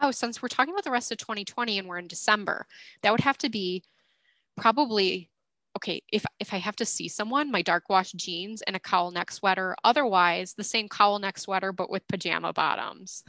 oh 0.00 0.10
since 0.10 0.42
we're 0.42 0.48
talking 0.48 0.72
about 0.72 0.84
the 0.84 0.90
rest 0.90 1.12
of 1.12 1.18
2020 1.18 1.78
and 1.78 1.88
we're 1.88 1.98
in 1.98 2.08
december 2.08 2.66
that 3.02 3.10
would 3.10 3.20
have 3.20 3.38
to 3.38 3.48
be 3.48 3.82
probably 4.56 5.30
okay, 5.76 6.02
if 6.12 6.24
if 6.38 6.52
I 6.52 6.58
have 6.58 6.76
to 6.76 6.84
see 6.84 7.08
someone, 7.08 7.50
my 7.50 7.62
dark 7.62 7.88
wash 7.88 8.12
jeans 8.12 8.62
and 8.62 8.76
a 8.76 8.80
cowl 8.80 9.10
neck 9.10 9.30
sweater. 9.30 9.74
Otherwise, 9.84 10.54
the 10.54 10.64
same 10.64 10.88
cowl 10.88 11.18
neck 11.18 11.38
sweater 11.38 11.72
but 11.72 11.90
with 11.90 12.06
pajama 12.08 12.52
bottoms. 12.52 13.24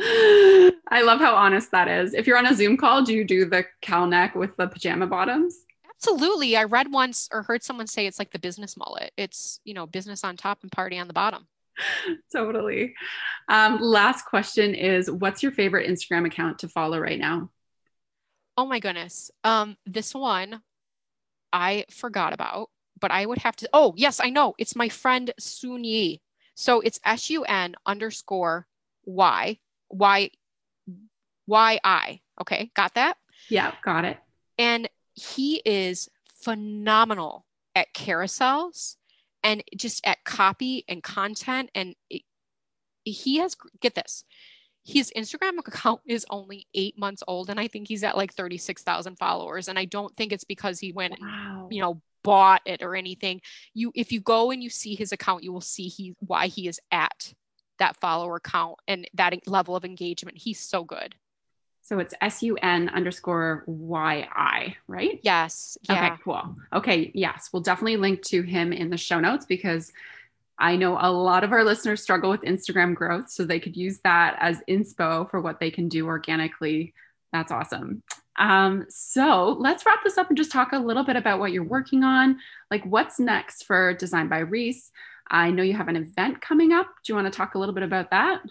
I 0.00 1.02
love 1.02 1.20
how 1.20 1.34
honest 1.34 1.70
that 1.72 1.88
is. 1.88 2.14
If 2.14 2.26
you're 2.26 2.38
on 2.38 2.46
a 2.46 2.54
Zoom 2.54 2.76
call, 2.76 3.02
do 3.02 3.14
you 3.14 3.24
do 3.24 3.44
the 3.44 3.64
cowl 3.82 4.06
neck 4.06 4.34
with 4.34 4.56
the 4.56 4.68
pajama 4.68 5.06
bottoms? 5.06 5.56
Absolutely. 6.00 6.56
I 6.56 6.64
read 6.64 6.92
once 6.92 7.28
or 7.32 7.42
heard 7.42 7.62
someone 7.62 7.88
say 7.88 8.06
it's 8.06 8.18
like 8.18 8.30
the 8.30 8.38
business 8.38 8.76
mullet. 8.76 9.10
It's, 9.16 9.60
you 9.64 9.74
know, 9.74 9.86
business 9.86 10.22
on 10.22 10.36
top 10.36 10.60
and 10.62 10.70
party 10.70 10.98
on 10.98 11.08
the 11.08 11.12
bottom. 11.12 11.48
totally. 12.32 12.94
Um, 13.48 13.78
last 13.80 14.24
question 14.24 14.74
is 14.74 15.10
what's 15.10 15.42
your 15.42 15.52
favorite 15.52 15.88
Instagram 15.88 16.26
account 16.26 16.60
to 16.60 16.68
follow 16.68 16.98
right 16.98 17.18
now? 17.18 17.50
Oh 18.56 18.66
my 18.66 18.78
goodness. 18.78 19.30
Um, 19.44 19.76
this 19.86 20.14
one 20.14 20.62
I 21.52 21.84
forgot 21.90 22.32
about, 22.32 22.70
but 23.00 23.10
I 23.10 23.26
would 23.26 23.38
have 23.38 23.56
to. 23.56 23.68
Oh, 23.72 23.94
yes, 23.96 24.20
I 24.20 24.30
know. 24.30 24.54
It's 24.58 24.76
my 24.76 24.88
friend 24.88 25.32
Sun 25.38 25.84
Yi. 25.84 26.20
So 26.54 26.80
it's 26.80 26.98
S 27.04 27.30
U 27.30 27.44
N 27.44 27.74
underscore 27.86 28.66
Y 29.04 29.58
Y 29.90 30.30
Y 31.46 31.80
I. 31.84 32.20
Okay, 32.40 32.70
got 32.74 32.94
that? 32.94 33.16
Yeah, 33.48 33.72
got 33.84 34.04
it. 34.04 34.18
And 34.58 34.87
he 35.18 35.62
is 35.64 36.08
phenomenal 36.42 37.46
at 37.74 37.92
carousels 37.94 38.96
and 39.42 39.62
just 39.76 40.06
at 40.06 40.24
copy 40.24 40.84
and 40.88 41.02
content. 41.02 41.70
And 41.74 41.94
it, 42.10 42.22
he 43.04 43.38
has, 43.38 43.56
get 43.80 43.94
this, 43.94 44.24
his 44.84 45.12
Instagram 45.16 45.58
account 45.58 46.00
is 46.06 46.26
only 46.30 46.66
eight 46.74 46.98
months 46.98 47.22
old, 47.28 47.50
and 47.50 47.60
I 47.60 47.68
think 47.68 47.88
he's 47.88 48.04
at 48.04 48.16
like 48.16 48.32
36,000 48.32 49.16
followers. 49.16 49.68
And 49.68 49.78
I 49.78 49.84
don't 49.84 50.16
think 50.16 50.32
it's 50.32 50.44
because 50.44 50.78
he 50.78 50.92
went, 50.92 51.20
wow. 51.20 51.64
and, 51.64 51.72
you 51.72 51.82
know, 51.82 52.00
bought 52.24 52.62
it 52.64 52.82
or 52.82 52.96
anything. 52.96 53.40
You, 53.74 53.92
if 53.94 54.12
you 54.12 54.20
go 54.20 54.50
and 54.50 54.62
you 54.62 54.70
see 54.70 54.94
his 54.94 55.12
account, 55.12 55.44
you 55.44 55.52
will 55.52 55.60
see 55.60 55.88
he 55.88 56.14
why 56.20 56.48
he 56.48 56.68
is 56.68 56.80
at 56.90 57.32
that 57.78 57.96
follower 57.96 58.40
count 58.40 58.76
and 58.88 59.08
that 59.14 59.46
level 59.46 59.76
of 59.76 59.84
engagement. 59.84 60.38
He's 60.38 60.60
so 60.60 60.84
good. 60.84 61.14
So 61.88 62.00
it's 62.00 62.12
S 62.20 62.42
U 62.42 62.54
N 62.60 62.90
underscore 62.90 63.64
Y 63.66 64.28
I, 64.30 64.76
right? 64.88 65.20
Yes. 65.22 65.78
Yeah. 65.88 66.08
Okay, 66.08 66.22
cool. 66.22 66.54
Okay. 66.70 67.10
Yes. 67.14 67.48
We'll 67.50 67.62
definitely 67.62 67.96
link 67.96 68.20
to 68.24 68.42
him 68.42 68.74
in 68.74 68.90
the 68.90 68.98
show 68.98 69.20
notes 69.20 69.46
because 69.46 69.90
I 70.58 70.76
know 70.76 70.98
a 71.00 71.10
lot 71.10 71.44
of 71.44 71.52
our 71.52 71.64
listeners 71.64 72.02
struggle 72.02 72.28
with 72.28 72.42
Instagram 72.42 72.94
growth, 72.94 73.30
so 73.30 73.42
they 73.42 73.58
could 73.58 73.74
use 73.74 74.00
that 74.00 74.36
as 74.38 74.60
inspo 74.68 75.30
for 75.30 75.40
what 75.40 75.60
they 75.60 75.70
can 75.70 75.88
do 75.88 76.04
organically. 76.06 76.92
That's 77.32 77.50
awesome. 77.50 78.02
Um, 78.38 78.84
so 78.90 79.56
let's 79.58 79.86
wrap 79.86 80.04
this 80.04 80.18
up 80.18 80.28
and 80.28 80.36
just 80.36 80.52
talk 80.52 80.72
a 80.72 80.78
little 80.78 81.04
bit 81.04 81.16
about 81.16 81.40
what 81.40 81.52
you're 81.52 81.64
working 81.64 82.04
on. 82.04 82.38
Like, 82.70 82.84
what's 82.84 83.18
next 83.18 83.64
for 83.64 83.94
Design 83.94 84.28
by 84.28 84.40
Reese? 84.40 84.90
I 85.30 85.52
know 85.52 85.62
you 85.62 85.72
have 85.72 85.88
an 85.88 85.96
event 85.96 86.42
coming 86.42 86.70
up. 86.72 86.86
Do 87.02 87.12
you 87.12 87.14
want 87.14 87.32
to 87.32 87.36
talk 87.36 87.54
a 87.54 87.58
little 87.58 87.74
bit 87.74 87.82
about 87.82 88.10
that? 88.10 88.42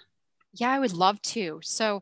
Yeah, 0.53 0.71
I 0.71 0.79
would 0.79 0.93
love 0.93 1.21
to. 1.21 1.59
So, 1.61 2.01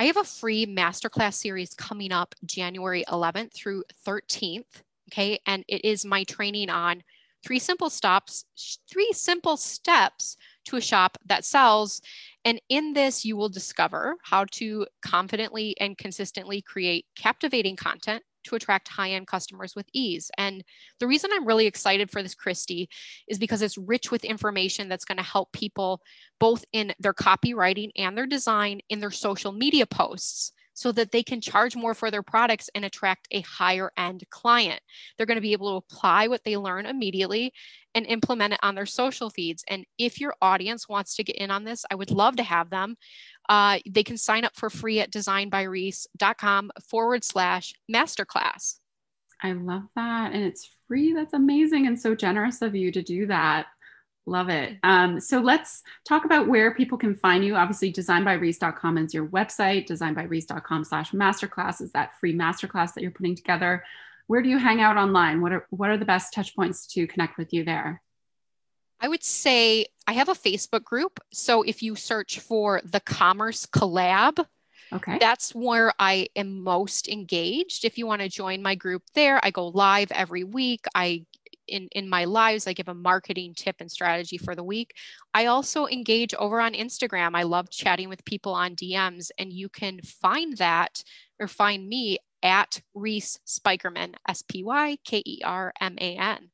I 0.00 0.04
have 0.04 0.16
a 0.16 0.24
free 0.24 0.64
masterclass 0.64 1.34
series 1.34 1.74
coming 1.74 2.10
up 2.10 2.34
January 2.46 3.04
11th 3.06 3.52
through 3.52 3.84
13th. 4.06 4.80
Okay. 5.12 5.38
And 5.46 5.62
it 5.68 5.84
is 5.84 6.06
my 6.06 6.24
training 6.24 6.70
on 6.70 7.02
three 7.44 7.58
simple 7.58 7.90
stops, 7.90 8.46
three 8.90 9.10
simple 9.12 9.58
steps 9.58 10.38
to 10.64 10.76
a 10.76 10.80
shop 10.80 11.18
that 11.26 11.44
sells. 11.44 12.00
And 12.46 12.62
in 12.70 12.94
this, 12.94 13.26
you 13.26 13.36
will 13.36 13.50
discover 13.50 14.16
how 14.22 14.46
to 14.52 14.86
confidently 15.02 15.76
and 15.78 15.98
consistently 15.98 16.62
create 16.62 17.04
captivating 17.14 17.76
content 17.76 18.22
to 18.44 18.54
attract 18.54 18.88
high 18.88 19.10
end 19.10 19.26
customers 19.26 19.74
with 19.74 19.86
ease. 19.92 20.30
And 20.38 20.64
the 20.98 21.06
reason 21.06 21.30
I'm 21.32 21.46
really 21.46 21.66
excited 21.66 22.10
for 22.10 22.22
this, 22.22 22.34
Kristi, 22.34 22.88
is 23.28 23.38
because 23.38 23.62
it's 23.62 23.78
rich 23.78 24.10
with 24.10 24.24
information 24.24 24.88
that's 24.88 25.04
going 25.04 25.18
to 25.18 25.24
help 25.24 25.52
people 25.52 26.00
both 26.38 26.64
in 26.72 26.92
their 26.98 27.14
copywriting 27.14 27.90
and 27.96 28.16
their 28.16 28.26
design 28.26 28.80
in 28.88 29.00
their 29.00 29.10
social 29.10 29.52
media 29.52 29.86
posts 29.86 30.52
so 30.80 30.92
that 30.92 31.12
they 31.12 31.22
can 31.22 31.42
charge 31.42 31.76
more 31.76 31.92
for 31.92 32.10
their 32.10 32.22
products 32.22 32.70
and 32.74 32.86
attract 32.86 33.28
a 33.32 33.42
higher 33.42 33.90
end 33.98 34.24
client. 34.30 34.80
They're 35.16 35.26
going 35.26 35.36
to 35.36 35.42
be 35.42 35.52
able 35.52 35.72
to 35.72 35.84
apply 35.86 36.28
what 36.28 36.42
they 36.42 36.56
learn 36.56 36.86
immediately 36.86 37.52
and 37.94 38.06
implement 38.06 38.54
it 38.54 38.60
on 38.62 38.74
their 38.74 38.86
social 38.86 39.28
feeds. 39.28 39.64
And 39.68 39.84
if 39.98 40.20
your 40.20 40.34
audience 40.40 40.88
wants 40.88 41.16
to 41.16 41.24
get 41.24 41.36
in 41.36 41.50
on 41.50 41.64
this, 41.64 41.84
I 41.90 41.96
would 41.96 42.10
love 42.10 42.36
to 42.36 42.42
have 42.42 42.70
them. 42.70 42.96
Uh, 43.50 43.80
they 43.84 44.04
can 44.04 44.16
sign 44.16 44.44
up 44.44 44.54
for 44.54 44.70
free 44.70 45.00
at 45.00 45.10
designbyreese.com 45.10 46.70
forward 46.88 47.24
slash 47.24 47.74
masterclass. 47.92 48.76
I 49.42 49.52
love 49.52 49.82
that. 49.96 50.32
And 50.32 50.44
it's 50.44 50.70
free. 50.86 51.12
That's 51.12 51.34
amazing 51.34 51.88
and 51.88 52.00
so 52.00 52.14
generous 52.14 52.62
of 52.62 52.76
you 52.76 52.92
to 52.92 53.02
do 53.02 53.26
that. 53.26 53.66
Love 54.24 54.50
it. 54.50 54.76
Um, 54.84 55.18
so 55.18 55.40
let's 55.40 55.82
talk 56.06 56.24
about 56.24 56.46
where 56.46 56.74
people 56.74 56.96
can 56.96 57.16
find 57.16 57.44
you. 57.44 57.56
Obviously, 57.56 57.92
designbyreese.com 57.92 58.98
is 58.98 59.12
your 59.12 59.26
website. 59.26 59.88
Designbyreese.com 59.88 60.84
slash 60.84 61.10
masterclass 61.10 61.80
is 61.80 61.90
that 61.92 62.16
free 62.20 62.34
masterclass 62.34 62.94
that 62.94 63.02
you're 63.02 63.10
putting 63.10 63.34
together. 63.34 63.82
Where 64.28 64.42
do 64.42 64.48
you 64.48 64.58
hang 64.58 64.80
out 64.80 64.96
online? 64.96 65.40
What 65.40 65.52
are 65.52 65.66
what 65.70 65.90
are 65.90 65.96
the 65.96 66.04
best 66.04 66.32
touch 66.32 66.54
points 66.54 66.86
to 66.88 67.08
connect 67.08 67.36
with 67.36 67.52
you 67.52 67.64
there? 67.64 68.00
I 69.00 69.08
would 69.08 69.24
say 69.24 69.86
I 70.06 70.12
have 70.12 70.28
a 70.28 70.34
Facebook 70.34 70.84
group. 70.84 71.20
So 71.32 71.62
if 71.62 71.82
you 71.82 71.96
search 71.96 72.40
for 72.40 72.80
the 72.84 73.00
Commerce 73.00 73.66
Collab, 73.66 74.44
okay, 74.92 75.18
that's 75.18 75.54
where 75.54 75.92
I 75.98 76.28
am 76.36 76.62
most 76.62 77.08
engaged. 77.08 77.84
If 77.84 77.96
you 77.96 78.06
want 78.06 78.22
to 78.22 78.28
join 78.28 78.62
my 78.62 78.74
group 78.74 79.02
there, 79.14 79.40
I 79.42 79.50
go 79.50 79.68
live 79.68 80.12
every 80.12 80.44
week. 80.44 80.84
I 80.94 81.24
in 81.66 81.88
in 81.92 82.08
my 82.08 82.24
lives 82.24 82.66
i 82.66 82.72
give 82.72 82.88
a 82.88 82.94
marketing 82.94 83.54
tip 83.54 83.76
and 83.78 83.90
strategy 83.90 84.36
for 84.36 84.56
the 84.56 84.62
week 84.62 84.92
i 85.34 85.46
also 85.46 85.86
engage 85.86 86.34
over 86.34 86.60
on 86.60 86.72
instagram 86.72 87.30
i 87.34 87.44
love 87.44 87.70
chatting 87.70 88.08
with 88.08 88.24
people 88.24 88.52
on 88.52 88.74
dms 88.74 89.30
and 89.38 89.52
you 89.52 89.68
can 89.68 90.00
find 90.02 90.56
that 90.56 91.04
or 91.38 91.46
find 91.46 91.88
me 91.88 92.18
at 92.42 92.80
reese 92.94 93.38
Spykerman, 93.46 94.14
s-p-y-k-e-r-m-a-n 94.28 96.50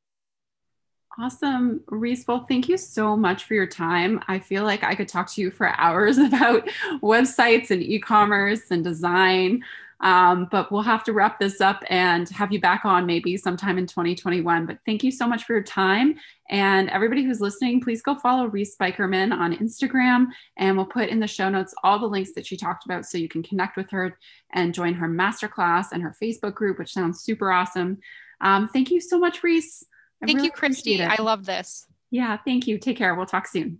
Awesome. 1.19 1.81
Reese, 1.87 2.27
well, 2.27 2.45
thank 2.47 2.69
you 2.69 2.77
so 2.77 3.17
much 3.17 3.45
for 3.45 3.55
your 3.55 3.65
time. 3.65 4.21
I 4.27 4.37
feel 4.37 4.63
like 4.63 4.83
I 4.83 4.93
could 4.93 5.07
talk 5.07 5.31
to 5.31 5.41
you 5.41 5.49
for 5.49 5.67
hours 5.77 6.19
about 6.19 6.67
websites 7.01 7.71
and 7.71 7.81
e 7.81 7.99
commerce 7.99 8.69
and 8.69 8.83
design. 8.83 9.63
Um, 9.99 10.47
but 10.51 10.71
we'll 10.71 10.83
have 10.83 11.03
to 11.05 11.13
wrap 11.13 11.39
this 11.39 11.59
up 11.59 11.83
and 11.89 12.29
have 12.29 12.51
you 12.53 12.61
back 12.61 12.85
on 12.85 13.07
maybe 13.07 13.35
sometime 13.35 13.79
in 13.79 13.87
2021. 13.87 14.67
But 14.67 14.77
thank 14.85 15.03
you 15.03 15.09
so 15.09 15.27
much 15.27 15.45
for 15.45 15.53
your 15.53 15.63
time. 15.63 16.19
And 16.51 16.87
everybody 16.91 17.23
who's 17.23 17.41
listening, 17.41 17.81
please 17.81 18.03
go 18.03 18.13
follow 18.13 18.45
Reese 18.45 18.77
Spykerman 18.77 19.33
on 19.33 19.57
Instagram. 19.57 20.27
And 20.57 20.77
we'll 20.77 20.85
put 20.85 21.09
in 21.09 21.19
the 21.19 21.25
show 21.25 21.49
notes 21.49 21.73
all 21.83 21.97
the 21.97 22.05
links 22.05 22.33
that 22.33 22.45
she 22.45 22.57
talked 22.57 22.85
about 22.85 23.07
so 23.07 23.17
you 23.17 23.27
can 23.27 23.41
connect 23.41 23.75
with 23.75 23.89
her 23.89 24.19
and 24.53 24.71
join 24.71 24.93
her 24.93 25.07
masterclass 25.07 25.87
and 25.91 26.03
her 26.03 26.15
Facebook 26.21 26.53
group, 26.53 26.77
which 26.77 26.93
sounds 26.93 27.21
super 27.21 27.51
awesome. 27.51 27.97
Um, 28.39 28.67
thank 28.67 28.91
you 28.91 29.01
so 29.01 29.17
much, 29.17 29.41
Reese. 29.41 29.83
Thank 30.25 30.37
really 30.37 30.47
you, 30.47 30.51
Kristi. 30.51 30.99
I 31.01 31.21
love 31.21 31.45
this. 31.45 31.85
Yeah, 32.09 32.37
thank 32.37 32.67
you. 32.67 32.77
Take 32.77 32.97
care. 32.97 33.13
We'll 33.15 33.25
talk 33.25 33.47
soon. 33.47 33.79